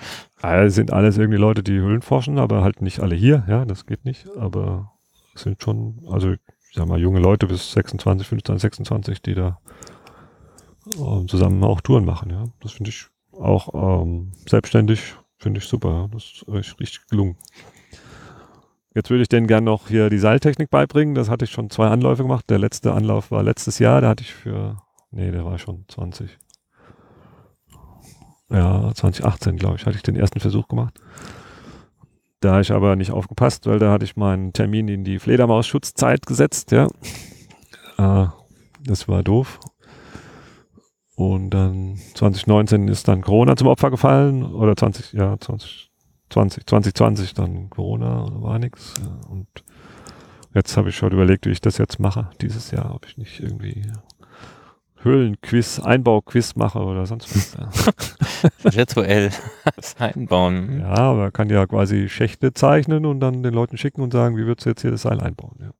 [0.41, 3.87] Also sind alles irgendwie Leute, die Höhlen forschen, aber halt nicht alle hier, ja, das
[3.87, 4.91] geht nicht, aber
[5.35, 6.39] sind schon, also ich
[6.75, 9.59] sag mal, junge Leute bis 26, 25, 26, die da
[10.97, 12.45] ähm, zusammen auch Touren machen, ja.
[12.61, 16.07] Das finde ich auch ähm, selbstständig, finde ich super, ja.
[16.07, 17.37] das ist echt richtig gelungen.
[18.95, 21.13] Jetzt würde ich denen gerne noch hier die Seiltechnik beibringen.
[21.13, 22.49] Das hatte ich schon zwei Anläufe gemacht.
[22.49, 24.01] Der letzte Anlauf war letztes Jahr.
[24.01, 24.81] Da hatte ich für,
[25.11, 26.37] nee, der war schon 20.
[28.49, 30.99] Ja, 2018, glaube ich, hatte ich den ersten Versuch gemacht.
[32.41, 36.25] Da habe ich aber nicht aufgepasst, weil da hatte ich meinen Termin in die Fledermaus-Schutzzeit
[36.25, 36.87] gesetzt, ja.
[37.97, 38.27] Äh,
[38.85, 39.59] das war doof.
[41.15, 44.45] Und dann 2019 ist dann Corona zum Opfer gefallen.
[44.45, 45.91] Oder 20, ja, 20,
[46.29, 48.57] 20, 2020 dann Corona, war.
[48.61, 48.69] Ja.
[49.29, 49.47] Und
[50.53, 53.41] jetzt habe ich schon überlegt, wie ich das jetzt mache, dieses Jahr, ob ich nicht
[53.41, 53.91] irgendwie
[55.01, 57.53] Höhlenquiz, Einbauquiz mache oder sonst was.
[57.55, 58.73] Ja.
[58.75, 59.31] Virtuell
[59.75, 60.81] das einbauen.
[60.81, 64.35] ja, aber er kann ja quasi Schächte zeichnen und dann den Leuten schicken und sagen,
[64.35, 65.57] wie würdest du jetzt hier das Seil einbauen?
[65.59, 65.71] Ja.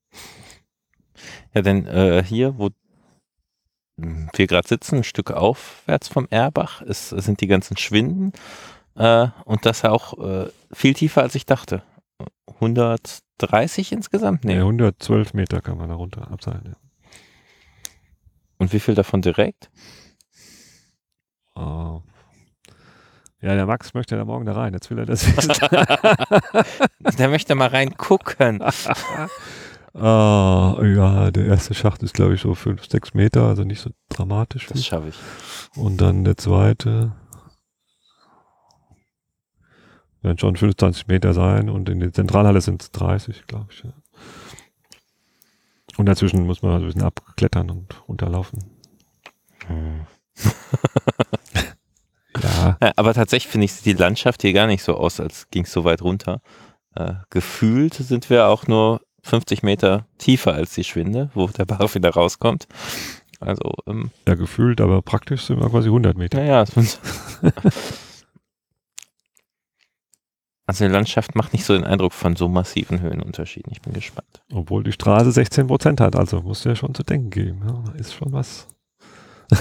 [1.54, 2.70] Ja, denn äh, hier, wo
[3.98, 8.32] wir gerade sitzen, ein Stück aufwärts vom Erbach, ist, sind die ganzen Schwinden
[8.96, 11.84] äh, und das auch äh, viel tiefer, als ich dachte.
[12.56, 14.46] 130 insgesamt?
[14.46, 14.56] Nee.
[14.56, 14.60] Nee.
[14.60, 16.64] 112 Meter kann man da runter abseilen.
[16.66, 16.89] Ja.
[18.60, 19.72] Und wie viel davon direkt?
[21.56, 22.02] Oh.
[23.42, 24.74] Ja, der Max möchte da morgen da rein.
[24.74, 25.26] Jetzt will er das.
[27.18, 28.64] Der möchte mal reingucken.
[29.96, 33.90] Ah, ja, der erste Schacht ist, glaube ich, so 5, 6 Meter, also nicht so
[34.08, 34.68] dramatisch.
[34.68, 35.16] Das schaffe ich.
[35.76, 37.12] Und dann der zweite
[40.22, 43.84] werden schon 25 Meter sein und in der Zentralhalle sind es 30, glaube ich.
[46.00, 46.02] Ja.
[46.02, 48.64] Und dazwischen muss man ein bisschen abklettern und runterlaufen.
[49.68, 50.06] Hm.
[52.42, 55.50] Ja, Ja, aber tatsächlich finde ich sieht die Landschaft hier gar nicht so aus, als
[55.50, 56.42] ging es so weit runter.
[56.96, 61.94] Äh, gefühlt sind wir auch nur 50 Meter tiefer als die Schwinde, wo der Bach
[61.96, 62.68] wieder rauskommt.
[63.42, 66.38] Also, ähm, ja, gefühlt, aber praktisch sind wir quasi 100 Meter.
[66.40, 67.00] naja, es sind-
[70.70, 73.72] also die Landschaft macht nicht so den Eindruck von so massiven Höhenunterschieden.
[73.72, 74.44] Ich bin gespannt.
[74.54, 77.64] Obwohl die Straße 16 Prozent hat, also muss ja schon zu denken geben.
[77.68, 78.68] Ja, ist schon was.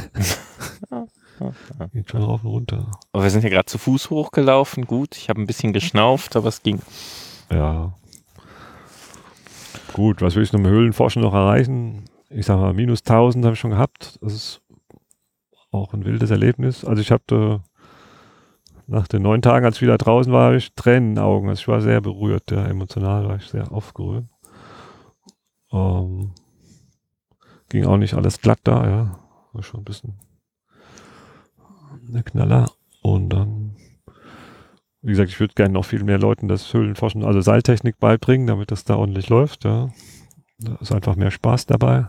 [1.95, 2.91] Geht schon rauf und runter.
[3.13, 4.87] Aber wir sind ja gerade zu Fuß hochgelaufen.
[4.87, 6.83] Gut, ich habe ein bisschen geschnauft, aber es ging.
[7.51, 7.95] Ja.
[9.95, 12.05] Gut, was will ich noch mit Höhlenforschen noch erreichen?
[12.29, 14.19] Ich sag mal, minus 1000 habe ich schon gehabt.
[14.21, 14.61] Das ist
[15.71, 16.85] auch ein wildes Erlebnis.
[16.85, 17.63] Also ich habe
[18.89, 21.49] nach den neun Tagen, als ich wieder draußen war, habe ich Tränen in den Augen.
[21.49, 24.25] Also ich war sehr berührt, ja, emotional war ich sehr aufgerührt.
[25.73, 26.33] Ähm,
[27.69, 29.19] ging auch nicht alles glatt da, ja.
[29.53, 30.19] War schon ein bisschen
[32.09, 32.71] der Knaller.
[33.03, 33.77] Und dann
[35.01, 38.71] wie gesagt, ich würde gerne noch viel mehr Leuten das Höhlenforschen, also Seiltechnik beibringen, damit
[38.71, 39.65] das da ordentlich läuft.
[39.65, 39.91] Ja.
[40.59, 42.07] Da ist einfach mehr Spaß dabei.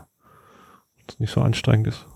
[1.05, 2.07] Das nicht so anstrengend ist.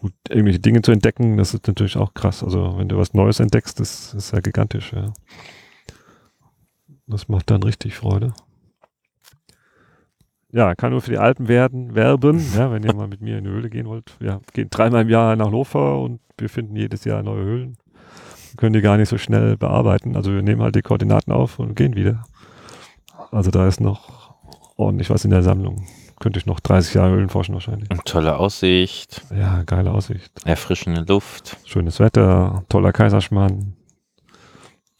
[0.00, 2.42] Gut, irgendwelche Dinge zu entdecken, das ist natürlich auch krass.
[2.42, 4.92] Also wenn du was Neues entdeckst, das ist ja gigantisch.
[4.92, 5.12] Ja.
[7.06, 8.32] Das macht dann richtig Freude.
[10.52, 13.44] Ja, kann nur für die Alpen werden, werben, ja, wenn ihr mal mit mir in
[13.44, 14.16] die Höhle gehen wollt.
[14.18, 17.76] Wir gehen dreimal im Jahr nach Lofer und wir finden jedes Jahr neue Höhlen
[18.56, 20.16] können die gar nicht so schnell bearbeiten.
[20.16, 22.24] Also wir nehmen halt die Koordinaten auf und gehen wieder.
[23.30, 24.34] Also da ist noch
[24.76, 25.86] ordentlich was in der Sammlung.
[26.20, 27.88] Könnte ich noch 30 Jahre Höhlen forschen wahrscheinlich.
[28.04, 30.30] Tolle Aussicht, Ja, geile Aussicht.
[30.44, 31.56] erfrischende Luft.
[31.64, 33.74] Schönes Wetter, toller Kaiserschmarrn.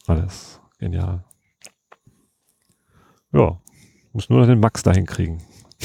[0.07, 1.23] Alles genial.
[3.33, 3.61] Ja,
[4.13, 5.43] muss nur noch den Max dahin kriegen.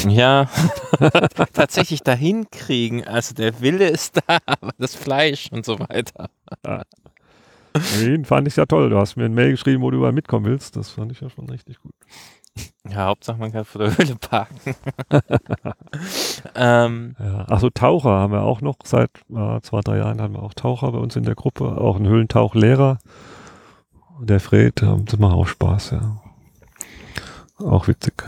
[0.08, 0.50] Ja,
[1.54, 3.06] tatsächlich dahin kriegen.
[3.06, 6.30] Also der Wille ist da, aber das Fleisch und so weiter.
[8.02, 8.90] Den fand ich ja toll.
[8.90, 10.76] Du hast mir ein Mail geschrieben, wo du überall mitkommen willst.
[10.78, 11.94] Das fand ich ja schon richtig gut.
[12.88, 14.76] Ja, Hauptsache man kann vor der Höhle parken.
[16.56, 17.46] ähm, Ja.
[17.50, 18.78] Achso, Taucher haben wir auch noch.
[18.84, 21.78] Seit äh, zwei, drei Jahren haben wir auch Taucher bei uns in der Gruppe.
[21.78, 23.00] Auch einen Höhlentauchlehrer.
[24.22, 26.22] Der Fred, ähm, das macht auch Spaß, ja.
[27.58, 28.24] Auch witzig.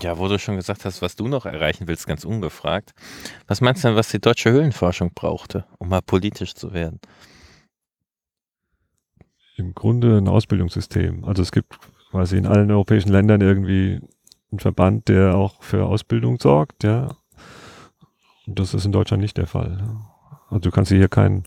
[0.00, 2.94] ja, wo du schon gesagt hast, was du noch erreichen willst, ganz ungefragt.
[3.46, 7.00] Was meinst du denn, was die deutsche Höhlenforschung brauchte, um mal politisch zu werden?
[9.56, 11.24] Im Grunde ein Ausbildungssystem.
[11.24, 11.78] Also es gibt
[12.14, 14.00] quasi in allen europäischen Ländern irgendwie
[14.52, 17.16] einen Verband, der auch für Ausbildung sorgt, ja.
[18.46, 19.82] Und das ist in Deutschland nicht der Fall.
[20.48, 21.42] Also du kannst hier keinen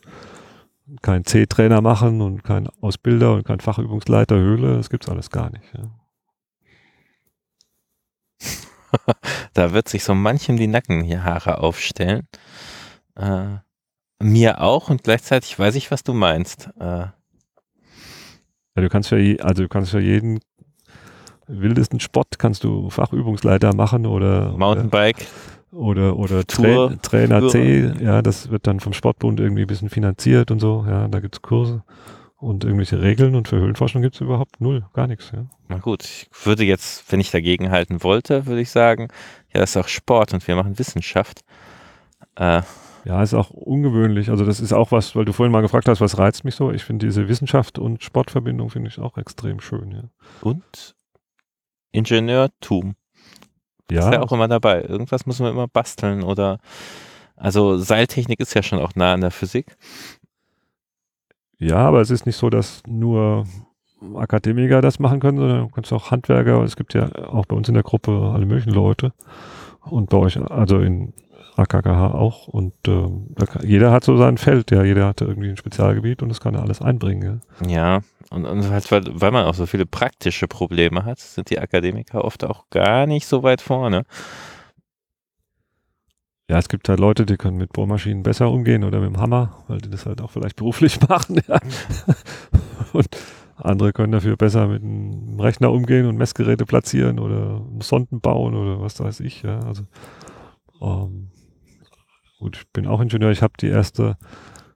[1.02, 4.76] kein C-Trainer machen und kein Ausbilder und kein Fachübungsleiter Höhle.
[4.76, 5.64] Das gibt's alles gar nicht.
[5.74, 5.90] Ja.
[9.54, 12.28] Da wird sich so manchem die Nackenhaare aufstellen.
[13.16, 13.56] Äh,
[14.20, 16.70] mir auch und gleichzeitig weiß ich, was du meinst.
[16.78, 17.14] Äh, Ja,
[18.76, 20.40] du kannst für, also du kannst für jeden
[21.48, 25.26] wildesten Sport kannst du Fachübungsleiter machen oder Mountainbike,
[25.72, 29.90] oder oder Tour, Tra Trainer C, ja, das wird dann vom Sportbund irgendwie ein bisschen
[29.90, 31.84] finanziert und so, ja, da gibt's Kurse
[32.38, 35.46] und irgendwelche Regeln und für Höhlenforschung gibt's überhaupt null, gar nichts, ja.
[35.70, 39.08] na gut, ich würde jetzt, wenn ich dagegen halten wollte, würde ich sagen,
[39.54, 41.42] ja, das ist auch Sport und wir machen Wissenschaft.
[42.36, 42.62] Äh,
[43.06, 44.30] Ja, ist auch ungewöhnlich.
[44.30, 46.72] Also das ist auch was, weil du vorhin mal gefragt hast, was reizt mich so.
[46.74, 50.04] Ich finde diese Wissenschaft und Sportverbindung finde ich auch extrem schön, ja.
[50.42, 50.96] und
[51.98, 52.96] Ingenieurtum.
[53.90, 54.84] Ja, ist ja auch immer dabei.
[54.84, 56.60] Irgendwas müssen wir immer basteln oder
[57.36, 59.78] also Seiltechnik ist ja schon auch nah an der Physik.
[61.60, 63.46] Ja, aber es ist nicht so, dass nur
[64.16, 67.68] Akademiker das machen können, sondern du kannst auch Handwerker, es gibt ja auch bei uns
[67.68, 69.14] in der Gruppe alle möglichen Leute.
[69.82, 71.14] Und bei euch, also in
[71.58, 72.48] AKKH auch.
[72.48, 74.84] Und ähm, kann, jeder hat so sein Feld, ja.
[74.84, 77.42] Jeder hat irgendwie ein Spezialgebiet und das kann er alles einbringen.
[77.62, 81.50] Ja, ja und, und halt, weil, weil man auch so viele praktische Probleme hat, sind
[81.50, 84.04] die Akademiker oft auch gar nicht so weit vorne.
[86.50, 89.64] Ja, es gibt halt Leute, die können mit Bohrmaschinen besser umgehen oder mit dem Hammer,
[89.68, 91.42] weil die das halt auch vielleicht beruflich machen.
[91.48, 91.60] Ja.
[92.94, 93.08] und
[93.58, 98.80] andere können dafür besser mit einem Rechner umgehen und Messgeräte platzieren oder Sonden bauen oder
[98.80, 99.42] was weiß ich.
[99.42, 99.60] Ja.
[99.60, 99.84] Also
[100.82, 101.32] ähm,
[102.40, 103.32] gut, ich bin auch Ingenieur.
[103.32, 104.18] Ich habe die erste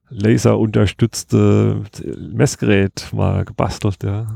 [0.09, 1.83] laserunterstützte
[2.33, 4.03] Messgerät mal gebastelt.
[4.03, 4.27] Ja.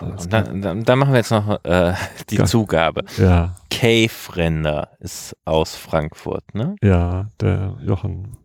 [0.00, 1.94] Und dann, dann, dann, machen wir jetzt noch äh,
[2.28, 2.44] die ja.
[2.44, 3.04] Zugabe.
[3.16, 3.56] Ja.
[3.70, 6.76] Cave-Render ist aus Frankfurt, ne?
[6.82, 8.36] Ja, der Jochen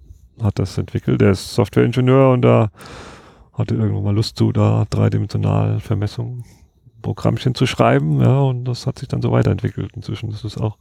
[0.41, 1.19] hat das entwickelt.
[1.19, 2.69] Der ist Softwareingenieur und da
[3.53, 6.45] hatte irgendwann mal Lust zu, da dreidimensional Vermessungen,
[7.02, 8.22] Programmchen zu schreiben.
[8.22, 9.91] Ja, und das hat sich dann so weiterentwickelt.
[9.95, 10.77] Inzwischen ist es auch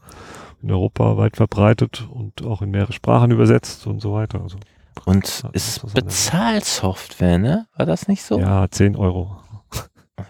[0.62, 4.42] in Europa weit verbreitet und auch in mehrere Sprachen übersetzt und so weiter.
[4.42, 4.58] Also,
[5.04, 7.66] und ja, ist Bezahlsoftware, ne?
[7.76, 8.38] War das nicht so?
[8.38, 9.40] Ja, 10 Euro.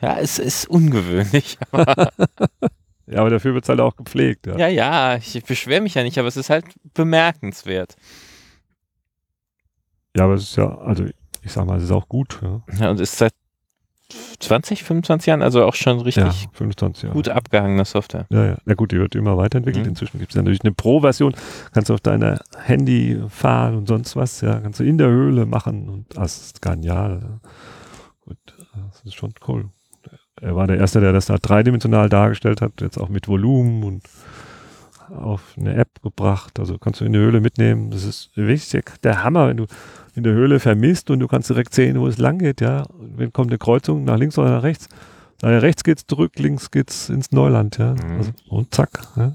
[0.01, 1.59] Ja, es ist ungewöhnlich.
[1.73, 4.47] ja, aber dafür wird es halt auch gepflegt.
[4.47, 7.97] Ja, ja, ja ich beschwere mich ja nicht, aber es ist halt bemerkenswert.
[10.16, 11.07] Ja, aber es ist ja, also
[11.43, 12.39] ich sag mal, es ist auch gut.
[12.40, 13.35] Ja, ja und ist seit
[14.41, 17.15] 20, 25 Jahren, also auch schon richtig ja, 25 Jahre.
[17.15, 18.27] gut abgehangene Software.
[18.31, 18.57] Ja, ja.
[18.65, 19.85] Na gut, die wird immer weiterentwickelt.
[19.85, 19.91] Mhm.
[19.91, 21.35] Inzwischen gibt es ja natürlich eine Pro-Version.
[21.73, 24.41] Kannst du auf deiner Handy fahren und sonst was.
[24.41, 27.41] Ja, kannst du in der Höhle machen und das ist genial.
[28.25, 28.39] Gut,
[28.91, 29.71] das ist schon cool
[30.41, 34.03] er war der Erste, der das da dreidimensional dargestellt hat, jetzt auch mit Volumen und
[35.11, 36.59] auf eine App gebracht.
[36.59, 37.91] Also kannst du in die Höhle mitnehmen.
[37.91, 39.01] Das ist wichtig.
[39.03, 39.67] Der Hammer, wenn du
[40.15, 42.87] in der Höhle vermisst und du kannst direkt sehen, wo es lang geht, ja.
[42.99, 44.89] Wenn kommt eine Kreuzung nach links oder nach rechts.
[45.43, 47.95] Nach rechts geht's zurück, links geht's ins Neuland, ja.
[47.95, 48.16] Mhm.
[48.19, 49.35] Also, und zack, ja.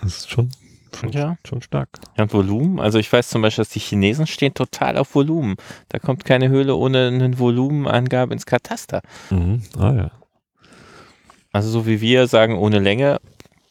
[0.00, 0.50] Das ist schon
[0.94, 1.36] Schon, ja.
[1.46, 1.88] schon stark.
[2.16, 2.78] Ja, und Volumen.
[2.78, 5.56] Also ich weiß zum Beispiel, dass die Chinesen stehen total auf Volumen.
[5.88, 9.00] Da kommt keine Höhle ohne eine Volumenangabe ins Kataster.
[9.30, 9.62] Mhm.
[9.78, 10.10] Ah ja.
[11.52, 13.20] Also so wie wir sagen, ohne Länge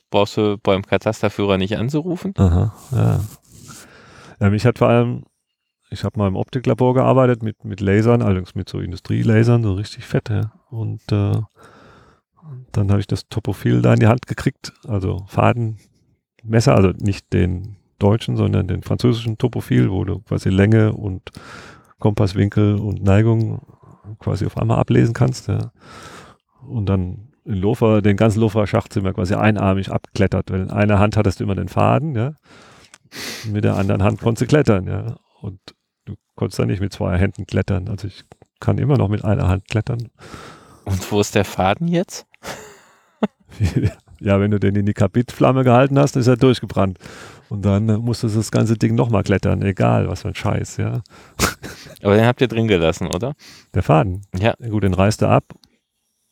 [0.09, 2.33] brauchst du beim Katasterführer nicht anzurufen.
[2.37, 3.21] Aha, ja.
[4.39, 5.23] ja mich hat vor allem,
[5.91, 10.05] ich habe mal im Optiklabor gearbeitet mit, mit Lasern, allerdings mit so Industrielasern, so richtig
[10.05, 10.53] fett, ja.
[10.69, 11.33] Und äh,
[12.71, 15.77] dann habe ich das Topophil da in die Hand gekriegt, also Faden,
[16.43, 21.29] Messer, also nicht den deutschen, sondern den französischen Topophil, wo du quasi Länge und
[21.99, 23.61] Kompasswinkel und Neigung
[24.19, 25.49] quasi auf einmal ablesen kannst.
[25.49, 25.71] Ja.
[26.67, 30.99] Und dann in Lofer, den ganzen Lofer-Schacht sind wir quasi einarmig abklettert, weil in einer
[30.99, 32.33] Hand hattest du immer den Faden, ja.
[33.51, 35.17] mit der anderen Hand konntest du klettern, ja.
[35.41, 35.59] Und
[36.41, 37.87] konntest dann nicht mit zwei Händen klettern.
[37.87, 38.23] Also ich
[38.59, 40.09] kann immer noch mit einer Hand klettern.
[40.85, 42.25] Und wo ist der Faden jetzt?
[44.23, 46.99] Ja, wenn du den in die Kapitflamme gehalten hast, ist er durchgebrannt.
[47.49, 50.77] Und dann äh, musstest du das ganze Ding nochmal klettern, egal, was für ein Scheiß,
[50.77, 51.01] ja.
[52.03, 53.33] Aber den habt ihr drin gelassen, oder?
[53.73, 54.21] Der Faden.
[54.37, 54.53] Ja.
[54.69, 55.45] Gut, den reißt du ab,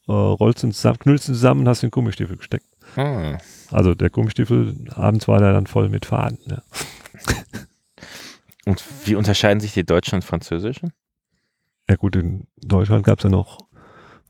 [0.07, 2.67] äh, rollst ihn zusammen, knüllst ihn zusammen und hast den Gummistiefel gesteckt.
[2.93, 3.39] Hm.
[3.71, 6.61] Also der Gummistiefel, abends war der dann voll mit Faden, ja.
[8.69, 10.93] Und wie unterscheiden sich die deutschen und französischen?
[11.89, 13.57] Ja gut, in Deutschland gab es ja noch,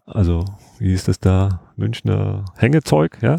[0.06, 0.46] also
[0.80, 3.38] wie hieß das da, Münchner Hängezeug, ja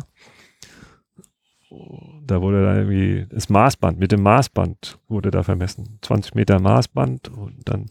[2.27, 5.99] da wurde dann irgendwie das Maßband, mit dem Maßband wurde da vermessen.
[6.03, 7.87] 20 Meter Maßband und dann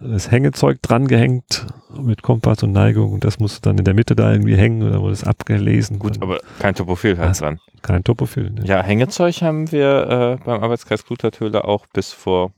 [0.00, 1.66] das Hängezeug dran gehängt
[1.98, 5.00] mit Kompass und Neigung und das musste dann in der Mitte da irgendwie hängen oder
[5.00, 5.98] wurde es abgelesen.
[5.98, 7.60] Gut, aber kein Topophil halt dran.
[7.82, 8.50] Kein Topophil.
[8.50, 8.64] Ne.
[8.64, 12.52] Ja, Hängezeug haben wir äh, beim Arbeitskreis Klutertöle auch bis vor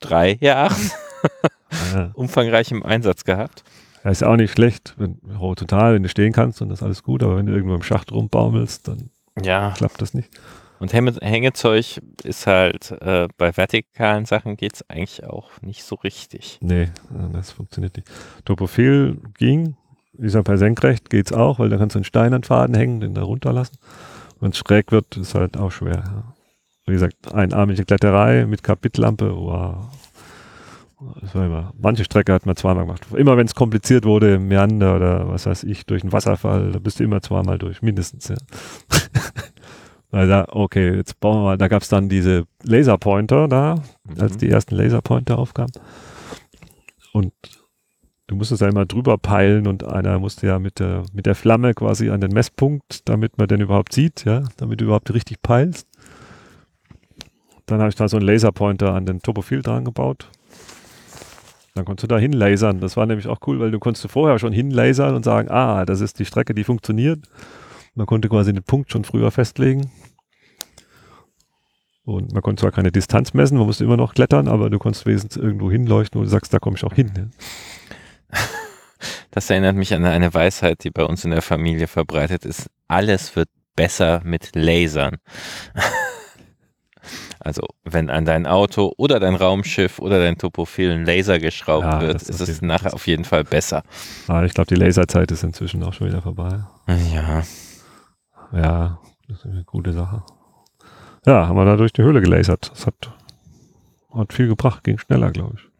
[0.00, 0.90] drei Jahren
[1.94, 2.10] ja.
[2.14, 3.64] umfangreich im Einsatz gehabt.
[4.04, 5.20] Ja, ist auch nicht schlecht, wenn,
[5.56, 7.82] total, wenn du stehen kannst und das ist alles gut, aber wenn du irgendwo im
[7.82, 9.10] Schacht rumbaumelst, dann
[9.42, 9.72] ja.
[9.76, 10.30] klappt das nicht.
[10.80, 16.58] Und Hängezeug ist halt, äh, bei vertikalen Sachen geht es eigentlich auch nicht so richtig.
[16.62, 16.88] Nee,
[17.34, 18.10] das funktioniert nicht.
[18.46, 19.76] Topophil ging,
[20.14, 22.74] wie gesagt, bei senkrecht geht es auch, weil da kannst du einen Stein an Faden
[22.74, 23.76] hängen, den da runterlassen.
[24.40, 26.02] Wenn es schräg wird, ist halt auch schwer.
[26.06, 26.34] Ja.
[26.86, 29.86] Wie gesagt, einarmige Kletterei mit Kapitlampe, wow,
[31.20, 33.06] das war immer, manche Strecke hat man zweimal gemacht.
[33.14, 36.78] Immer wenn es kompliziert wurde, im Meander oder was weiß ich, durch einen Wasserfall, da
[36.78, 38.36] bist du immer zweimal durch, mindestens, ja.
[40.10, 44.20] Weil da, okay, jetzt bauen wir mal, da gab es dann diese Laserpointer da, mhm.
[44.20, 45.72] als die ersten Laserpointer aufkamen.
[47.12, 47.32] Und
[48.26, 51.74] du musstest ja immer drüber peilen und einer musste ja mit der, mit der Flamme
[51.74, 55.86] quasi an den Messpunkt, damit man den überhaupt sieht, ja, damit du überhaupt richtig peilst.
[57.66, 60.28] Dann habe ich da so einen Laserpointer an den Topophil dran gebaut
[61.74, 62.80] dann konntest du da hinlasern.
[62.80, 66.00] Das war nämlich auch cool, weil du konntest vorher schon hinlasern und sagen, ah, das
[66.00, 67.20] ist die Strecke, die funktioniert.
[67.94, 69.90] Man konnte quasi den Punkt schon früher festlegen.
[72.10, 75.06] Und man konnte zwar keine Distanz messen, man musste immer noch klettern, aber du konntest
[75.06, 77.12] wenigstens irgendwo hinleuchten und sagst, da komme ich auch hin.
[77.16, 78.38] Ja.
[79.30, 82.68] Das erinnert mich an eine Weisheit, die bei uns in der Familie verbreitet ist.
[82.88, 85.16] Alles wird besser mit Lasern.
[87.42, 92.00] Also wenn an dein Auto oder dein Raumschiff oder dein Topophil ein Laser geschraubt Ja,
[92.02, 93.82] wird, ist es nachher auf jeden Fall besser.
[94.28, 96.62] Aber ich glaube, die Laserzeit ist inzwischen auch schon wieder vorbei.
[96.86, 97.42] Ja,
[98.52, 100.22] Ja, das ist eine gute Sache.
[101.26, 102.70] Ja, haben wir da durch die Höhle gelasert.
[102.72, 103.12] Das hat,
[104.14, 105.70] hat viel gebracht, ging schneller, glaube ich.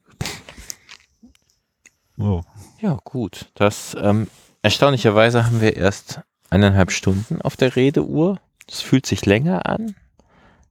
[2.19, 2.43] Oh.
[2.81, 3.51] ja gut.
[3.55, 4.29] Das ähm,
[4.62, 8.39] erstaunlicherweise haben wir erst eineinhalb Stunden auf der Redeuhr.
[8.67, 9.95] Das fühlt sich länger an.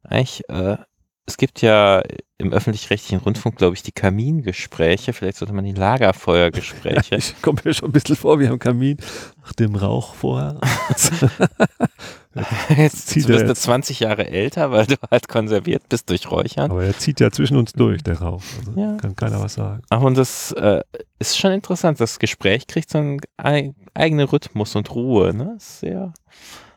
[0.04, 0.78] Eigentlich, äh,
[1.26, 2.02] es gibt ja
[2.40, 5.14] im öffentlich-rechtlichen Rundfunk, glaube ich, die Kamingespräche.
[5.14, 7.16] Vielleicht sollte man die Lagerfeuergespräche.
[7.18, 8.98] Ich komme mir schon ein bisschen vor wie am Kamin,
[9.44, 10.60] nach dem Rauch vorher.
[12.78, 13.62] Jetzt zieht du er bist du jetzt.
[13.64, 16.72] 20 Jahre älter, weil du halt konserviert bist durch Räuchern.
[16.72, 18.42] Aber er zieht ja zwischen uns durch, der Rauch.
[18.60, 18.96] Also Ja.
[18.98, 19.82] kann keiner was sagen.
[19.90, 20.82] Ach, und das äh,
[21.20, 22.00] ist schon interessant.
[22.00, 25.34] Das Gespräch kriegt so einen ei- eigenen Rhythmus und Ruhe.
[25.34, 25.56] Ne?
[25.60, 26.14] Sehr,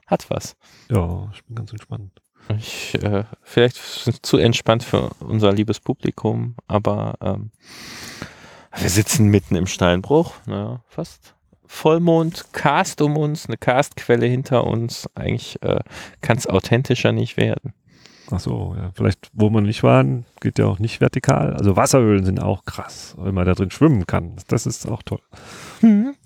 [0.06, 0.56] hat was.
[0.90, 2.12] Ja, ich bin ganz entspannt.
[2.58, 3.76] Ich, äh, vielleicht
[4.26, 7.52] zu entspannt für unser liebes Publikum, aber ähm,
[8.76, 11.34] wir sitzen mitten im Steinbruch, naja, fast
[11.72, 15.08] Vollmond, Cast um uns, eine Castquelle hinter uns.
[15.14, 15.80] Eigentlich äh,
[16.20, 17.72] kann es authentischer nicht werden.
[18.30, 18.92] Ach so, ja.
[18.94, 21.54] Vielleicht, wo wir nicht waren, geht ja auch nicht vertikal.
[21.54, 24.36] Also Wasserhöhlen sind auch krass, wenn man da drin schwimmen kann.
[24.48, 25.22] Das ist auch toll.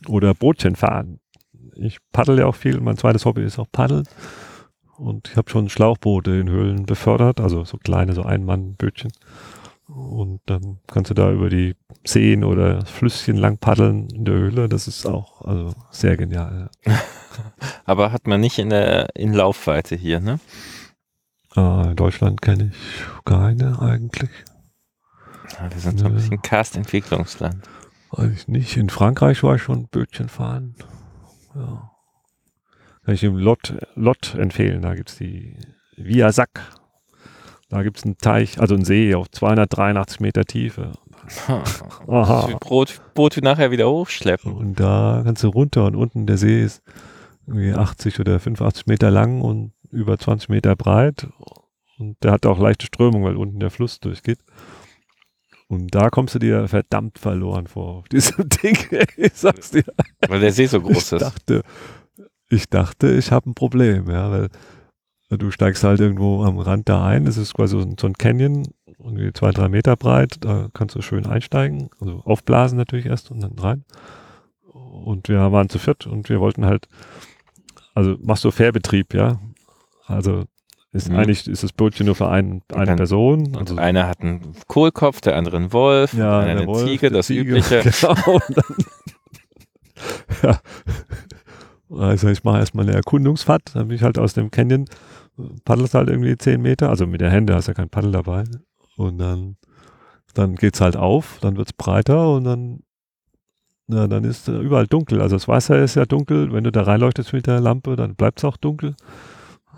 [0.08, 1.20] Oder Bootchen fahren.
[1.76, 2.80] Ich paddel ja auch viel.
[2.80, 4.06] Mein zweites Hobby ist auch Paddeln.
[4.98, 9.12] Und ich habe schon Schlauchboote in Höhlen befördert, also so kleine, so Ein-Mann-Bötchen.
[9.88, 14.68] Und dann kannst du da über die Seen oder Flüsschen lang paddeln in der Höhle.
[14.68, 16.70] Das ist auch also sehr genial.
[17.84, 20.40] Aber hat man nicht in der in Laufweite hier, ne?
[21.54, 24.30] Äh, in Deutschland kenne ich keine eigentlich.
[25.52, 27.62] Ja, wir sind so ein bisschen Cast-Entwicklungsland.
[28.10, 28.76] Eigentlich nicht.
[28.76, 30.74] In Frankreich war ich schon Bötchen fahren.
[31.54, 31.92] Ja.
[33.04, 34.82] Kann ich dem Lot, Lot empfehlen.
[34.82, 35.56] Da gibt's die
[35.96, 36.60] Via Sac.
[37.68, 40.92] Da gibt's einen Teich, also einen See auf 283 Meter Tiefe.
[41.24, 41.48] Das
[42.08, 42.58] Aha.
[42.60, 44.52] Boot, Boot nachher wieder hochschleppen.
[44.52, 46.82] Und da kannst du runter und unten der See ist
[47.46, 51.26] irgendwie 80 oder 85 Meter lang und über 20 Meter breit.
[51.98, 54.38] Und der hat auch leichte Strömung, weil unten der Fluss durchgeht.
[55.68, 58.78] Und da kommst du dir verdammt verloren vor auf diesem Ding.
[59.16, 59.84] Ich sag's dir.
[60.28, 61.22] Weil der See so groß ich ist.
[61.22, 61.62] dachte,
[62.48, 64.48] ich dachte, ich habe ein Problem, ja, weil
[65.30, 68.62] du steigst halt irgendwo am Rand da ein, es ist quasi so ein, Canyon,
[68.98, 73.40] irgendwie zwei, drei Meter breit, da kannst du schön einsteigen, also aufblasen natürlich erst und
[73.40, 73.84] dann rein.
[74.72, 76.88] Und wir waren zu viert und wir wollten halt,
[77.94, 79.38] also machst du Fährbetrieb, ja,
[80.06, 80.44] also
[80.92, 81.16] ist Mhm.
[81.16, 85.20] eigentlich ist das Bootchen nur für einen, eine dann- Person, also einer hat einen Kohlkopf,
[85.20, 87.80] der andere einen Wolf, ja, einer eine Wolf, Ziege, das Ziege, übliche.
[88.00, 88.40] Genau.
[88.48, 88.64] Dann,
[90.42, 90.60] ja.
[91.98, 94.86] Also ich mache erstmal eine Erkundungsfahrt, dann bin ich halt aus dem Canyon,
[95.64, 98.44] paddelst halt irgendwie 10 Meter, also mit der Hände hast ja kein Paddel dabei.
[98.96, 99.56] Und dann,
[100.34, 102.80] dann geht's halt auf, dann wird's breiter und dann,
[103.88, 105.20] na, dann ist äh, überall dunkel.
[105.20, 108.44] Also das Wasser ist ja dunkel, wenn du da reinleuchtest mit der Lampe, dann bleibt's
[108.44, 108.96] auch dunkel.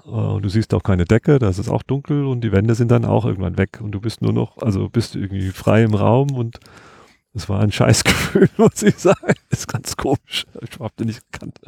[0.06, 2.90] Äh, Und du siehst auch keine Decke, das ist auch dunkel und die Wände sind
[2.90, 6.30] dann auch irgendwann weg und du bist nur noch, also bist irgendwie frei im Raum
[6.32, 6.59] und
[7.35, 9.35] es war ein Scheißgefühl, muss ich sagen.
[9.51, 10.47] Das ist ganz komisch.
[10.62, 11.59] Ich hab den nicht gekannt.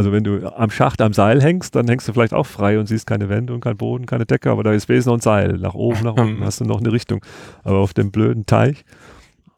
[0.00, 2.86] Also wenn du am Schacht am Seil hängst, dann hängst du vielleicht auch frei und
[2.86, 5.58] siehst keine Wände und kein Boden, keine Decke, aber da ist noch ein Seil.
[5.58, 7.22] Nach oben, nach unten hast du noch eine Richtung.
[7.64, 8.86] Aber auf dem blöden Teich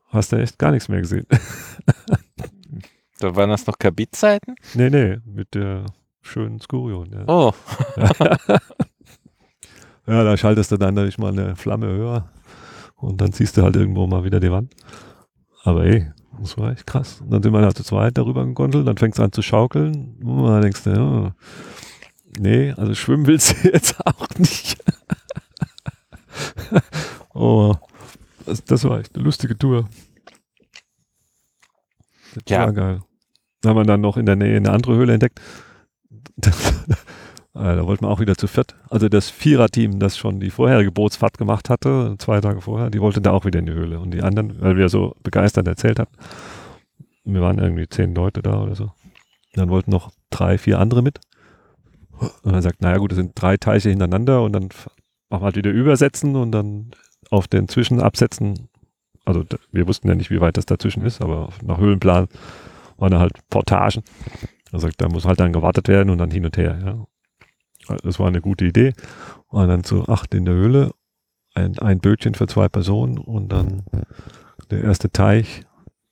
[0.09, 1.29] hast du echt gar nichts mehr gesehen.
[3.21, 4.57] Da waren das noch Kabitzeiten?
[4.75, 5.87] nee, nee, mit der
[6.23, 7.09] schönen Skurion.
[7.13, 7.23] Ja.
[7.29, 7.53] Oh,
[10.09, 12.29] Ja, da schaltest du dann natürlich mal eine Flamme höher
[12.97, 14.75] und dann siehst du halt irgendwo mal wieder die Wand.
[15.63, 16.11] Aber ey,
[16.41, 17.21] das war echt krass.
[17.21, 20.17] Und dann sind wir halt zu zweit darüber gegondelt, dann fängst du an zu schaukeln
[20.23, 21.35] und dann denkst du, ja,
[22.39, 24.83] nee, also schwimmen willst du jetzt auch nicht.
[27.35, 27.75] oh,
[28.47, 29.89] das, das war echt eine lustige Tour.
[32.35, 32.61] Das Ja.
[32.61, 33.01] war geil.
[33.61, 35.41] Da haben wir dann noch in der Nähe eine andere Höhle entdeckt.
[37.55, 38.75] Äh, da wollten wir auch wieder zu viert.
[38.89, 43.23] Also das Viererteam, das schon die vorherige Bootsfahrt gemacht hatte, zwei Tage vorher, die wollten
[43.23, 43.99] da auch wieder in die Höhle.
[44.01, 46.17] Und die anderen, weil wir so begeistert erzählt hatten,
[47.25, 48.91] wir waren irgendwie zehn Leute da oder so.
[49.55, 51.21] Dann wollten noch drei, vier andere mit.
[52.43, 54.69] Und er sagt, naja gut, das sind drei Teiche hintereinander und dann
[55.29, 56.93] machen wir halt wieder übersetzen und dann
[57.31, 58.69] auf den Zwischenabsätzen,
[59.25, 62.29] also wir wussten ja nicht, wie weit das dazwischen ist, aber nach Höhlenplan
[62.99, 64.05] waren da halt Portagen.
[64.71, 67.07] Also da muss halt dann gewartet werden und dann hin und her, ja.
[68.03, 68.93] Das war eine gute Idee.
[69.49, 70.91] Und dann zu acht in der Höhle,
[71.55, 73.83] ein, ein Bötchen für zwei Personen und dann
[74.71, 75.65] der erste Teich.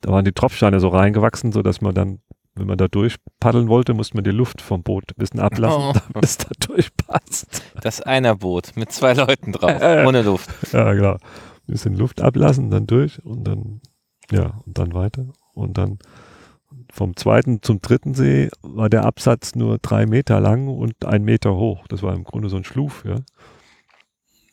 [0.02, 2.18] Da waren die Tropfsteine so reingewachsen, so dass man dann,
[2.54, 5.92] wenn man da durchpaddeln wollte, musste man die Luft vom Boot ein bisschen ablassen, Oh.
[5.92, 7.62] damit es da durchpasst.
[7.80, 10.04] Das Einerboot mit zwei Leuten drauf, äh.
[10.06, 10.50] ohne Luft.
[10.72, 11.12] Ja, genau.
[11.14, 11.18] Ein
[11.66, 13.80] bisschen Luft ablassen, dann durch und dann,
[14.30, 15.26] ja, und dann weiter.
[15.54, 15.98] Und dann
[16.92, 21.54] vom zweiten zum dritten See war der Absatz nur drei Meter lang und ein Meter
[21.54, 21.86] hoch.
[21.88, 23.16] Das war im Grunde so ein Schluf, ja.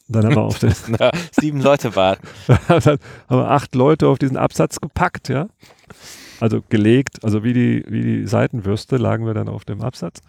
[0.10, 2.28] Dann haben wir auf den, Na, sieben Leute warten.
[2.48, 3.00] dann haben
[3.30, 5.48] wir acht Leute auf diesen Absatz gepackt, ja.
[6.40, 10.22] Also gelegt, also wie die, wie die Seitenwürste lagen wir dann auf dem Absatz.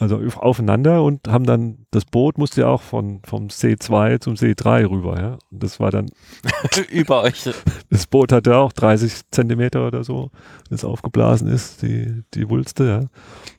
[0.00, 4.34] Also auf- aufeinander und haben dann, das Boot musste ja auch von, vom C2 zum
[4.34, 5.38] C3 rüber, ja.
[5.50, 6.10] Und das war dann,
[6.90, 7.48] Über euch.
[7.90, 10.30] das Boot hatte auch 30 Zentimeter oder so,
[10.70, 13.00] das aufgeblasen ist, die, die Wulste, ja.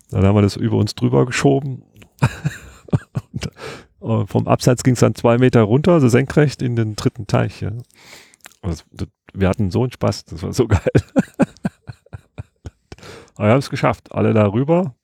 [0.10, 1.84] Dann haben wir das über uns drüber geschoben.
[3.32, 3.46] und,
[4.02, 7.62] äh, vom Absatz ging es dann zwei Meter runter, so senkrecht in den dritten Teich,
[7.62, 7.72] ja.
[8.64, 10.82] Also, das, wir hatten so einen Spaß, das war so geil.
[13.36, 14.96] Aber wir haben es geschafft, alle da rüber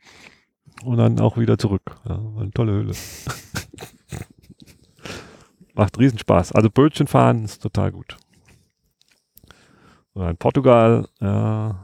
[0.83, 1.97] und dann auch wieder zurück.
[2.07, 2.93] Ja, eine tolle Höhle.
[5.73, 6.53] Macht Riesenspaß.
[6.53, 8.17] Also Bötchen fahren ist total gut.
[10.13, 11.83] Oder in Portugal, ja,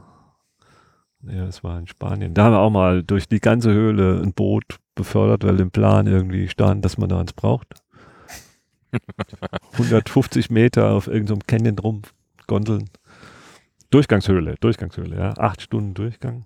[1.22, 2.34] ja, das war in Spanien.
[2.34, 4.64] Da haben wir auch mal durch die ganze Höhle ein Boot
[4.94, 7.74] befördert, weil im Plan irgendwie stand, dass man da eins braucht.
[9.72, 12.02] 150 Meter auf irgendeinem Canyon rum,
[12.46, 12.90] Gondeln.
[13.90, 15.34] Durchgangshöhle, Durchgangshöhle, ja.
[15.38, 16.44] Acht Stunden Durchgang.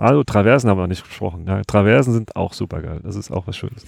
[0.00, 1.44] Also Traversen haben wir nicht gesprochen.
[1.46, 3.00] Ja, Traversen sind auch super geil.
[3.02, 3.84] Das ist auch was Schönes.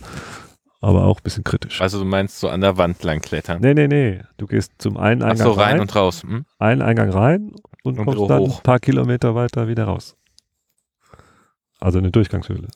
[0.82, 1.80] Aber auch ein bisschen kritisch.
[1.80, 3.60] Also du meinst so an der Wand lang klettern.
[3.60, 4.22] Nee, nee, nee.
[4.38, 6.22] Du gehst zum einen Ach Eingang so, rein rein, und raus.
[6.22, 6.44] Hm?
[6.58, 7.52] einen Eingang rein
[7.84, 8.58] und, Und kommst dann hoch.
[8.58, 10.16] ein paar Kilometer weiter wieder raus.
[11.80, 12.68] Also eine Durchgangshöhle.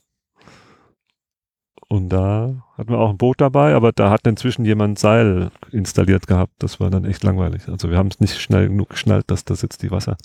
[1.88, 6.26] Und da hatten wir auch ein Boot dabei, aber da hat inzwischen jemand Seil installiert
[6.26, 6.54] gehabt.
[6.58, 7.68] Das war dann echt langweilig.
[7.68, 10.16] Also wir haben es nicht schnell genug geschnallt, dass das jetzt die Wasser,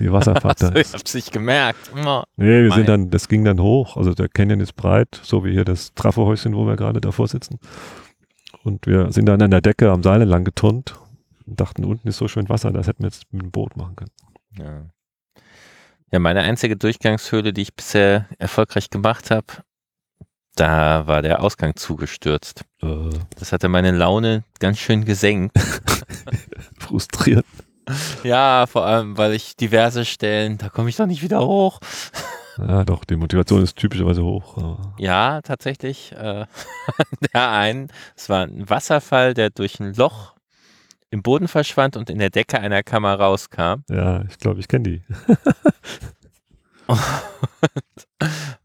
[0.00, 1.90] die Wasserfahrt Also, ich hab's nicht gemerkt.
[1.94, 2.22] Oh.
[2.36, 3.96] Nee, wir Mein- sind dann, das ging dann hoch.
[3.96, 7.58] Also der Canyon ist breit, so wie hier das Trafohäuschen, wo wir gerade davor sitzen.
[8.64, 10.94] Und wir sind dann an der Decke am Seil entlang geturnt
[11.46, 13.96] und dachten, unten ist so schön Wasser, das hätten wir jetzt mit dem Boot machen
[13.96, 14.10] können.
[14.58, 14.82] Ja.
[16.12, 19.46] ja, meine einzige Durchgangshöhle, die ich bisher erfolgreich gemacht habe,
[20.56, 22.64] da war der Ausgang zugestürzt.
[22.82, 25.56] Äh, Das hatte meine Laune ganz schön gesenkt.
[26.78, 27.46] frustriert.
[28.22, 31.80] Ja, vor allem, weil ich diverse Stellen, da komme ich doch nicht wieder hoch.
[32.58, 34.56] Ja, doch, die Motivation ist typischerweise hoch.
[34.98, 36.12] Ja, tatsächlich.
[36.12, 36.46] Äh,
[37.34, 40.34] der einen, es war ein Wasserfall, der durch ein Loch
[41.10, 43.82] im Boden verschwand und in der Decke einer Kammer rauskam.
[43.88, 45.02] Ja, ich glaube, ich kenne die.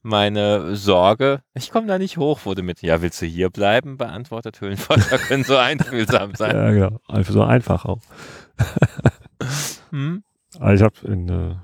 [0.02, 4.60] Meine Sorge, ich komme da nicht hoch, wurde mit, ja, willst du hier bleiben, beantwortet.
[4.60, 6.56] Höhlenforscher können so einfühlsam sein.
[6.56, 7.00] Ja, genau.
[7.08, 8.00] Einfach so einfach auch.
[9.92, 10.24] Hm?
[10.60, 11.56] Aber ich habe in, äh,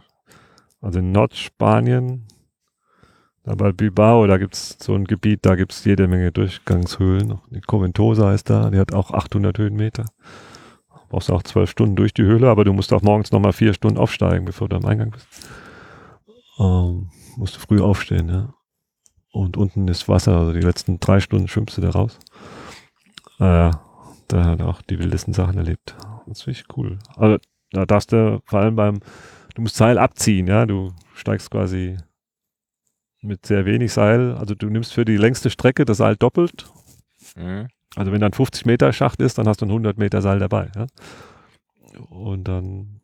[0.82, 2.28] also in Nordspanien,
[3.44, 7.40] da bei Bilbao, da gibt's so ein Gebiet, da gibt's jede Menge Durchgangshöhlen.
[7.50, 10.06] Die Coventosa ist da, die hat auch 800 Höhenmeter.
[11.10, 13.98] Brauchst auch zwölf Stunden durch die Höhle, aber du musst auch morgens nochmal vier Stunden
[13.98, 15.28] aufsteigen, bevor du am Eingang bist.
[16.60, 18.54] Ähm, musst du früh aufstehen, ja.
[19.32, 22.20] Und unten ist Wasser, also die letzten drei Stunden schwimmst du da raus.
[23.40, 23.72] Äh,
[24.28, 25.96] da hat auch die wildesten Sachen erlebt.
[26.30, 27.00] Das finde ich cool.
[27.16, 27.38] Also
[27.72, 29.00] da darfst du vor allem beim,
[29.56, 31.98] du musst Seil abziehen, ja, du steigst quasi
[33.22, 36.72] mit sehr wenig Seil, also du nimmst für die längste Strecke das Seil doppelt.
[37.36, 37.68] Hm?
[37.96, 40.72] Also wenn dann 50 Meter Schacht ist, dann hast du ein 100 Meter Seil dabei,
[40.76, 40.88] ja.
[42.10, 43.02] Und dann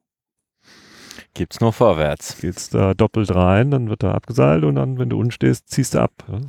[1.33, 2.39] Gibt's nur vorwärts.
[2.39, 5.93] geht's da doppelt rein, dann wird da abgeseilt und dann, wenn du unten stehst, ziehst
[5.93, 6.11] du ab.
[6.29, 6.39] Ja?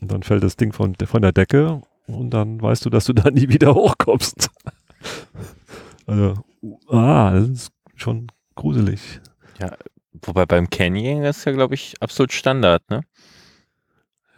[0.00, 3.12] Und dann fällt das Ding von, von der Decke und dann weißt du, dass du
[3.14, 4.50] da nie wieder hochkommst.
[6.06, 6.34] Also,
[6.88, 9.20] ah, das ist schon gruselig.
[10.24, 13.02] Wobei beim Canyon ist ja, glaube ich, absolut Standard, ne?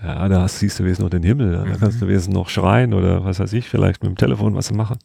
[0.03, 1.53] Ja, da siehst du wenigstens noch den Himmel.
[1.53, 1.65] Ja?
[1.65, 1.79] Da Mhm.
[1.81, 4.99] kannst du wenigstens noch schreien oder was weiß ich, vielleicht mit dem Telefon was machen.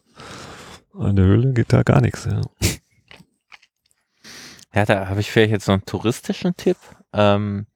[0.98, 2.26] An der Höhle geht da gar nichts.
[2.26, 2.41] Ja.
[4.73, 6.77] Ja, da habe ich vielleicht jetzt noch einen touristischen Tipp.
[7.14, 7.68] Ähm,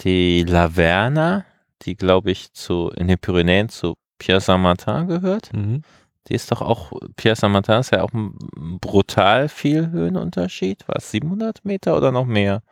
[0.00, 1.44] die Laverna,
[1.82, 5.52] die, glaube ich, zu, in den Pyrenäen zu Pierre Saint-Martin gehört.
[5.54, 5.82] Mhm.
[6.28, 8.34] Die ist doch auch, Pierre Saint-Martin ist ja auch ein
[8.80, 10.86] brutal viel Höhenunterschied.
[10.86, 12.62] War es 700 Meter oder noch mehr?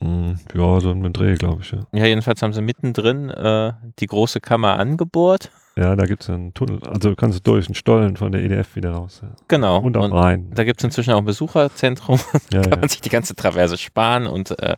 [0.00, 0.38] Mhm.
[0.54, 1.72] Ja, so ein Dreh, glaube ich.
[1.72, 1.80] Ja.
[1.92, 6.54] Ja, jedenfalls haben sie mittendrin äh, die große Kammer angebohrt Ja, da gibt es einen
[6.54, 6.80] Tunnel.
[6.84, 9.20] Also kannst du durch einen Stollen von der EDF wieder raus.
[9.22, 9.30] Ja.
[9.48, 9.80] Genau.
[9.80, 10.50] Und auch Und rein.
[10.54, 12.20] da gibt es inzwischen auch ein Besucherzentrum.
[12.52, 14.76] Ja, kann man sich die ganze Traverse sparen und äh,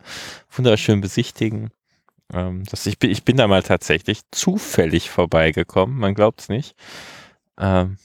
[0.50, 1.70] wunderschön besichtigen.
[2.32, 6.74] Ähm, das, ich, bin, ich bin da mal tatsächlich zufällig vorbeigekommen, man glaubt es nicht.
[7.60, 7.96] Ähm,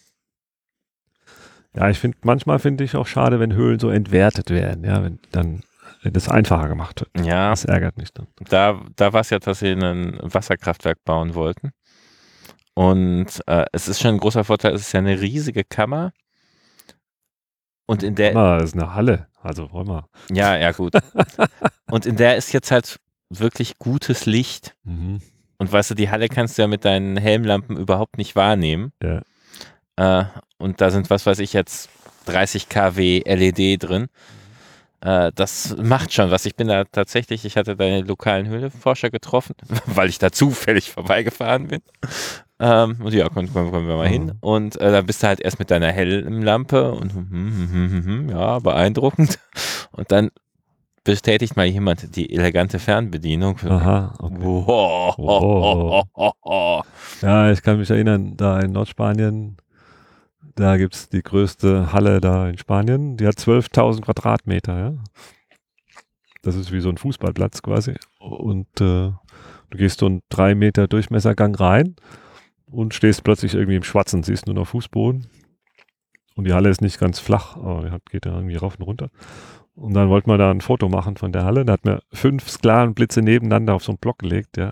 [1.76, 5.20] ja, ich finde, manchmal finde ich auch schade, wenn Höhlen so entwertet werden, ja, wenn
[5.32, 5.64] dann
[6.02, 7.26] wenn das einfacher gemacht wird.
[7.26, 8.28] ja, Das ärgert mich dann.
[8.50, 11.72] da, da war es ja, dass sie ein Wasserkraftwerk bauen wollten.
[12.76, 16.14] Und äh, es ist schon ein großer Vorteil, es ist ja eine riesige Kammer.
[17.88, 19.28] Und in der, das ist eine Halle.
[19.42, 20.08] Also wollen wir.
[20.32, 20.94] ja, ja, gut.
[21.92, 23.00] Und in der ist jetzt halt
[23.30, 24.76] wirklich gutes Licht.
[24.84, 25.22] Mhm.
[25.58, 28.92] Und weißt du, die Halle kannst du ja mit deinen Helmlampen überhaupt nicht wahrnehmen.
[29.02, 29.22] Ja.
[29.98, 30.26] Äh,
[30.58, 31.90] und da sind, was weiß ich jetzt,
[32.26, 34.08] 30 kW LED drin.
[35.02, 36.46] Äh, das macht schon was.
[36.46, 39.56] Ich bin da tatsächlich, ich hatte da einen lokalen Höhlenforscher getroffen,
[39.86, 41.82] weil ich da zufällig vorbeigefahren bin.
[42.60, 44.26] Ähm, und ja, kommen, kommen, kommen wir mal hin.
[44.26, 44.38] Mhm.
[44.40, 48.60] Und äh, dann bist du halt erst mit deiner Helmlampe und hm, hm, hm, ja,
[48.60, 49.40] beeindruckend.
[49.92, 50.30] Und dann
[51.06, 53.60] bestätigt mal jemand die elegante Fernbedienung.
[53.60, 54.42] Aha, okay.
[54.42, 56.06] Wow.
[57.22, 59.56] Ja, ich kann mich erinnern, da in Nordspanien,
[60.56, 63.18] da gibt es die größte Halle da in Spanien.
[63.18, 64.94] Die hat 12.000 Quadratmeter, ja.
[66.42, 67.96] Das ist wie so ein Fußballplatz quasi.
[68.20, 71.96] Und äh, du gehst so einen drei Meter Durchmessergang rein
[72.68, 75.28] und stehst plötzlich irgendwie im Schwarzen, siehst nur noch Fußboden.
[76.36, 79.10] Und die Halle ist nicht ganz flach, aber geht da irgendwie rauf und runter.
[79.74, 81.66] Und dann wollten wir da ein Foto machen von der Halle.
[81.66, 84.70] Da hat mir fünf Sklavenblitze nebeneinander auf so einen Block gelegt, ja.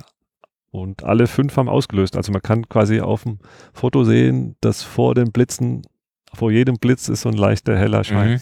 [0.73, 2.17] Und alle fünf haben ausgelöst.
[2.17, 3.37] Also man kann quasi auf dem
[3.73, 5.83] Foto sehen, dass vor den Blitzen,
[6.33, 8.41] vor jedem Blitz ist so ein leichter heller Schein.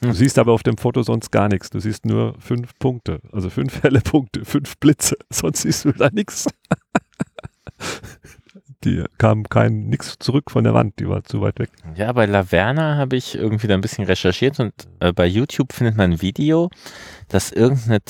[0.00, 0.08] Mhm.
[0.08, 1.70] Du siehst aber auf dem Foto sonst gar nichts.
[1.70, 5.16] Du siehst nur fünf Punkte, also fünf helle Punkte, fünf Blitze.
[5.30, 6.46] Sonst siehst du da nichts.
[8.84, 11.70] Die kam kein nichts zurück von der Wand, die war zu weit weg.
[11.94, 15.96] Ja, bei Laverna habe ich irgendwie da ein bisschen recherchiert und äh, bei YouTube findet
[15.96, 16.68] man ein Video,
[17.28, 18.02] dass irgendeine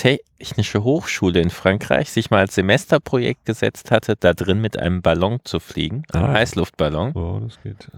[0.42, 5.38] technische Hochschule in Frankreich sich mal als Semesterprojekt gesetzt hatte, da drin mit einem Ballon
[5.44, 6.32] zu fliegen, einem Ah.
[6.32, 7.12] Heißluftballon.
[7.14, 7.88] Oh, das geht.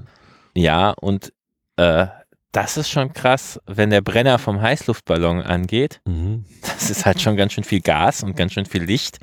[0.54, 1.32] Ja, und
[1.76, 2.06] äh,
[2.52, 6.00] das ist schon krass, wenn der Brenner vom Heißluftballon angeht.
[6.04, 6.44] Mhm.
[6.60, 9.18] Das ist halt schon ganz schön viel Gas und ganz schön viel Licht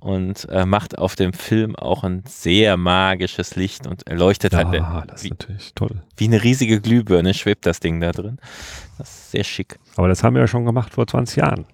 [0.00, 5.04] und äh, macht auf dem Film auch ein sehr magisches Licht und erleuchtet halt Ja,
[5.06, 6.02] das ist natürlich toll.
[6.16, 8.38] wie eine riesige Glühbirne schwebt das Ding da drin.
[8.98, 9.78] Das ist sehr schick.
[9.96, 11.66] Aber das haben wir ja schon gemacht vor 20 Jahren.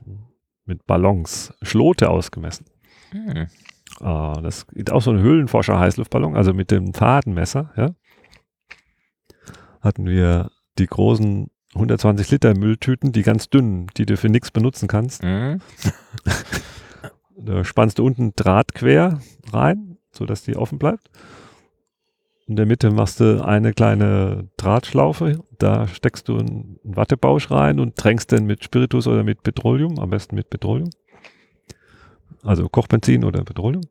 [0.70, 2.64] Mit Ballons, Schlote ausgemessen.
[3.10, 3.48] Hm.
[3.98, 7.90] Ah, das ist auch so ein Höhlenforscher-Heißluftballon, also mit dem Fadenmesser, ja.
[9.80, 14.86] Hatten wir die großen 120 Liter Mülltüten, die ganz dünnen, die du für nichts benutzen
[14.86, 15.24] kannst.
[15.24, 15.60] Hm.
[17.42, 19.18] Da spannst du unten Draht quer
[19.50, 21.10] rein, sodass die offen bleibt.
[22.50, 27.94] In der Mitte machst du eine kleine Drahtschlaufe, da steckst du einen Wattebausch rein und
[27.94, 30.90] tränkst den mit Spiritus oder mit Petroleum, am besten mit Petroleum.
[32.42, 33.84] Also Kochbenzin oder Petroleum.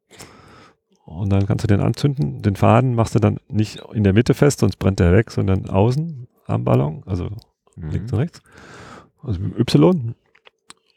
[1.05, 2.41] Und dann kannst du den anzünden.
[2.41, 5.69] Den Faden machst du dann nicht in der Mitte fest, sonst brennt der weg, sondern
[5.69, 7.29] außen am Ballon, also
[7.77, 8.17] links Hm.
[8.17, 8.41] und rechts.
[9.23, 10.15] Also mit Y.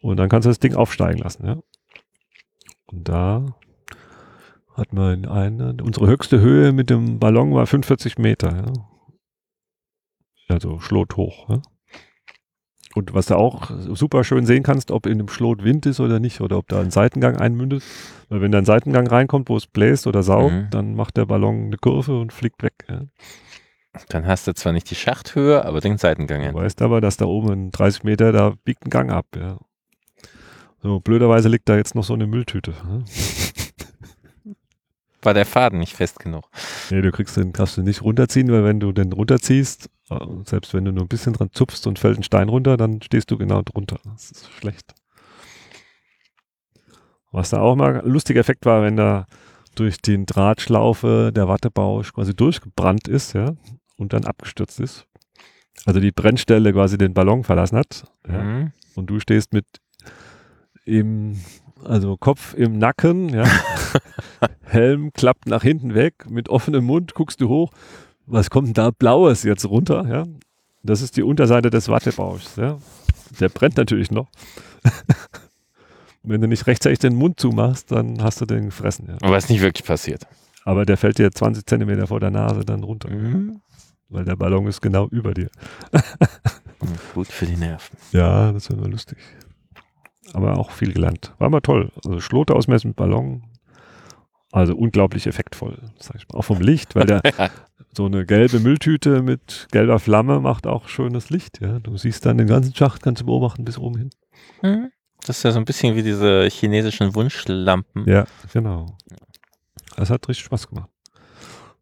[0.00, 1.58] Und dann kannst du das Ding aufsteigen lassen, ja.
[2.86, 3.54] Und da
[4.76, 8.72] hatten wir in eine, unsere höchste Höhe mit dem Ballon war 45 Meter, ja.
[10.48, 11.62] Also Schlot hoch, ja.
[12.94, 16.20] Und was du auch super schön sehen kannst, ob in dem Schlot Wind ist oder
[16.20, 17.82] nicht, oder ob da ein Seitengang einmündet.
[18.28, 20.70] Weil wenn da ein Seitengang reinkommt, wo es bläst oder saugt, Mhm.
[20.70, 22.74] dann macht der Ballon eine Kurve und fliegt weg.
[22.90, 23.02] Ja.
[24.10, 26.42] Dann hast du zwar nicht die Schachthöhe, aber den Seitengang.
[26.42, 29.58] Du weißt aber, dass da oben in 30 Meter, da biegt ein Gang ab, ja.
[30.82, 32.74] So, blöderweise liegt da jetzt noch so eine Mülltüte.
[35.22, 36.48] War der Faden nicht fest genug.
[36.90, 40.74] Nee, du kriegst den, kannst du nicht runterziehen, weil wenn du den runterziehst, äh, selbst
[40.74, 43.38] wenn du nur ein bisschen dran zupfst und fällt ein Stein runter, dann stehst du
[43.38, 43.98] genau drunter.
[44.04, 44.94] Das ist schlecht.
[47.30, 49.26] Was da auch mal ein lustiger Effekt war, wenn da
[49.74, 53.54] durch den Drahtschlaufe der Wattebausch quasi durchgebrannt ist, ja,
[53.96, 55.06] und dann abgestürzt ist.
[55.86, 58.04] Also die Brennstelle quasi den Ballon verlassen hat.
[58.28, 58.72] Ja, Hm.
[58.96, 59.64] und du stehst mit
[60.84, 61.40] im,
[61.84, 63.44] also Kopf im Nacken, ja.
[64.62, 67.70] Helm klappt nach hinten weg, mit offenem Mund guckst du hoch.
[68.26, 70.26] Was kommt denn da Blaues jetzt runter, ja?
[70.82, 72.78] Das ist die Unterseite des Wattebauschs, ja.
[73.40, 74.28] Der brennt natürlich noch.
[76.22, 79.16] Wenn du nicht rechtzeitig den Mund zumachst, dann hast du den gefressen, ja.
[79.22, 80.26] Aber ist nicht wirklich passiert.
[80.64, 83.60] Aber der fällt dir 20 Zentimeter vor der Nase dann runter, Mhm.
[84.08, 85.50] weil der Ballon ist genau über dir.
[87.14, 87.96] Gut für die Nerven.
[88.12, 89.18] Ja, das wäre lustig.
[90.32, 91.32] Aber auch viel gelernt.
[91.38, 91.90] War mal toll.
[92.04, 93.42] Also Schlote ausmessen mit Ballon.
[94.52, 96.38] Also unglaublich effektvoll, sag ich mal.
[96.38, 97.22] Auch vom Licht, weil der
[97.96, 101.60] so eine gelbe Mülltüte mit gelber Flamme macht auch schönes Licht.
[101.60, 104.10] Ja, du siehst dann den ganzen Schacht, kannst du beobachten bis oben hin.
[104.62, 104.92] Mhm.
[105.26, 108.08] Das ist ja so ein bisschen wie diese chinesischen Wunschlampen.
[108.08, 108.96] Ja, genau.
[109.96, 110.90] Das hat richtig Spaß gemacht.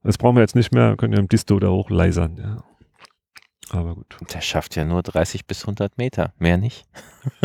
[0.03, 2.65] Das brauchen wir jetzt nicht mehr, können ja im Disto da hoch leisern, ja.
[3.71, 4.17] Aber gut.
[4.33, 6.87] Der schafft ja nur 30 bis 100 Meter, mehr nicht.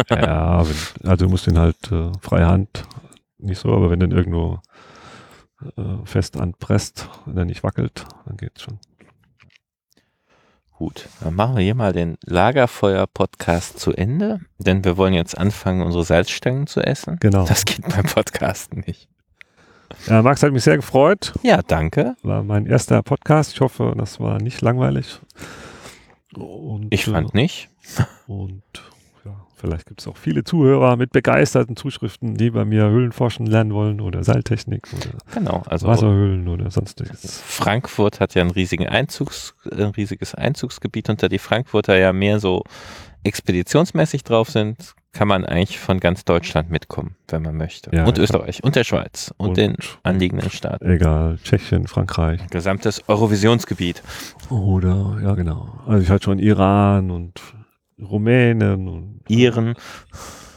[0.09, 2.85] ja, wenn, also du musst den halt äh, freie Hand,
[3.37, 4.59] nicht so, aber wenn du den irgendwo
[5.77, 8.79] äh, fest anpresst, wenn er nicht wackelt, dann geht's schon.
[10.77, 15.81] Gut, dann machen wir hier mal den Lagerfeuer-Podcast zu Ende, denn wir wollen jetzt anfangen,
[15.81, 17.17] unsere Salzstangen zu essen.
[17.21, 17.45] Genau.
[17.45, 19.07] Das geht beim Podcasten nicht.
[20.07, 21.33] Ja, Max hat mich sehr gefreut.
[21.43, 22.15] Ja, danke.
[22.23, 23.53] War mein erster Podcast.
[23.53, 25.21] Ich hoffe, das war nicht langweilig.
[26.35, 27.69] Und, ich fand äh, nicht.
[28.27, 28.63] Und
[29.65, 34.01] vielleicht gibt es auch viele Zuhörer mit begeisterten Zuschriften, die bei mir Höhlenforschen lernen wollen
[34.01, 37.41] oder Seiltechnik oder genau, also Wasserhöhlen oder sonstiges.
[37.41, 42.63] Frankfurt hat ja einen riesigen Einzugs, ein riesiges Einzugsgebiet, unter die Frankfurter ja mehr so
[43.23, 47.89] expeditionsmäßig drauf sind, kann man eigentlich von ganz Deutschland mitkommen, wenn man möchte.
[47.95, 50.85] Ja, und Österreich und der Schweiz und, Und- den anliegenden Staaten.
[50.89, 54.03] Egal, Tschechien, Frankreich Gesamtes Eurovisionsgebiet.
[54.49, 55.79] oder, ja genau.
[55.87, 57.41] Also ich hatte schon Iran und
[57.99, 59.75] Rumänen und Iren,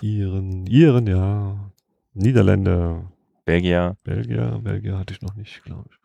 [0.01, 1.71] Iren, Iren, ja.
[2.15, 3.05] Niederländer,
[3.45, 3.97] Belgier.
[4.05, 5.99] Belgier, Belgier hatte ich noch nicht, glaube ich.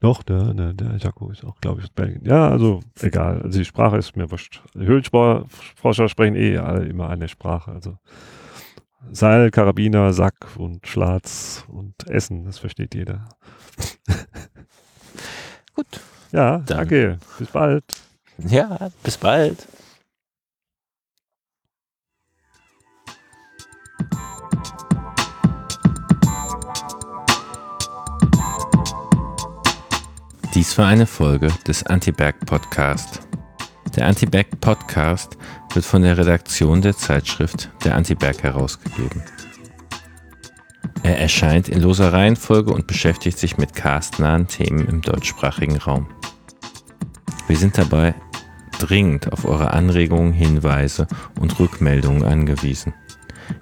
[0.00, 2.24] Doch, der, der, der Jaco ist auch, glaube ich, aus Belgien.
[2.24, 3.40] Ja, also egal.
[3.42, 4.62] Also die Sprache ist mir wurscht.
[4.74, 7.72] Höhlenforscher sprechen eh alle immer eine Sprache.
[7.72, 7.98] Also
[9.12, 13.28] Seil, Karabiner, Sack und Schlatz und Essen, das versteht jeder.
[15.74, 16.00] Gut.
[16.32, 17.18] Ja, danke.
[17.38, 17.84] Bis bald.
[18.38, 19.66] Ja, bis bald.
[30.56, 33.20] Dies war eine Folge des Anti-Berg Podcast.
[33.94, 35.36] Der Anti-Berg Podcast
[35.74, 39.22] wird von der Redaktion der Zeitschrift Der Anti-Berg herausgegeben.
[41.02, 46.08] Er erscheint in loser Reihenfolge und beschäftigt sich mit castnahen Themen im deutschsprachigen Raum.
[47.48, 48.14] Wir sind dabei
[48.78, 51.06] dringend auf eure Anregungen, Hinweise
[51.38, 52.94] und Rückmeldungen angewiesen.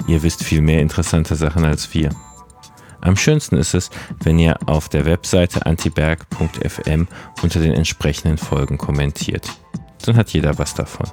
[0.06, 2.10] Ihr wisst viel mehr interessante Sachen als wir.
[3.00, 3.90] Am schönsten ist es,
[4.22, 7.06] wenn ihr auf der Webseite antiberg.fm
[7.42, 9.46] unter den entsprechenden Folgen kommentiert.
[10.04, 11.06] Dann hat jeder was davon.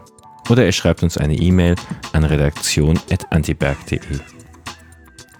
[0.49, 1.76] Oder ihr schreibt uns eine E-Mail
[2.14, 4.19] an redaktion.antiberg.de.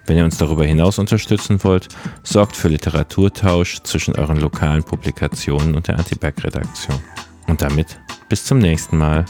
[0.06, 1.88] Wenn ihr uns darüber hinaus unterstützen wollt,
[2.22, 7.00] sorgt für Literaturtausch zwischen euren lokalen Publikationen und der Antiberg-Redaktion.
[7.46, 7.98] Und damit
[8.28, 9.24] bis zum nächsten Mal.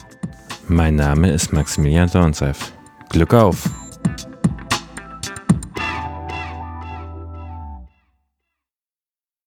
[0.68, 2.72] Mein Name ist Maximilian Dornseif.
[3.10, 3.81] Glück auf!